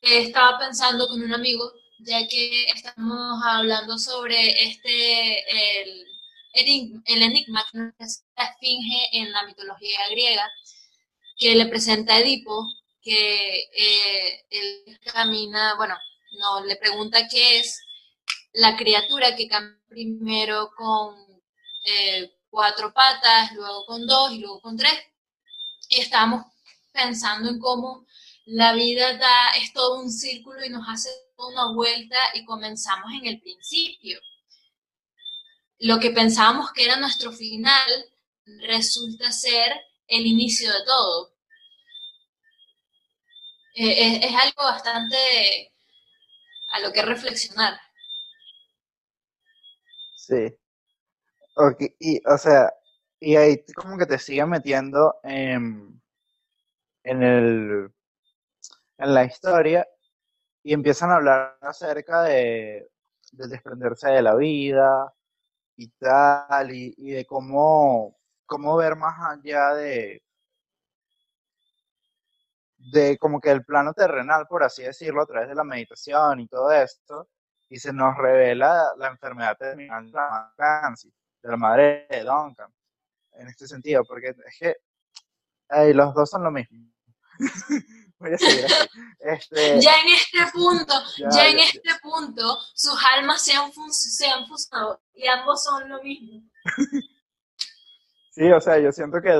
estaba 0.00 0.58
pensando 0.60 1.08
con 1.08 1.20
un 1.22 1.34
amigo 1.34 1.72
ya 2.04 2.26
que 2.28 2.64
estamos 2.70 3.42
hablando 3.44 3.98
sobre 3.98 4.64
este, 4.64 5.82
el, 5.82 6.06
el 6.54 7.22
enigma 7.22 7.64
que 7.70 8.04
es 8.04 8.24
la 8.36 8.44
esfinge 8.44 9.08
en 9.12 9.32
la 9.32 9.44
mitología 9.46 10.08
griega, 10.10 10.50
que 11.38 11.54
le 11.54 11.66
presenta 11.66 12.14
a 12.14 12.20
Edipo, 12.20 12.66
que 13.00 13.70
eh, 13.76 14.44
él 14.50 15.00
camina, 15.12 15.74
bueno, 15.76 15.96
no, 16.38 16.64
le 16.64 16.76
pregunta 16.76 17.28
qué 17.28 17.58
es 17.58 17.80
la 18.52 18.76
criatura 18.76 19.34
que 19.36 19.48
camina 19.48 19.78
primero 19.88 20.70
con 20.76 21.16
eh, 21.84 22.32
cuatro 22.48 22.92
patas, 22.92 23.52
luego 23.52 23.84
con 23.86 24.06
dos 24.06 24.32
y 24.32 24.38
luego 24.38 24.60
con 24.60 24.76
tres. 24.76 24.94
Y 25.88 26.00
estábamos 26.00 26.46
pensando 26.92 27.50
en 27.50 27.58
cómo 27.58 28.06
la 28.46 28.72
vida 28.72 29.16
da, 29.16 29.50
es 29.56 29.72
todo 29.72 30.00
un 30.00 30.10
círculo 30.10 30.64
y 30.64 30.70
nos 30.70 30.88
hace 30.88 31.10
una 31.48 31.72
vuelta 31.72 32.16
y 32.34 32.44
comenzamos 32.44 33.12
en 33.12 33.26
el 33.26 33.40
principio. 33.40 34.20
Lo 35.78 35.98
que 35.98 36.10
pensábamos 36.10 36.72
que 36.72 36.84
era 36.84 36.96
nuestro 36.96 37.32
final 37.32 37.90
resulta 38.66 39.30
ser 39.30 39.72
el 40.06 40.26
inicio 40.26 40.72
de 40.72 40.84
todo. 40.84 41.32
Eh, 43.74 44.26
es, 44.26 44.34
algo 44.34 44.62
bastante 44.64 45.72
a 46.72 46.80
lo 46.80 46.92
que 46.92 47.02
reflexionar. 47.02 47.80
Sí. 50.16 50.54
y, 51.98 52.20
o 52.28 52.38
sea, 52.38 52.72
y 53.18 53.36
ahí 53.36 53.64
como 53.74 53.96
que 53.96 54.06
te 54.06 54.18
sigue 54.18 54.44
metiendo 54.44 55.16
en, 55.22 56.02
en, 57.04 57.22
el, 57.22 57.92
en 58.98 59.14
la 59.14 59.24
historia 59.24 59.86
y 60.62 60.72
empiezan 60.74 61.10
a 61.10 61.16
hablar 61.16 61.58
acerca 61.60 62.22
de, 62.22 62.88
desprenderse 63.32 64.10
de 64.10 64.22
la 64.22 64.34
vida 64.34 65.12
y 65.76 65.88
tal, 65.88 66.70
y, 66.72 67.10
de 67.12 67.24
cómo, 67.26 68.18
cómo 68.46 68.76
ver 68.76 68.96
más 68.96 69.14
allá 69.30 69.74
de, 69.74 70.22
de 72.76 73.18
como 73.18 73.40
que 73.40 73.50
el 73.50 73.64
plano 73.64 73.92
terrenal, 73.94 74.46
por 74.48 74.62
así 74.62 74.82
decirlo, 74.82 75.22
a 75.22 75.26
través 75.26 75.48
de 75.48 75.54
la 75.54 75.64
meditación 75.64 76.40
y 76.40 76.48
todo 76.48 76.70
esto, 76.72 77.28
y 77.68 77.78
se 77.78 77.92
nos 77.92 78.16
revela 78.16 78.92
la 78.98 79.08
enfermedad 79.08 79.56
terminal 79.56 80.06
de 80.06 80.12
la, 80.12 80.52
de 81.42 81.50
la 81.50 81.56
madre 81.56 82.06
de 82.10 82.22
Duncan, 82.22 82.72
en 83.32 83.48
este 83.48 83.66
sentido, 83.66 84.04
porque 84.04 84.34
es 84.46 84.58
que 84.58 84.76
los 85.94 86.14
dos 86.14 86.30
son 86.30 86.44
lo 86.44 86.50
mismo. 86.50 86.92
Voy 88.22 88.34
a 88.34 88.38
seguir 88.38 88.66
este, 89.18 89.80
ya 89.80 90.00
en 90.00 90.08
este 90.14 90.38
punto, 90.52 90.94
ya, 91.32 91.48
en 91.48 91.58
este 91.58 91.90
punto, 92.00 92.56
sus 92.72 92.96
almas 93.16 93.42
se 93.42 93.52
han, 93.52 93.72
se 93.72 94.28
han 94.28 94.46
fusado 94.46 95.02
y 95.12 95.26
ambos 95.26 95.64
son 95.64 95.88
lo 95.88 96.00
mismo. 96.02 96.48
sí, 98.30 98.48
o 98.50 98.60
sea, 98.60 98.78
yo 98.78 98.92
siento 98.92 99.20
que 99.20 99.32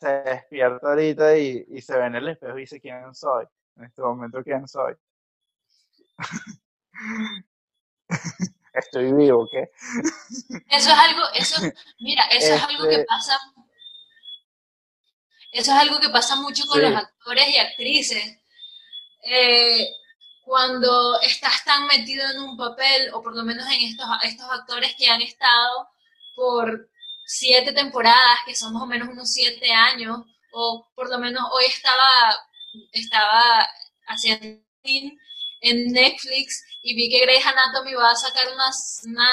se 0.00 0.08
despierta 0.08 0.88
ahorita 0.88 1.36
y, 1.36 1.66
y 1.68 1.82
se 1.82 1.98
ve 1.98 2.06
en 2.06 2.14
el 2.14 2.28
espejo 2.28 2.56
y 2.56 2.62
dice 2.62 2.80
quién 2.80 3.14
soy. 3.14 3.44
En 3.76 3.84
este 3.84 4.00
momento, 4.00 4.42
quién 4.42 4.66
soy. 4.66 4.94
Estoy 8.72 9.12
vivo, 9.12 9.46
¿qué? 9.52 9.70
Eso 10.68 10.90
es 10.90 10.98
algo, 10.98 11.22
eso, 11.34 11.62
mira, 12.00 12.24
eso 12.32 12.54
es 12.54 12.62
algo 12.62 12.84
que 12.84 12.94
este 12.94 13.04
pasa 13.04 13.38
eso 15.54 15.70
es 15.70 15.78
algo 15.78 16.00
que 16.00 16.08
pasa 16.08 16.34
mucho 16.34 16.66
con 16.66 16.82
los 16.82 16.92
actores 16.92 17.48
y 17.48 17.58
actrices. 17.58 18.38
Eh, 19.22 19.86
cuando 20.42 21.20
estás 21.20 21.64
tan 21.64 21.86
metido 21.86 22.28
en 22.28 22.40
un 22.40 22.56
papel, 22.56 23.10
o 23.14 23.22
por 23.22 23.36
lo 23.36 23.44
menos 23.44 23.64
en 23.70 23.82
estos, 23.82 24.06
estos 24.24 24.50
actores 24.50 24.96
que 24.96 25.06
han 25.06 25.22
estado 25.22 25.88
por 26.34 26.90
siete 27.24 27.72
temporadas, 27.72 28.40
que 28.44 28.56
son 28.56 28.72
más 28.72 28.82
o 28.82 28.86
menos 28.86 29.08
unos 29.08 29.32
siete 29.32 29.72
años, 29.72 30.18
o 30.52 30.90
por 30.96 31.08
lo 31.08 31.20
menos 31.20 31.44
hoy 31.52 31.66
estaba, 31.66 32.36
estaba 32.92 33.68
haciendo 34.08 34.60
en 35.60 35.92
Netflix 35.92 36.64
y 36.82 36.96
vi 36.96 37.10
que 37.10 37.24
Grey's 37.24 37.46
Anatomy 37.46 37.94
va 37.94 38.10
a 38.10 38.16
sacar 38.16 38.52
unas, 38.52 39.02
una, 39.06 39.28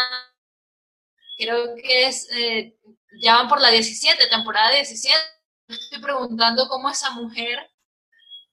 creo 1.36 1.76
que 1.76 2.06
es, 2.06 2.28
eh, 2.32 2.78
ya 3.20 3.38
van 3.38 3.50
por 3.50 3.60
la 3.60 3.72
17, 3.72 4.28
temporada 4.28 4.70
17 4.70 5.41
estoy 5.74 6.02
preguntando 6.02 6.68
cómo 6.68 6.90
esa 6.90 7.12
mujer, 7.12 7.60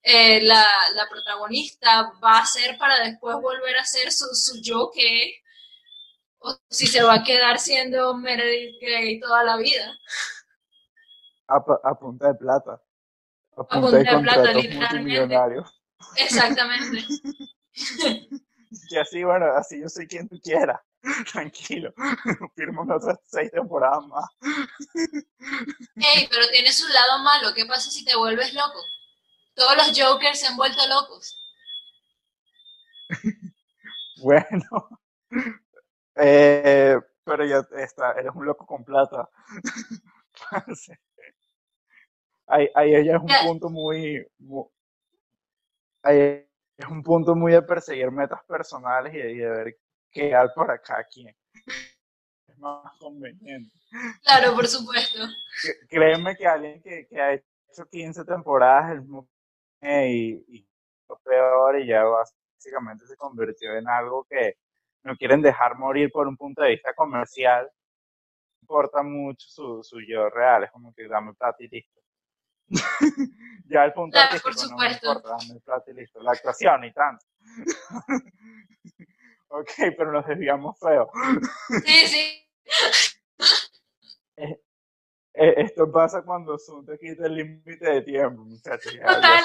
eh, 0.02 0.40
la, 0.42 0.64
protagonista, 1.10 2.12
va 2.22 2.38
a 2.38 2.46
ser 2.46 2.78
para 2.78 3.00
después 3.00 3.36
volver 3.36 3.76
a 3.76 3.84
ser 3.84 4.12
su, 4.12 4.26
su 4.32 4.60
yo 4.62 4.90
que 4.94 5.42
o 6.40 6.56
si 6.68 6.86
se 6.86 7.02
va 7.02 7.14
a 7.14 7.24
quedar 7.24 7.58
siendo 7.58 8.16
Meredith 8.16 8.80
Grey 8.80 9.20
toda 9.20 9.42
la 9.42 9.56
vida. 9.56 9.92
A, 11.48 11.94
punta 11.98 12.28
de 12.28 12.34
plata. 12.34 12.82
A 13.56 13.64
punta, 13.64 13.98
de, 13.98 14.04
plata, 14.04 14.52
literalmente. 14.52 15.62
Exactamente. 16.16 17.04
y 18.90 18.96
así, 18.96 19.24
bueno, 19.24 19.46
así 19.56 19.80
yo 19.80 19.88
soy 19.88 20.06
quien 20.06 20.28
tú 20.28 20.38
quieras. 20.40 20.80
Tranquilo, 21.32 21.92
firmo 22.56 22.82
otras 22.82 23.18
seis 23.24 23.50
temporadas 23.50 24.04
más. 24.06 24.24
Ey, 25.96 26.28
pero 26.28 26.48
tiene 26.50 26.72
su 26.72 26.86
lado 26.88 27.18
malo. 27.22 27.54
¿Qué 27.54 27.64
pasa 27.66 27.90
si 27.90 28.04
te 28.04 28.16
vuelves 28.16 28.52
loco? 28.54 28.80
Todos 29.54 29.76
los 29.76 29.98
Jokers 29.98 30.40
se 30.40 30.46
han 30.46 30.56
vuelto 30.56 30.80
locos. 30.88 31.36
bueno, 34.22 35.00
eh, 36.16 36.98
pero 37.24 37.44
ya 37.44 37.66
está, 37.76 38.12
eres 38.12 38.32
un 38.34 38.46
loco 38.46 38.66
con 38.66 38.84
plata. 38.84 39.28
ahí, 42.46 42.68
ahí 42.74 42.94
ella 42.94 43.16
es 43.16 43.22
un 43.22 43.46
punto 43.46 43.70
muy, 43.70 44.26
ahí 46.02 46.46
es 46.76 46.88
un 46.88 47.02
punto 47.02 47.34
muy 47.34 47.52
de 47.52 47.62
perseguir 47.62 48.10
metas 48.10 48.44
personales 48.44 49.14
y 49.14 49.18
de 49.18 49.48
ver 49.48 49.78
quedar 50.18 50.52
por 50.54 50.70
acá 50.70 51.06
quién 51.12 51.28
es 51.28 52.58
más 52.58 52.96
conveniente. 52.98 53.70
Claro, 54.22 54.54
por 54.54 54.66
supuesto. 54.66 55.26
Créeme 55.88 56.36
que 56.36 56.46
alguien 56.46 56.82
que, 56.82 57.06
que 57.06 57.20
ha 57.20 57.34
hecho 57.34 57.86
15 57.90 58.24
temporadas 58.24 58.92
el 58.92 60.08
y, 60.10 60.44
y 60.48 60.68
lo 61.08 61.18
peor 61.20 61.80
y 61.80 61.86
ya 61.86 62.02
básicamente 62.04 63.06
se 63.06 63.16
convirtió 63.16 63.76
en 63.76 63.88
algo 63.88 64.26
que 64.28 64.56
no 65.04 65.16
quieren 65.16 65.40
dejar 65.40 65.76
morir 65.76 66.10
por 66.10 66.26
un 66.26 66.36
punto 66.36 66.62
de 66.62 66.70
vista 66.70 66.92
comercial, 66.94 67.70
importa 68.60 69.02
mucho 69.02 69.46
su, 69.48 69.82
su 69.82 70.00
yo 70.00 70.28
real, 70.28 70.64
es 70.64 70.70
como 70.70 70.92
que 70.92 71.06
dame 71.08 71.32
plata 71.34 71.56
y 71.60 71.68
listo. 71.68 72.00
ya 73.66 73.84
el 73.84 73.92
punto 73.94 74.14
claro, 74.14 74.38
por 74.42 74.54
supuesto. 74.54 75.06
no 75.06 75.18
importa, 75.20 75.36
dame 75.46 75.60
plata 75.60 75.90
y 75.90 75.94
listo. 75.94 76.20
La 76.20 76.32
actuación 76.32 76.84
y 76.84 76.92
tanto. 76.92 77.24
Ok, 79.48 79.70
pero 79.96 80.12
nos 80.12 80.26
desviamos 80.26 80.78
feo. 80.78 81.10
Sí, 81.84 82.06
sí. 82.06 82.44
Eh, 84.40 84.56
eh, 85.34 85.54
esto 85.56 85.90
pasa 85.90 86.22
cuando 86.22 86.56
Zoom 86.56 86.86
te 86.86 86.96
quita 86.96 87.26
el 87.26 87.34
límite 87.34 87.90
de 87.90 88.02
tiempo, 88.02 88.44
muchachos. 88.44 88.92
Total, 89.04 89.44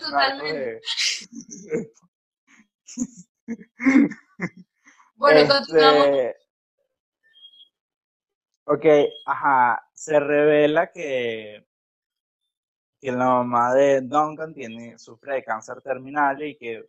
totalmente. 0.00 0.80
bueno, 5.14 5.38
este, 5.38 5.48
continuamos. 5.48 6.08
Ok, 8.64 8.84
ajá, 9.26 9.88
se 9.94 10.18
revela 10.18 10.90
que, 10.90 11.64
que 13.00 13.12
la 13.12 13.26
mamá 13.26 13.74
de 13.74 14.00
Duncan 14.00 14.52
tiene, 14.52 14.98
sufre 14.98 15.34
de 15.34 15.44
cáncer 15.44 15.80
terminal 15.82 16.42
y 16.42 16.56
que 16.56 16.84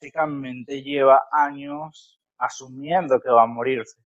básicamente 0.00 0.82
lleva 0.82 1.28
años 1.30 2.18
asumiendo 2.38 3.20
que 3.20 3.30
va 3.30 3.42
a 3.42 3.46
morirse, 3.46 3.98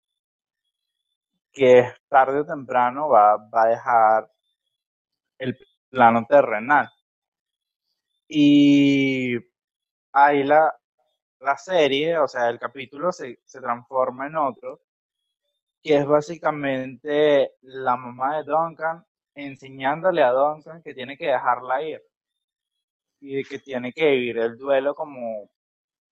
que 1.51 1.93
tarde 2.09 2.39
o 2.41 2.45
temprano 2.45 3.09
va, 3.09 3.37
va 3.37 3.63
a 3.63 3.67
dejar 3.67 4.31
el 5.37 5.55
plano 5.89 6.25
terrenal. 6.27 6.89
Y 8.27 9.35
ahí 10.13 10.43
la, 10.43 10.73
la 11.39 11.57
serie, 11.57 12.17
o 12.17 12.27
sea, 12.27 12.49
el 12.49 12.59
capítulo 12.59 13.11
se, 13.11 13.39
se 13.45 13.61
transforma 13.61 14.27
en 14.27 14.37
otro, 14.37 14.81
que 15.83 15.97
es 15.97 16.07
básicamente 16.07 17.53
la 17.61 17.95
mamá 17.97 18.37
de 18.37 18.43
Duncan 18.45 19.05
enseñándole 19.35 20.23
a 20.23 20.31
Duncan 20.31 20.81
que 20.83 20.93
tiene 20.95 21.17
que 21.17 21.27
dejarla 21.27 21.81
ir 21.83 22.01
y 23.19 23.43
que 23.43 23.59
tiene 23.59 23.93
que 23.93 24.11
vivir 24.11 24.37
el 24.37 24.57
duelo 24.57 24.95
como, 24.95 25.49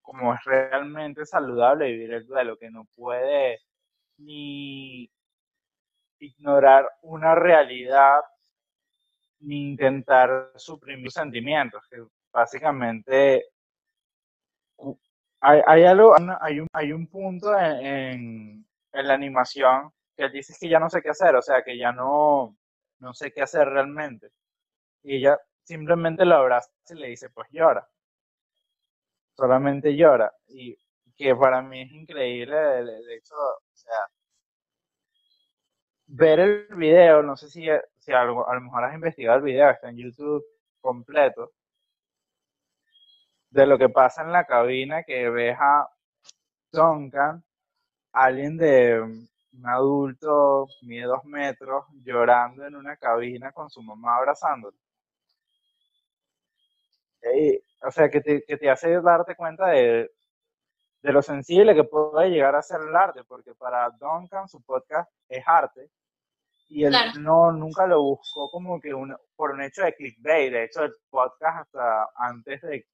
como 0.01 0.33
es 0.33 0.43
realmente 0.45 1.25
saludable 1.25 1.91
vivir 1.91 2.13
el 2.13 2.27
duelo, 2.27 2.57
que 2.57 2.69
no 2.69 2.85
puede 2.95 3.59
ni 4.17 5.09
ignorar 6.19 6.87
una 7.01 7.35
realidad 7.35 8.21
ni 9.39 9.71
intentar 9.71 10.51
suprimir 10.55 11.11
sentimientos, 11.11 11.83
que 11.89 12.03
básicamente 12.31 13.45
hay, 15.41 15.83
algo, 15.83 16.15
hay 16.39 16.59
un, 16.59 16.67
hay 16.71 16.91
un 16.91 17.07
punto 17.07 17.57
en, 17.57 18.65
en, 18.93 19.07
la 19.07 19.13
animación 19.15 19.91
que 20.15 20.25
él 20.25 20.31
dice 20.31 20.53
que 20.59 20.69
ya 20.69 20.79
no 20.79 20.89
sé 20.89 21.01
qué 21.01 21.09
hacer, 21.09 21.35
o 21.35 21.41
sea, 21.41 21.63
que 21.63 21.77
ya 21.77 21.91
no, 21.91 22.55
no 22.99 23.13
sé 23.13 23.31
qué 23.33 23.41
hacer 23.41 23.67
realmente. 23.67 24.29
Y 25.03 25.17
ella 25.17 25.39
simplemente 25.63 26.25
lo 26.25 26.35
abraza 26.35 26.69
y 26.89 26.95
le 26.95 27.07
dice, 27.07 27.29
pues 27.31 27.47
llora. 27.51 27.87
Solamente 29.35 29.95
llora. 29.95 30.31
Y 30.47 30.77
que 31.17 31.35
para 31.35 31.61
mí 31.61 31.81
es 31.81 31.91
increíble 31.91 32.79
el, 32.79 32.89
hecho, 33.11 33.35
o 33.35 33.75
sea, 33.75 33.95
ver 36.07 36.39
el 36.39 36.67
video, 36.75 37.23
no 37.23 37.35
sé 37.37 37.49
si, 37.49 37.65
si 37.99 38.11
a, 38.11 38.23
lo, 38.23 38.47
a 38.47 38.55
lo 38.55 38.61
mejor 38.61 38.83
has 38.83 38.93
investigado 38.95 39.37
el 39.37 39.43
video, 39.43 39.69
está 39.69 39.89
en 39.89 39.97
YouTube 39.97 40.43
completo, 40.81 41.51
de 43.51 43.65
lo 43.67 43.77
que 43.77 43.89
pasa 43.89 44.23
en 44.23 44.31
la 44.31 44.45
cabina, 44.45 45.03
que 45.03 45.29
ves 45.29 45.57
a 45.59 45.87
Duncan, 46.71 47.43
alguien 48.13 48.57
de 48.57 49.01
un 49.01 49.29
adulto, 49.65 50.67
mide 50.83 51.05
dos 51.05 51.23
metros, 51.25 51.85
llorando 52.03 52.65
en 52.65 52.75
una 52.75 52.97
cabina 52.97 53.51
con 53.51 53.69
su 53.69 53.81
mamá 53.83 54.17
abrazándolo. 54.17 54.77
O 57.83 57.91
sea, 57.91 58.09
que 58.09 58.21
te, 58.21 58.43
que 58.43 58.57
te 58.57 58.69
hace 58.69 59.01
darte 59.01 59.35
cuenta 59.35 59.67
de, 59.67 60.11
de 61.01 61.11
lo 61.11 61.21
sensible 61.21 61.75
que 61.75 61.83
puede 61.83 62.29
llegar 62.29 62.55
a 62.55 62.61
ser 62.61 62.81
el 62.81 62.95
arte, 62.95 63.23
porque 63.23 63.53
para 63.55 63.89
Duncan 63.91 64.47
su 64.47 64.61
podcast 64.63 65.11
es 65.29 65.43
arte, 65.47 65.89
y 66.69 66.85
él 66.85 66.95
no 67.19 67.51
nunca 67.51 67.85
lo 67.85 68.01
buscó 68.01 68.49
como 68.49 68.79
que 68.79 68.93
un, 68.93 69.15
por 69.35 69.51
un 69.51 69.61
hecho 69.61 69.83
de 69.83 69.93
clickbait, 69.93 70.51
de 70.51 70.63
hecho 70.65 70.83
el 70.83 70.93
podcast 71.09 71.61
hasta 71.61 72.09
antes 72.15 72.61
de, 72.61 72.87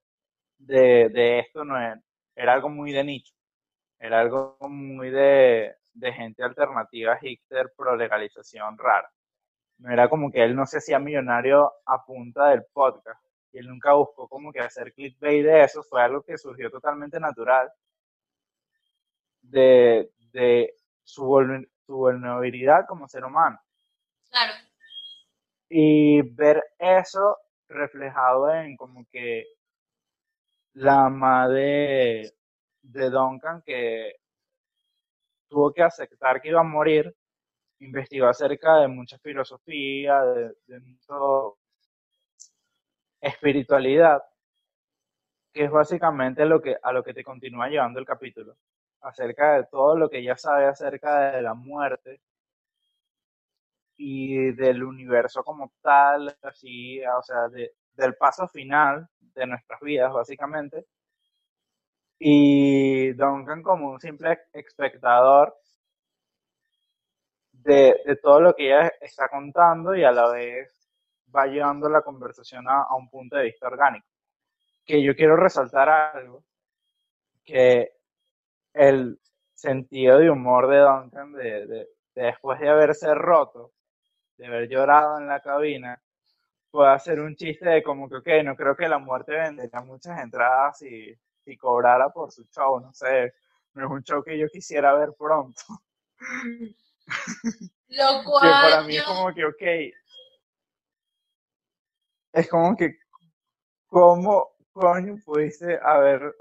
de, 0.57 1.09
de 1.09 1.39
esto 1.39 1.63
no 1.63 1.77
era, 1.77 2.01
era 2.35 2.53
algo 2.53 2.69
muy 2.69 2.91
de 2.91 3.03
nicho, 3.03 3.33
era 3.99 4.19
algo 4.19 4.57
muy 4.61 5.11
de, 5.11 5.75
de 5.93 6.13
gente 6.13 6.43
alternativa 6.43 7.17
hipster 7.17 7.71
pro 7.75 7.95
legalización 7.95 8.77
rara. 8.77 9.11
No 9.79 9.91
era 9.91 10.09
como 10.09 10.31
que 10.31 10.43
él 10.43 10.55
no 10.55 10.65
se 10.65 10.77
hacía 10.77 10.97
millonario 10.97 11.71
a 11.85 12.03
punta 12.03 12.49
del 12.49 12.63
podcast. 12.73 13.21
Y 13.51 13.59
él 13.59 13.67
nunca 13.67 13.93
buscó 13.93 14.27
como 14.27 14.51
que 14.51 14.59
hacer 14.59 14.93
clickbait 14.93 15.43
de 15.45 15.63
eso. 15.63 15.83
Fue 15.83 16.01
algo 16.01 16.21
que 16.23 16.37
surgió 16.37 16.69
totalmente 16.69 17.19
natural 17.19 17.71
de, 19.41 20.11
de 20.31 20.73
su, 21.03 21.23
su 21.85 21.95
vulnerabilidad 21.95 22.85
como 22.87 23.07
ser 23.07 23.23
humano. 23.23 23.59
Claro. 24.29 24.53
Y 25.69 26.21
ver 26.21 26.63
eso 26.79 27.37
reflejado 27.69 28.51
en 28.53 28.77
como 28.77 29.05
que 29.11 29.45
la 30.73 31.09
madre 31.09 32.31
de 32.81 33.09
Duncan 33.09 33.61
que 33.65 34.13
tuvo 35.49 35.73
que 35.73 35.83
aceptar 35.83 36.41
que 36.41 36.49
iba 36.49 36.59
a 36.61 36.63
morir, 36.63 37.13
investigó 37.79 38.27
acerca 38.27 38.77
de 38.77 38.87
mucha 38.87 39.17
filosofía, 39.19 40.21
de, 40.23 40.53
de 40.67 40.79
mucha 40.79 41.13
espiritualidad, 43.21 44.23
que 45.53 45.65
es 45.65 45.71
básicamente 45.71 46.45
lo 46.45 46.61
que, 46.61 46.77
a 46.81 46.91
lo 46.91 47.03
que 47.03 47.13
te 47.13 47.23
continúa 47.23 47.69
llevando 47.69 47.99
el 47.99 48.05
capítulo, 48.05 48.55
acerca 49.01 49.55
de 49.57 49.65
todo 49.65 49.97
lo 49.97 50.09
que 50.09 50.19
ella 50.19 50.37
sabe 50.37 50.65
acerca 50.65 51.31
de 51.31 51.41
la 51.41 51.53
muerte 51.53 52.21
y 53.97 54.51
del 54.53 54.83
universo 54.83 55.43
como 55.43 55.71
tal, 55.81 56.37
así, 56.43 57.01
o 57.03 57.23
sea, 57.23 57.47
del 57.49 58.15
paso 58.15 58.47
final 58.47 59.07
de 59.19 59.47
nuestras 59.47 59.81
vidas, 59.81 60.13
básicamente, 60.13 60.85
y 62.19 63.13
Duncan 63.13 63.61
como 63.63 63.91
un 63.91 63.99
simple 63.99 64.39
espectador 64.53 65.55
de, 67.51 68.01
de, 68.05 68.15
todo 68.17 68.39
lo 68.41 68.55
que 68.55 68.67
ella 68.67 68.91
está 69.01 69.29
contando 69.29 69.95
y 69.95 70.03
a 70.03 70.11
la 70.11 70.29
vez 70.31 70.76
va 71.35 71.47
llevando 71.47 71.89
la 71.89 72.01
conversación 72.01 72.67
a, 72.69 72.83
a, 72.83 72.95
un 72.95 73.09
punto 73.09 73.37
de 73.37 73.45
vista 73.45 73.67
orgánico. 73.67 74.07
Que 74.85 75.03
yo 75.03 75.15
quiero 75.15 75.35
resaltar 75.35 75.89
algo, 75.89 76.43
que 77.43 77.93
el 78.73 79.19
sentido 79.53 80.19
de 80.19 80.29
humor 80.29 80.67
de 80.67 80.79
Duncan 80.79 81.33
de, 81.33 81.67
de, 81.67 81.89
después 82.15 82.59
de 82.59 82.69
haberse 82.69 83.13
roto, 83.13 83.73
de 84.37 84.47
haber 84.47 84.69
llorado 84.69 85.17
en 85.19 85.27
la 85.27 85.41
cabina, 85.41 86.01
puede 86.71 86.91
hacer 86.91 87.19
un 87.19 87.35
chiste 87.35 87.67
de 87.69 87.83
como 87.83 88.09
que, 88.09 88.17
ok, 88.17 88.27
no 88.45 88.55
creo 88.55 88.75
que 88.75 88.87
la 88.87 88.99
muerte 88.99 89.33
vendería 89.33 89.81
muchas 89.81 90.19
entradas 90.21 90.81
y 90.83 91.17
y 91.47 91.57
cobrara 91.57 92.09
por 92.09 92.31
su 92.31 92.45
show, 92.45 92.79
no 92.79 92.93
sé, 92.93 93.33
no 93.73 93.85
es 93.85 93.91
un 93.91 94.03
show 94.03 94.23
que 94.23 94.37
yo 94.37 94.47
quisiera 94.49 94.93
ver 94.93 95.13
pronto. 95.17 95.61
Lo 97.89 98.23
cual 98.23 98.41
que 98.41 98.49
para 98.49 98.83
mí 98.83 98.97
es 98.97 99.03
como 99.03 99.33
que, 99.33 99.45
ok, 99.45 99.63
es 102.37 102.47
como 102.49 102.75
que, 102.75 102.99
¿cómo 103.87 104.51
coño 104.71 105.15
pudiste 105.25 105.79
haber, 105.81 106.35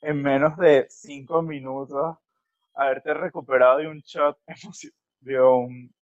en 0.00 0.22
menos 0.22 0.56
de 0.56 0.88
cinco 0.90 1.40
minutos, 1.40 2.16
haberte 2.74 3.14
recuperado 3.14 3.78
de 3.78 3.86
un 3.86 4.00
shot, 4.00 4.38
de 5.20 5.40
un, 5.40 5.94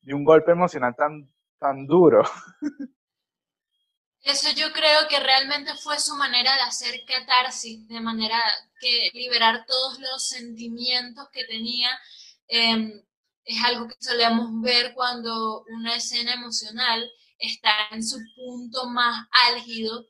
de 0.00 0.14
un 0.14 0.24
golpe 0.24 0.52
emocional 0.52 0.94
tan, 0.96 1.30
tan 1.58 1.86
duro? 1.86 2.22
Eso 4.22 4.48
yo 4.56 4.72
creo 4.72 5.06
que 5.08 5.20
realmente 5.20 5.74
fue 5.74 6.00
su 6.00 6.16
manera 6.16 6.54
de 6.56 6.62
hacer 6.62 7.04
catarsis, 7.06 7.86
de 7.86 8.00
manera 8.00 8.42
que 8.80 9.10
liberar 9.12 9.66
todos 9.66 10.00
los 10.00 10.26
sentimientos 10.26 11.28
que 11.30 11.44
tenía. 11.44 11.90
Em, 12.48 13.04
es 13.44 13.62
algo 13.62 13.86
que 13.86 13.94
solemos 14.00 14.60
ver 14.62 14.94
cuando 14.94 15.64
una 15.68 15.94
escena 15.94 16.34
emocional 16.34 17.08
está 17.38 17.88
en 17.90 18.02
su 18.02 18.18
punto 18.34 18.86
más 18.88 19.26
álgido 19.48 20.06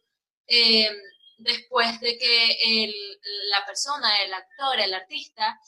em, 0.47 0.95
después 1.39 2.01
de 2.01 2.19
que 2.19 3.17
la 3.51 3.65
persona, 3.67 4.23
el 4.23 4.33
actor, 4.33 4.81
el 4.81 4.95
artista 4.95 5.59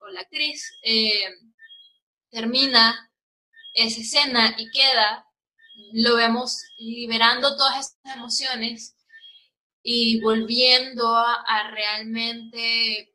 o 0.00 0.08
la 0.08 0.20
actriz 0.20 0.72
em, 0.82 1.52
termina 2.30 3.10
esa 3.74 4.00
escena 4.00 4.54
y 4.58 4.70
queda 4.70 5.26
lo 5.92 6.16
vemos 6.16 6.58
liberando 6.78 7.56
todas 7.56 7.78
esas 7.78 8.16
emociones 8.16 8.96
y 9.82 10.20
volviendo 10.20 11.16
a, 11.16 11.70
realmente 11.70 13.14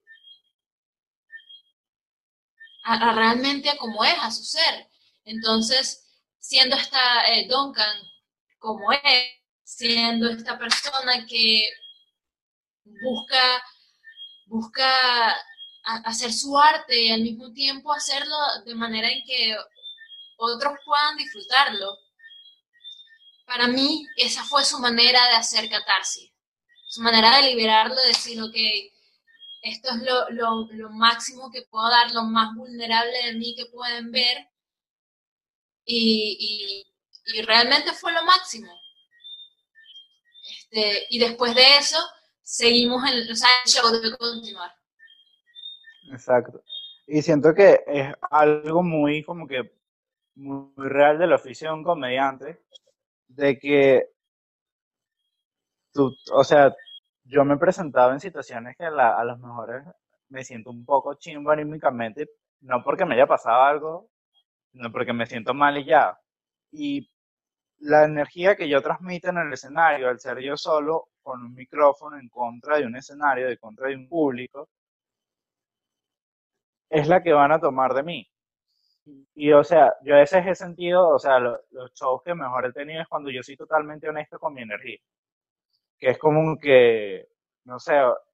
a, 2.84 3.14
realmente 3.14 3.70
a 3.70 3.78
como 3.78 4.04
es, 4.04 4.16
a 4.20 4.32
su 4.32 4.44
ser. 4.44 4.90
Entonces, 5.26 6.05
siendo 6.48 6.76
esta 6.76 7.26
eh, 7.34 7.48
Duncan 7.50 7.98
como 8.60 8.92
es, 8.92 9.42
siendo 9.64 10.30
esta 10.30 10.60
persona 10.60 11.26
que 11.28 11.68
busca, 13.04 13.64
busca 14.46 15.36
hacer 16.04 16.32
su 16.32 16.58
arte 16.58 17.00
y 17.00 17.12
al 17.12 17.22
mismo 17.22 17.52
tiempo 17.52 17.92
hacerlo 17.92 18.36
de 18.64 18.76
manera 18.76 19.10
en 19.10 19.24
que 19.26 19.56
otros 20.38 20.74
puedan 20.86 21.18
disfrutarlo. 21.18 21.98
Para 23.48 23.68
mí 23.68 24.06
esa 24.16 24.44
fue 24.44 24.64
su 24.64 24.80
manera 24.80 25.28
de 25.30 25.36
hacer 25.36 25.68
catarsis, 25.68 26.32
su 26.88 27.02
manera 27.02 27.38
de 27.38 27.50
liberarlo, 27.50 27.96
de 27.96 28.08
decir, 28.08 28.40
ok, 28.42 28.56
esto 29.64 29.90
es 29.90 30.02
lo, 30.30 30.90
máximo 30.92 31.52
que 31.52 31.64
puedo 31.64 31.90
dar, 31.90 32.12
lo 32.12 32.24
más 32.24 32.56
vulnerable 32.56 33.26
de 33.26 33.34
mí 33.34 33.56
que 33.56 33.66
pueden 33.66 34.12
ver, 34.12 34.48
y, 35.86 36.86
realmente 37.46 37.92
fue 37.94 38.14
lo 38.14 38.24
máximo. 38.24 38.72
Este, 40.48 41.08
y 41.10 41.20
después 41.20 41.56
de 41.56 41.78
eso, 41.78 41.98
seguimos 42.42 43.04
en 43.10 43.32
o 43.32 43.36
sea, 43.36 43.50
el 43.64 43.72
show 43.72 43.92
debe 43.92 44.16
continuar. 44.18 44.72
Exacto. 46.12 46.64
Y 47.08 47.22
siento 47.22 47.54
que 47.54 47.84
es 47.88 48.14
algo 48.30 48.84
muy 48.84 49.24
como 49.24 49.48
que 49.48 49.76
muy 50.36 50.72
real 50.90 51.18
del 51.18 51.34
oficio 51.34 51.70
de 51.70 51.74
un 51.76 51.84
comediante, 51.84 52.62
de 53.28 53.58
que 53.58 54.10
tú, 55.94 56.16
o 56.32 56.44
sea, 56.44 56.76
yo 57.24 57.46
me 57.46 57.58
presentaba 57.58 58.14
en 58.14 58.20
situaciones 58.20 58.76
que 58.78 58.86
a, 58.86 59.24
los 59.24 59.40
mejores 59.40 59.84
me 60.30 60.44
siento 60.44 60.70
un 60.72 60.86
poco 60.86 61.16
chimbo 61.16 61.52
anímicamente, 61.52 62.30
no 62.62 62.84
porque 62.84 63.06
me 63.06 63.16
haya 63.16 63.28
pasado 63.28 63.64
algo, 63.64 64.10
sino 64.76 64.92
porque 64.92 65.14
me 65.14 65.26
siento 65.26 65.54
mal 65.54 65.78
y 65.78 65.86
ya. 65.86 66.20
Y 66.72 67.10
la 67.80 68.06
energía 68.06 68.56
que 68.58 68.70
yo 68.70 68.82
transmito 68.82 69.30
en 69.30 69.38
el 69.38 69.54
escenario, 69.54 70.10
al 70.10 70.20
ser 70.20 70.40
yo 70.42 70.58
solo 70.58 71.10
con 71.24 71.42
un 71.44 71.54
micrófono 71.56 72.18
en 72.20 72.30
contra 72.30 72.78
de 72.78 72.86
un 72.86 72.96
escenario, 72.98 73.50
en 73.50 73.58
contra 73.58 73.88
de 73.88 73.96
un 73.96 74.10
público, 74.10 74.70
es 76.90 77.08
la 77.08 77.22
que 77.22 77.32
van 77.34 77.52
a 77.52 77.60
tomar 77.60 77.94
de 77.94 78.04
mí. 78.04 78.28
Y, 79.36 79.52
o 79.54 79.64
sea, 79.64 79.94
yo 80.04 80.16
a 80.16 80.20
veces 80.20 80.46
he 80.48 80.56
sentido, 80.56 81.08
o 81.10 81.20
sea, 81.20 81.40
los 81.40 81.94
shows 81.94 82.22
que 82.24 82.34
mejor 82.34 82.66
he 82.66 82.74
tenido 82.74 83.02
es 83.02 83.08
cuando 83.08 83.30
yo 83.30 83.44
soy 83.44 83.56
totalmente 83.56 84.10
honesto 84.10 84.40
con 84.40 84.54
mi 84.54 84.62
energía. 84.64 84.98
Que 86.00 86.10
es 86.12 86.18
como 86.18 86.58
que, 86.58 87.28
no 87.66 87.80
sé, 87.80 87.94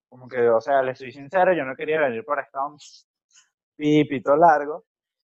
como 0.09 0.27
que, 0.27 0.49
o 0.49 0.61
sea, 0.61 0.81
le 0.81 0.95
soy 0.95 1.11
sincero, 1.11 1.53
yo 1.53 1.65
no 1.65 1.75
quería 1.75 1.99
venir 2.01 2.23
por 2.25 2.39
esta 2.39 2.59
pipito 3.75 4.35
largo, 4.35 4.85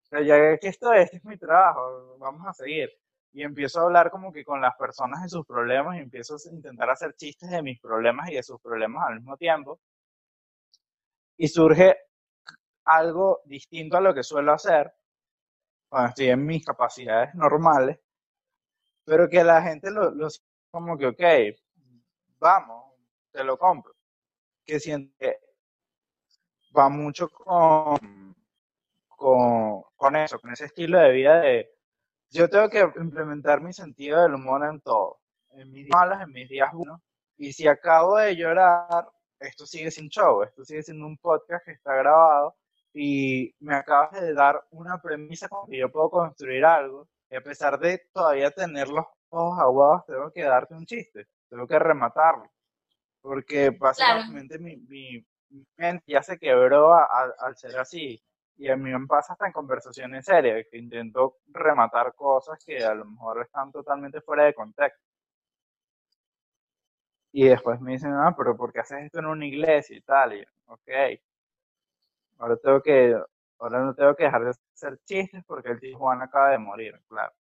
pero 0.09 0.23
ya 0.23 0.57
que 0.57 0.67
esto 0.67 0.91
este 0.93 1.17
es 1.17 1.25
mi 1.25 1.37
trabajo, 1.37 2.17
vamos 2.17 2.45
a 2.47 2.53
seguir. 2.53 2.89
Y 3.31 3.43
empiezo 3.43 3.79
a 3.79 3.83
hablar 3.83 4.09
como 4.09 4.31
que 4.31 4.43
con 4.43 4.59
las 4.59 4.75
personas 4.75 5.21
de 5.23 5.29
sus 5.29 5.45
problemas 5.45 5.97
y 5.97 5.99
empiezo 5.99 6.35
a 6.35 6.53
intentar 6.53 6.89
hacer 6.89 7.15
chistes 7.15 7.49
de 7.49 7.61
mis 7.61 7.79
problemas 7.79 8.29
y 8.29 8.35
de 8.35 8.43
sus 8.43 8.59
problemas 8.59 9.07
al 9.07 9.15
mismo 9.15 9.37
tiempo. 9.37 9.79
Y 11.37 11.47
surge 11.47 11.95
algo 12.85 13.41
distinto 13.45 13.97
a 13.97 14.01
lo 14.01 14.13
que 14.13 14.23
suelo 14.23 14.51
hacer 14.53 14.91
cuando 15.89 16.09
estoy 16.09 16.29
en 16.29 16.45
mis 16.45 16.65
capacidades 16.65 17.33
normales, 17.35 17.99
pero 19.05 19.29
que 19.29 19.43
la 19.43 19.61
gente 19.61 19.91
lo, 19.91 20.11
lo 20.11 20.27
como 20.71 20.97
que, 20.97 21.07
ok, 21.07 21.23
vamos, 22.39 22.93
te 23.31 23.43
lo 23.43 23.57
compro. 23.57 23.95
Que 24.65 24.79
siente 24.79 25.39
va 26.77 26.89
mucho 26.89 27.29
con, 27.29 28.35
con, 29.07 29.83
con 29.99 30.15
eso, 30.15 30.39
con 30.39 30.51
ese 30.51 30.65
estilo 30.65 30.97
de 30.97 31.11
vida 31.11 31.41
de 31.41 31.69
yo 32.31 32.49
tengo 32.49 32.69
que 32.69 32.79
implementar 33.01 33.61
mi 33.61 33.73
sentido 33.73 34.21
del 34.21 34.35
humor 34.35 34.63
en 34.65 34.79
todo, 34.81 35.19
en 35.51 35.71
mis 35.71 35.85
días 35.85 35.89
malos, 35.91 36.21
en 36.21 36.31
mis 36.31 36.47
días 36.47 36.71
buenos, 36.71 37.01
y 37.37 37.51
si 37.53 37.67
acabo 37.67 38.17
de 38.17 38.35
llorar, 38.35 39.09
esto 39.39 39.65
sigue 39.65 39.91
sin 39.91 40.09
show, 40.09 40.43
esto 40.43 40.63
sigue 40.63 40.83
siendo 40.83 41.05
un 41.05 41.17
podcast 41.17 41.65
que 41.65 41.71
está 41.71 41.95
grabado 41.95 42.55
y 42.93 43.53
me 43.59 43.75
acabas 43.75 44.21
de 44.21 44.33
dar 44.33 44.63
una 44.71 45.01
premisa 45.01 45.49
con 45.49 45.69
que 45.69 45.79
yo 45.79 45.91
puedo 45.91 46.09
construir 46.09 46.63
algo, 46.63 47.07
y 47.29 47.35
a 47.35 47.41
pesar 47.41 47.77
de 47.79 48.01
todavía 48.13 48.51
tener 48.51 48.87
los 48.87 49.05
ojos 49.29 49.59
aguados, 49.59 50.05
tengo 50.05 50.31
que 50.31 50.43
darte 50.43 50.75
un 50.75 50.85
chiste, 50.85 51.27
tengo 51.49 51.67
que 51.67 51.77
rematarlo, 51.77 52.49
porque 53.21 53.71
básicamente 53.71 54.59
mi, 54.59 54.77
mi, 54.87 55.25
mente 55.77 56.05
ya 56.07 56.23
se 56.23 56.37
quebró 56.37 56.93
al 56.93 57.57
ser 57.57 57.77
así. 57.79 58.21
Y 58.59 58.69
a 58.69 58.75
mí 58.75 58.91
me 58.91 59.07
pasa 59.07 59.33
hasta 59.33 59.47
en 59.47 59.53
conversaciones 59.53 60.25
serias, 60.25 60.67
que 60.69 60.77
intento 60.77 61.37
rematar 61.47 62.13
cosas 62.13 62.59
que 62.65 62.83
a 62.83 62.93
lo 62.93 63.05
mejor 63.05 63.41
están 63.41 63.71
totalmente 63.71 64.21
fuera 64.21 64.43
de 64.45 64.53
contexto. 64.53 65.01
Y 67.31 67.47
después 67.47 67.79
me 67.79 67.93
dicen, 67.93 68.11
ah, 68.13 68.33
pero 68.37 68.57
¿por 68.57 68.73
qué 68.73 68.79
haces 68.81 69.05
esto 69.05 69.19
en 69.19 69.27
una 69.27 69.45
iglesia 69.45 69.95
y 69.97 70.01
tal? 70.01 70.33
Y, 70.33 70.45
ok, 70.67 70.89
ahora 72.39 72.57
tengo 72.57 72.81
que, 72.81 73.15
ahora 73.59 73.79
no 73.83 73.95
tengo 73.95 74.15
que 74.15 74.23
dejar 74.25 74.43
de 74.43 74.49
hacer 74.73 74.99
chistes 75.05 75.43
porque 75.45 75.69
el 75.69 75.79
tío 75.79 75.97
Juan 75.97 76.21
acaba 76.21 76.49
de 76.51 76.57
morir, 76.57 76.99
claro. 77.07 77.33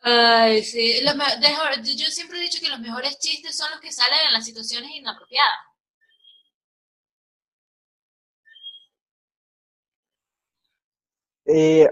Ay, 0.00 0.62
sí. 0.62 1.02
yo 1.02 2.06
siempre 2.06 2.38
he 2.38 2.42
dicho 2.42 2.60
que 2.60 2.68
los 2.68 2.78
mejores 2.78 3.18
chistes 3.18 3.56
son 3.56 3.70
los 3.72 3.80
que 3.80 3.90
salen 3.90 4.18
en 4.28 4.32
las 4.34 4.44
situaciones 4.44 4.90
inapropiadas. 4.92 5.75
Eh, 11.48 11.88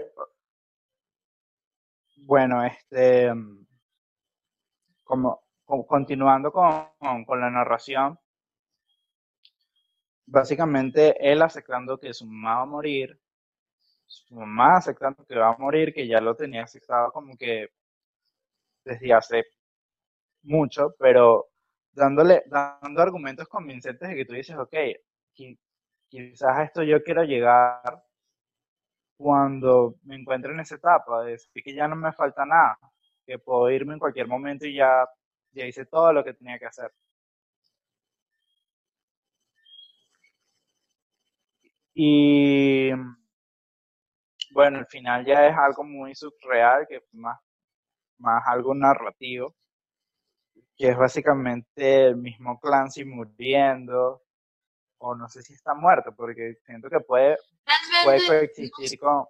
bueno, 2.17 2.63
este, 2.65 3.31
como, 5.03 5.41
continuando 5.87 6.51
con, 6.51 7.23
con, 7.25 7.39
la 7.39 7.49
narración, 7.49 8.19
básicamente 10.25 11.15
él 11.31 11.41
aceptando 11.41 11.97
que 11.99 12.13
su 12.13 12.25
mamá 12.25 12.55
va 12.57 12.61
a 12.63 12.65
morir, 12.65 13.19
su 14.05 14.35
mamá 14.35 14.77
aceptando 14.77 15.25
que 15.25 15.37
va 15.37 15.49
a 15.49 15.57
morir, 15.57 15.93
que 15.93 16.07
ya 16.07 16.19
lo 16.21 16.35
tenía 16.35 16.63
aceptado 16.63 17.11
como 17.11 17.37
que 17.37 17.69
desde 18.83 19.13
hace 19.13 19.45
mucho, 20.43 20.95
pero 20.99 21.49
dándole, 21.93 22.43
dando 22.47 23.01
argumentos 23.01 23.47
convincentes 23.47 24.09
de 24.09 24.15
que 24.15 24.25
tú 24.25 24.33
dices, 24.33 24.57
ok, 24.57 24.75
quizás 26.09 26.57
a 26.57 26.63
esto 26.63 26.83
yo 26.83 27.03
quiero 27.03 27.23
llegar 27.23 28.03
cuando 29.17 29.95
me 30.03 30.15
encuentre 30.15 30.53
en 30.53 30.59
esa 30.61 30.75
etapa, 30.75 31.23
de 31.23 31.31
decir 31.33 31.63
que 31.63 31.73
ya 31.73 31.87
no 31.87 31.95
me 31.95 32.13
falta 32.13 32.45
nada, 32.45 32.77
que 33.25 33.39
puedo 33.39 33.69
irme 33.71 33.93
en 33.93 33.99
cualquier 33.99 34.27
momento 34.27 34.65
y 34.67 34.75
ya, 34.75 35.05
ya 35.51 35.65
hice 35.65 35.85
todo 35.85 36.13
lo 36.13 36.23
que 36.23 36.33
tenía 36.33 36.59
que 36.59 36.65
hacer. 36.67 36.91
Y 41.95 42.91
bueno, 44.51 44.79
al 44.79 44.87
final 44.87 45.25
ya 45.25 45.47
es 45.47 45.55
algo 45.57 45.83
muy 45.83 46.15
surreal, 46.15 46.85
que 46.87 47.01
más 47.13 47.39
más 48.19 48.43
algo 48.47 48.73
narrativo, 48.75 49.55
que 50.77 50.89
es 50.89 50.97
básicamente 50.97 52.07
el 52.07 52.17
mismo 52.17 52.59
Clancy 52.59 53.05
muriendo, 53.05 54.21
o 55.05 55.13
no 55.13 55.29
sé 55.29 55.43
si 55.43 55.53
está 55.53 55.75
muerto, 55.75 56.15
porque 56.15 56.57
siento 56.65 56.89
que 56.89 56.99
puede, 56.99 57.37
puede 58.03 58.25
coexistir 58.25 58.99
con... 58.99 59.25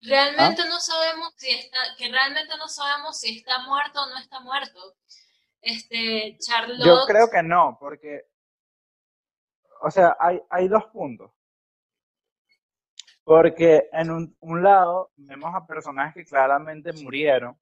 Realmente 0.00 0.62
¿Ah? 0.62 0.68
no 0.68 0.80
sabemos 0.80 1.34
si 1.36 1.50
está, 1.50 1.78
que 1.98 2.10
realmente 2.10 2.56
no 2.56 2.66
sabemos 2.66 3.18
si 3.20 3.38
está 3.38 3.58
muerto 3.66 4.02
o 4.02 4.06
no 4.06 4.18
está 4.18 4.40
muerto. 4.40 4.96
Este, 5.60 6.38
Charlotte... 6.38 6.86
Yo 6.86 7.04
creo 7.06 7.30
que 7.30 7.42
no, 7.42 7.76
porque, 7.78 8.26
o 9.82 9.90
sea, 9.90 10.16
hay, 10.18 10.40
hay 10.48 10.68
dos 10.68 10.84
puntos. 10.86 11.30
Porque 13.22 13.88
en 13.92 14.34
un, 14.40 14.62
lado 14.62 15.10
vemos 15.16 15.54
a 15.54 15.66
personajes 15.66 16.14
que 16.14 16.28
claramente 16.28 16.92
murieron, 16.94 17.58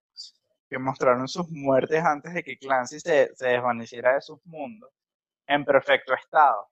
que 0.68 0.78
mostraron 0.78 1.26
sus 1.26 1.48
muertes 1.50 2.04
antes 2.04 2.32
de 2.32 2.44
que 2.44 2.58
Clancy 2.58 3.00
se, 3.00 3.34
se 3.34 3.46
desvaneciera 3.48 4.14
de 4.14 4.20
sus 4.20 4.44
mundos, 4.46 4.90
en 5.46 5.64
perfecto 5.64 6.14
estado. 6.14 6.68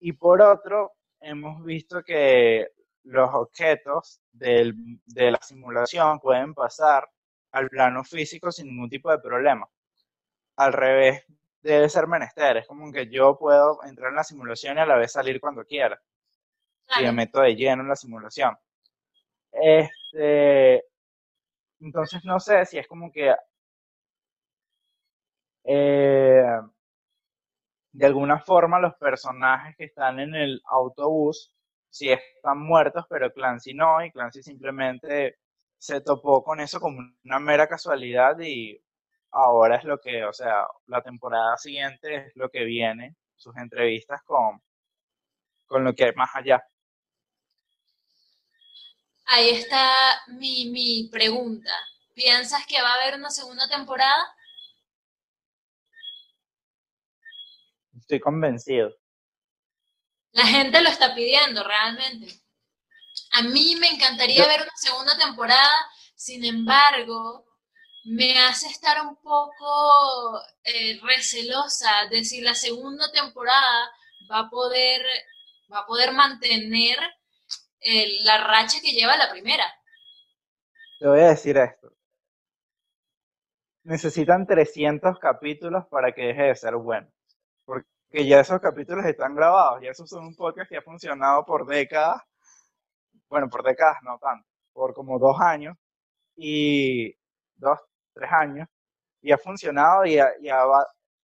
Y 0.00 0.12
por 0.12 0.40
otro, 0.42 0.92
hemos 1.20 1.64
visto 1.64 2.02
que 2.02 2.68
los 3.04 3.30
objetos 3.34 4.20
de 4.32 5.30
la 5.30 5.40
simulación 5.42 6.20
pueden 6.20 6.54
pasar 6.54 7.08
al 7.52 7.68
plano 7.68 8.04
físico 8.04 8.52
sin 8.52 8.66
ningún 8.68 8.90
tipo 8.90 9.10
de 9.10 9.18
problema. 9.18 9.68
Al 10.56 10.72
revés, 10.72 11.24
debe 11.62 11.88
ser 11.88 12.06
menester. 12.06 12.58
Es 12.58 12.66
como 12.66 12.92
que 12.92 13.08
yo 13.10 13.36
puedo 13.38 13.82
entrar 13.84 14.10
en 14.10 14.16
la 14.16 14.24
simulación 14.24 14.76
y 14.78 14.80
a 14.80 14.86
la 14.86 14.96
vez 14.96 15.12
salir 15.12 15.40
cuando 15.40 15.64
quiera 15.64 16.00
y 17.00 17.02
me 17.04 17.12
meto 17.12 17.40
de 17.40 17.54
lleno 17.54 17.82
en 17.82 17.88
la 17.88 17.96
simulación. 17.96 18.56
Este, 19.52 20.84
entonces 21.80 22.24
no 22.24 22.40
sé 22.40 22.64
si 22.66 22.78
es 22.78 22.86
como 22.88 23.10
que 23.12 23.34
eh, 25.64 26.44
de 27.92 28.06
alguna 28.06 28.40
forma 28.40 28.80
los 28.80 28.94
personajes 28.96 29.76
que 29.76 29.84
están 29.84 30.20
en 30.20 30.34
el 30.34 30.60
autobús 30.66 31.52
si 31.90 32.10
están 32.10 32.58
muertos, 32.58 33.06
pero 33.08 33.32
Clancy 33.32 33.74
no, 33.74 34.04
y 34.04 34.10
Clancy 34.12 34.42
simplemente 34.42 35.38
se 35.78 36.00
topó 36.00 36.42
con 36.44 36.60
eso 36.60 36.80
como 36.80 37.00
una 37.24 37.38
mera 37.38 37.66
casualidad 37.66 38.38
y 38.40 38.80
ahora 39.30 39.76
es 39.76 39.84
lo 39.84 39.98
que, 39.98 40.24
o 40.24 40.32
sea, 40.32 40.66
la 40.86 41.02
temporada 41.02 41.56
siguiente 41.56 42.16
es 42.16 42.36
lo 42.36 42.50
que 42.50 42.64
viene, 42.64 43.16
sus 43.36 43.56
entrevistas 43.56 44.22
con, 44.24 44.60
con 45.66 45.84
lo 45.84 45.94
que 45.94 46.04
hay 46.04 46.12
más 46.14 46.30
allá. 46.34 46.62
Ahí 49.26 49.50
está 49.50 49.92
mi, 50.28 50.70
mi 50.70 51.08
pregunta. 51.10 51.70
¿Piensas 52.14 52.66
que 52.66 52.80
va 52.80 52.90
a 52.90 53.02
haber 53.02 53.14
una 53.18 53.30
segunda 53.30 53.68
temporada? 53.68 54.34
Estoy 58.08 58.20
convencido. 58.20 58.90
La 60.32 60.46
gente 60.46 60.80
lo 60.80 60.88
está 60.88 61.14
pidiendo 61.14 61.62
realmente. 61.62 62.40
A 63.32 63.42
mí 63.42 63.76
me 63.78 63.90
encantaría 63.90 64.46
ver 64.46 64.62
una 64.62 64.76
segunda 64.76 65.18
temporada, 65.18 65.70
sin 66.14 66.42
embargo, 66.42 67.44
me 68.04 68.38
hace 68.38 68.68
estar 68.68 69.04
un 69.06 69.14
poco 69.16 70.40
eh, 70.64 70.98
recelosa 71.02 72.06
de 72.10 72.24
si 72.24 72.40
la 72.40 72.54
segunda 72.54 73.12
temporada 73.12 73.90
va 74.32 74.38
a 74.38 74.48
poder, 74.48 75.04
va 75.70 75.80
a 75.80 75.86
poder 75.86 76.12
mantener 76.12 76.96
la 78.24 78.38
racha 78.38 78.78
que 78.80 78.92
lleva 78.92 79.18
la 79.18 79.30
primera. 79.30 79.70
Te 80.98 81.08
voy 81.08 81.20
a 81.20 81.28
decir 81.28 81.58
esto. 81.58 81.92
Necesitan 83.82 84.46
300 84.46 85.18
capítulos 85.18 85.84
para 85.90 86.12
que 86.12 86.28
deje 86.28 86.44
de 86.44 86.56
ser 86.56 86.74
bueno. 86.76 87.12
Porque 88.08 88.26
ya 88.26 88.40
esos 88.40 88.60
capítulos 88.60 89.04
están 89.06 89.34
grabados. 89.34 89.82
Ya 89.82 89.90
esos 89.90 90.08
son 90.08 90.26
un 90.26 90.34
podcast 90.34 90.68
que 90.70 90.76
ha 90.78 90.82
funcionado 90.82 91.44
por 91.44 91.66
décadas. 91.66 92.22
Bueno, 93.28 93.48
por 93.50 93.62
décadas 93.64 93.98
no 94.02 94.18
tanto. 94.18 94.46
Por 94.72 94.94
como 94.94 95.18
dos 95.18 95.40
años. 95.40 95.76
Y 96.36 97.14
dos, 97.56 97.78
tres 98.14 98.30
años. 98.32 98.68
Y 99.22 99.32
ha 99.32 99.38
funcionado 99.38 100.06
y, 100.06 100.18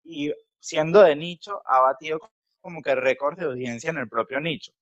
y 0.05 0.33
siendo 0.61 1.03
de 1.03 1.17
nicho 1.17 1.63
ha 1.67 1.81
batido 1.81 2.21
como 2.61 2.83
que 2.83 2.95
récord 2.95 3.39
de 3.39 3.47
audiencia 3.47 3.91
en 3.91 3.99
el 3.99 4.09
propio 4.09 4.41
nicho 4.41 4.73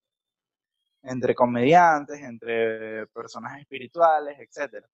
entre 1.03 1.35
comediantes, 1.35 2.21
entre 2.21 3.07
personas 3.09 3.59
espirituales, 3.61 4.39
etc. 4.39 4.85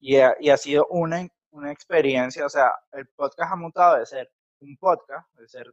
Y 0.00 0.16
ha, 0.18 0.36
y 0.40 0.50
ha 0.50 0.56
sido 0.56 0.86
una, 0.90 1.26
una 1.50 1.72
experiencia, 1.72 2.46
o 2.46 2.48
sea, 2.48 2.72
el 2.92 3.06
podcast 3.08 3.52
ha 3.52 3.56
mutado 3.56 3.98
de 3.98 4.06
ser 4.06 4.30
un 4.64 4.76
podcast, 4.76 5.28
de 5.36 5.48
ser 5.48 5.72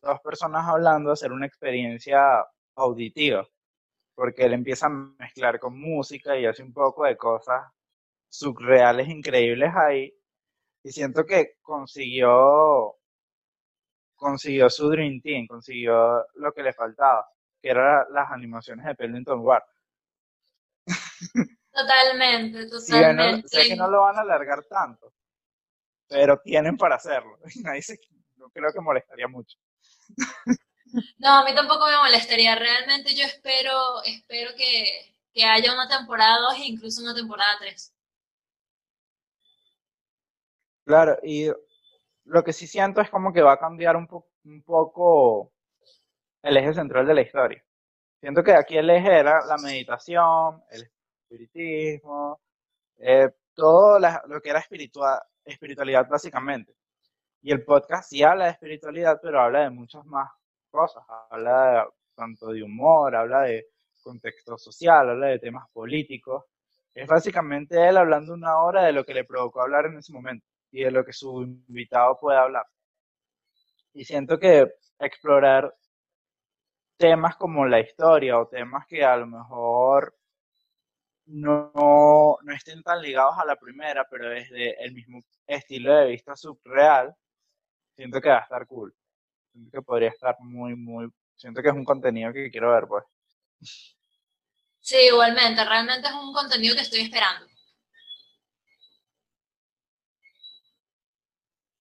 dos 0.00 0.20
personas 0.20 0.66
hablando 0.66 1.12
hacer 1.12 1.32
una 1.32 1.46
experiencia 1.46 2.44
auditiva, 2.76 3.46
porque 4.14 4.44
él 4.44 4.54
empieza 4.54 4.86
a 4.86 4.90
mezclar 4.90 5.58
con 5.58 5.78
música 5.78 6.38
y 6.38 6.46
hace 6.46 6.62
un 6.62 6.72
poco 6.72 7.04
de 7.04 7.16
cosas 7.16 7.72
surreales 8.28 9.08
increíbles 9.08 9.72
ahí, 9.74 10.12
y 10.82 10.92
siento 10.92 11.24
que 11.24 11.56
consiguió 11.62 12.98
consiguió 14.18 14.68
su 14.68 14.90
Dream 14.90 15.20
Team, 15.22 15.46
consiguió 15.46 16.26
lo 16.34 16.52
que 16.52 16.62
le 16.62 16.72
faltaba, 16.72 17.26
que 17.62 17.70
eran 17.70 18.04
las 18.10 18.30
animaciones 18.30 18.84
de 18.84 18.94
Pendleton 18.94 19.40
Ward. 19.40 19.62
Totalmente, 21.72 22.66
totalmente. 22.70 23.48
sé 23.48 23.68
que 23.68 23.76
no 23.76 23.88
lo 23.88 24.02
van 24.02 24.16
a 24.18 24.22
alargar 24.22 24.64
tanto, 24.64 25.14
pero 26.08 26.40
tienen 26.40 26.76
para 26.76 26.96
hacerlo. 26.96 27.38
Nadie 27.62 27.82
no 28.38 28.48
creo 28.50 28.72
que 28.72 28.80
molestaría 28.80 29.28
mucho. 29.28 29.58
No, 31.18 31.40
a 31.40 31.44
mí 31.44 31.54
tampoco 31.54 31.86
me 31.86 31.98
molestaría. 31.98 32.54
Realmente 32.54 33.14
yo 33.14 33.24
espero, 33.24 34.02
espero 34.04 34.52
que, 34.56 35.14
que 35.34 35.44
haya 35.44 35.74
una 35.74 35.86
temporada 35.86 36.40
2 36.40 36.60
e 36.60 36.64
incluso 36.64 37.02
una 37.02 37.14
temporada 37.14 37.58
3. 37.60 37.94
Claro, 40.84 41.18
y 41.22 41.50
lo 42.24 42.42
que 42.42 42.52
sí 42.52 42.66
siento 42.66 43.00
es 43.02 43.10
como 43.10 43.32
que 43.32 43.42
va 43.42 43.52
a 43.52 43.58
cambiar 43.58 43.96
un, 43.96 44.08
un 44.44 44.62
poco 44.62 45.52
el 46.42 46.56
eje 46.56 46.74
central 46.74 47.06
de 47.06 47.14
la 47.14 47.20
historia. 47.22 47.64
Siento 48.20 48.42
que 48.42 48.52
aquí 48.52 48.76
el 48.76 48.90
eje 48.90 49.18
era 49.18 49.44
la 49.46 49.56
meditación, 49.58 50.62
el 50.70 50.90
espiritismo, 51.22 52.40
eh, 52.98 53.30
todo 53.54 53.98
lo 53.98 54.40
que 54.40 54.50
era 54.50 54.60
espiritual, 54.60 55.20
espiritualidad 55.44 56.08
básicamente. 56.08 56.74
Y 57.40 57.52
el 57.52 57.64
podcast 57.64 58.10
sí 58.10 58.22
habla 58.22 58.46
de 58.46 58.50
espiritualidad, 58.52 59.20
pero 59.22 59.40
habla 59.40 59.60
de 59.60 59.70
muchas 59.70 60.04
más 60.06 60.30
cosas. 60.70 61.04
Habla 61.30 61.88
tanto 62.14 62.48
de 62.48 62.62
humor, 62.62 63.14
habla 63.14 63.42
de 63.42 63.66
contexto 64.02 64.58
social, 64.58 65.10
habla 65.10 65.28
de 65.28 65.38
temas 65.38 65.68
políticos. 65.72 66.44
Es 66.94 67.06
básicamente 67.06 67.88
él 67.88 67.96
hablando 67.96 68.34
una 68.34 68.58
hora 68.58 68.84
de 68.84 68.92
lo 68.92 69.04
que 69.04 69.14
le 69.14 69.24
provocó 69.24 69.60
hablar 69.60 69.86
en 69.86 69.98
ese 69.98 70.12
momento 70.12 70.46
y 70.72 70.82
de 70.82 70.90
lo 70.90 71.04
que 71.04 71.12
su 71.12 71.42
invitado 71.42 72.18
puede 72.20 72.38
hablar. 72.38 72.66
Y 73.92 74.04
siento 74.04 74.38
que 74.38 74.66
explorar 74.98 75.74
temas 76.96 77.36
como 77.36 77.66
la 77.66 77.80
historia 77.80 78.38
o 78.38 78.48
temas 78.48 78.86
que 78.86 79.04
a 79.04 79.16
lo 79.16 79.26
mejor 79.26 80.14
no, 81.26 82.38
no 82.42 82.52
estén 82.52 82.82
tan 82.82 83.00
ligados 83.00 83.38
a 83.38 83.44
la 83.44 83.56
primera, 83.56 84.06
pero 84.10 84.28
desde 84.28 84.82
el 84.82 84.92
mismo 84.92 85.20
estilo 85.46 85.94
de 85.94 86.06
vista 86.08 86.34
subreal, 86.34 87.14
siento 87.98 88.20
que 88.20 88.28
va 88.28 88.38
a 88.38 88.42
estar 88.42 88.64
cool. 88.68 88.94
Siento 89.50 89.70
que 89.72 89.82
podría 89.82 90.10
estar 90.10 90.36
muy, 90.38 90.76
muy... 90.76 91.10
Siento 91.34 91.60
que 91.60 91.68
es 91.68 91.74
un 91.74 91.84
contenido 91.84 92.32
que 92.32 92.50
quiero 92.50 92.72
ver, 92.72 92.86
pues. 92.86 93.04
Sí, 94.78 94.96
igualmente. 95.10 95.64
Realmente 95.64 96.06
es 96.06 96.14
un 96.14 96.32
contenido 96.32 96.76
que 96.76 96.82
estoy 96.82 97.00
esperando. 97.00 97.46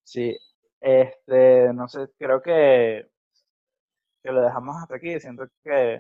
Sí, 0.04 0.36
este, 0.80 1.72
no 1.74 1.88
sé, 1.88 2.08
creo 2.18 2.42
que, 2.42 3.12
que 4.24 4.32
lo 4.32 4.42
dejamos 4.42 4.76
hasta 4.82 4.96
aquí. 4.96 5.20
Siento 5.20 5.48
que 5.64 6.00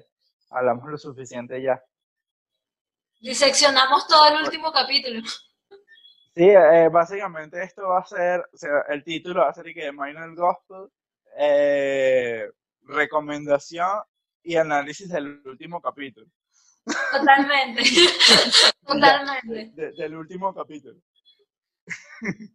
hablamos 0.49 0.89
lo 0.89 0.97
suficiente 0.97 1.61
ya. 1.61 1.79
Diseccionamos 3.19 4.07
todo 4.07 4.27
el 4.29 4.43
último 4.43 4.71
capítulo. 4.71 5.21
Sí, 6.37 6.49
eh, 6.49 6.87
básicamente 6.91 7.63
esto 7.63 7.87
va 7.87 7.97
a 7.97 8.05
ser, 8.05 8.47
o 8.53 8.57
sea, 8.57 8.85
el 8.89 9.03
título 9.03 9.41
va 9.41 9.49
a 9.49 9.53
ser 9.55 9.73
que 9.73 9.91
Minor 9.91 10.35
Gospel, 10.35 10.87
eh, 11.35 12.47
recomendación 12.83 14.03
y 14.43 14.55
análisis 14.55 15.09
del 15.09 15.41
último 15.43 15.81
capítulo. 15.81 16.27
Totalmente, 17.11 17.81
totalmente. 18.85 19.91
del 19.93 20.15
último 20.15 20.53
capítulo. 20.53 21.01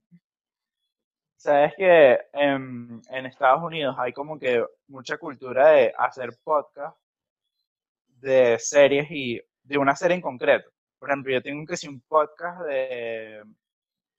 Sabes 1.37 1.73
que 1.77 2.21
en, 2.35 3.03
en, 3.11 3.27
Estados 3.27 3.65
Unidos 3.65 3.97
hay 3.99 4.13
como 4.13 4.39
que 4.39 4.65
mucha 4.87 5.19
cultura 5.19 5.71
de 5.71 5.93
hacer 5.99 6.31
podcast 6.45 6.97
de 8.07 8.61
series 8.61 9.11
y 9.11 9.43
de 9.65 9.77
una 9.77 9.97
serie 9.97 10.15
en 10.15 10.23
concreto. 10.23 10.71
Por 11.01 11.11
ejemplo, 11.11 11.33
yo 11.33 11.43
tengo 11.43 11.67
que 11.67 11.77
ser 11.77 11.91
un 11.91 12.01
podcast 12.03 12.63
de, 12.63 13.43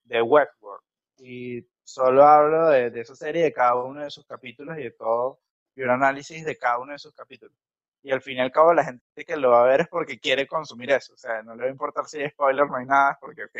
de 0.04 0.22
Westworld 0.22 0.82
y 1.18 1.66
solo 1.82 2.24
hablo 2.26 2.68
de, 2.68 2.90
de, 2.90 3.00
esa 3.00 3.14
serie, 3.14 3.44
de 3.44 3.52
cada 3.52 3.76
uno 3.76 4.02
de 4.02 4.10
sus 4.10 4.26
capítulos 4.26 4.78
y 4.78 4.82
de 4.84 4.90
todo, 4.92 5.40
y 5.74 5.82
un 5.82 5.90
análisis 5.90 6.44
de 6.44 6.56
cada 6.56 6.78
uno 6.78 6.92
de 6.92 6.98
sus 6.98 7.14
capítulos. 7.14 7.56
Y 8.02 8.12
al 8.12 8.20
fin 8.20 8.36
y 8.36 8.40
al 8.40 8.52
cabo 8.52 8.74
la 8.74 8.84
gente 8.84 9.24
que 9.24 9.36
lo 9.36 9.50
va 9.50 9.62
a 9.62 9.66
ver 9.66 9.82
es 9.82 9.88
porque 9.88 10.18
quiere 10.18 10.46
consumir 10.46 10.90
eso, 10.90 11.14
o 11.14 11.16
sea, 11.16 11.42
no 11.42 11.54
le 11.54 11.62
va 11.62 11.68
a 11.68 11.72
importar 11.72 12.06
si 12.06 12.20
hay 12.20 12.30
spoiler, 12.30 12.66
no 12.66 12.76
hay 12.76 12.86
nada, 12.86 13.16
porque, 13.20 13.44
ok, 13.44 13.58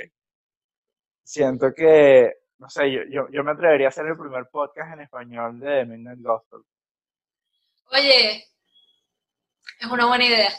siento 1.23 1.73
que, 1.73 2.35
no 2.59 2.69
sé, 2.69 2.91
yo, 2.93 3.01
yo, 3.09 3.29
yo 3.31 3.43
me 3.43 3.53
atrevería 3.53 3.87
a 3.87 3.89
hacer 3.89 4.07
el 4.07 4.17
primer 4.17 4.47
podcast 4.51 4.93
en 4.93 5.01
español 5.01 5.59
de 5.61 5.87
Midnight 5.87 6.21
Gospel. 6.21 6.61
Oye, 7.91 8.45
es 9.81 9.87
una 9.91 10.07
buena 10.07 10.25
idea. 10.25 10.51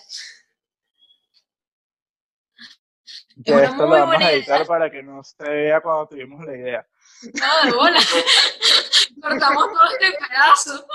Que 3.44 3.64
esto 3.64 3.86
lo 3.86 3.90
vamos 3.90 4.16
a 4.16 4.32
editar 4.32 4.66
para 4.66 4.90
que 4.90 5.04
no 5.04 5.22
se 5.24 5.44
vea 5.44 5.82
cuando 5.82 6.08
tuvimos 6.08 6.46
la 6.46 6.56
idea. 6.56 6.88
No, 7.34 7.70
de 7.70 7.76
bola. 7.76 8.00
Cortamos 9.22 9.66
todo 9.66 9.84
este 9.92 10.18
pedazo. 10.20 10.88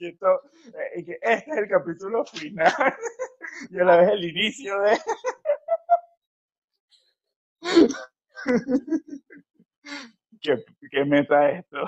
Y 0.00 0.08
esto, 0.08 0.42
eh, 0.94 1.04
que 1.04 1.18
este 1.20 1.50
es 1.50 1.56
el 1.58 1.68
capítulo 1.68 2.24
final. 2.24 2.72
Y 3.70 3.80
a 3.80 3.84
la 3.84 3.96
vez 3.96 4.10
el 4.10 4.24
inicio 4.24 4.78
de. 4.82 5.00
¿Qué, 10.40 10.64
qué 10.90 11.04
meta 11.04 11.50
esto? 11.50 11.78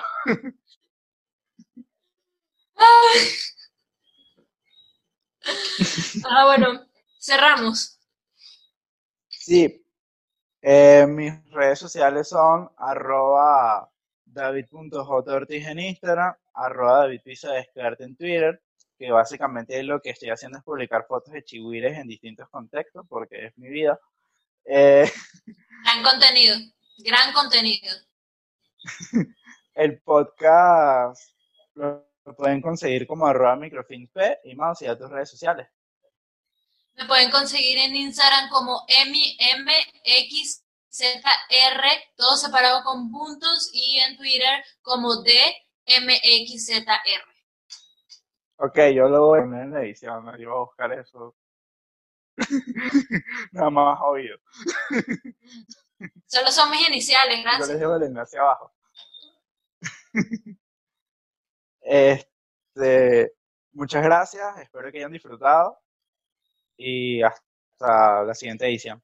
Ah, 6.25 6.47
bueno, 6.47 6.87
cerramos. 7.21 8.00
Sí. 9.41 9.83
Eh, 10.61 11.07
mis 11.09 11.33
redes 11.51 11.79
sociales 11.79 12.29
son 12.29 12.71
arroba 12.77 13.91
en 15.67 15.79
Instagram, 15.79 16.35
arroba 16.53 16.99
David 17.01 17.21
en 18.01 18.17
Twitter, 18.17 18.63
que 18.99 19.11
básicamente 19.11 19.83
lo 19.83 20.01
que 20.03 20.11
estoy 20.11 20.29
haciendo 20.29 20.59
es 20.59 20.65
publicar 20.65 21.07
fotos 21.07 21.33
de 21.33 21.43
chihuires 21.43 21.97
en 21.97 22.07
distintos 22.07 22.51
contextos, 22.51 23.07
porque 23.09 23.47
es 23.47 23.57
mi 23.57 23.71
vida. 23.71 23.99
Eh, 24.67 25.11
gran 25.85 26.03
contenido, 26.03 26.57
gran 26.99 27.33
contenido. 27.33 27.97
El 29.75 30.03
podcast 30.03 31.33
lo, 31.75 32.07
pueden 32.37 32.61
conseguir 32.61 33.07
como 33.07 33.27
arroba 33.27 33.57
microfinp 33.57 34.15
y 34.45 34.55
más 34.55 34.83
a 34.83 34.99
tus 34.99 35.11
redes 35.11 35.31
sociales. 35.31 35.67
Me 37.01 37.07
pueden 37.07 37.31
conseguir 37.31 37.79
en 37.79 37.97
Instagram 37.97 38.51
como 38.51 38.85
MXZR, 38.87 39.33
todo 42.15 42.37
separado 42.37 42.85
con 42.85 43.11
puntos, 43.11 43.71
y 43.73 43.99
en 44.01 44.19
Twitter 44.19 44.63
como 44.83 45.23
DMXZR. 45.23 45.41
Ok, 48.57 48.79
yo 48.95 49.09
lo 49.09 49.29
voy 49.29 49.39
a 49.39 49.43
poner 49.45 49.63
en 49.63 49.73
la 49.73 49.81
edición, 49.81 50.27
yo 50.39 50.51
voy 50.51 50.59
a 50.59 50.65
buscar 50.67 50.93
eso. 50.93 51.35
Nada 53.53 53.71
más 53.71 53.99
oído. 54.03 54.37
Solo 56.27 56.51
son 56.51 56.71
mis 56.71 56.87
iniciales, 56.87 57.43
gracias. 57.43 57.67
Yo 57.67 57.73
les 57.73 57.81
llevo 57.81 57.97
el 57.97 58.03
enlace 58.03 58.39
abajo. 58.39 58.73
Este, 61.83 63.33
muchas 63.73 64.05
gracias, 64.05 64.59
espero 64.59 64.93
que 64.93 64.99
hayan 64.99 65.11
disfrutado 65.11 65.81
y 66.81 67.23
hasta 67.23 68.25
la 68.25 68.35
siguiente 68.35 68.67
edición. 68.67 69.03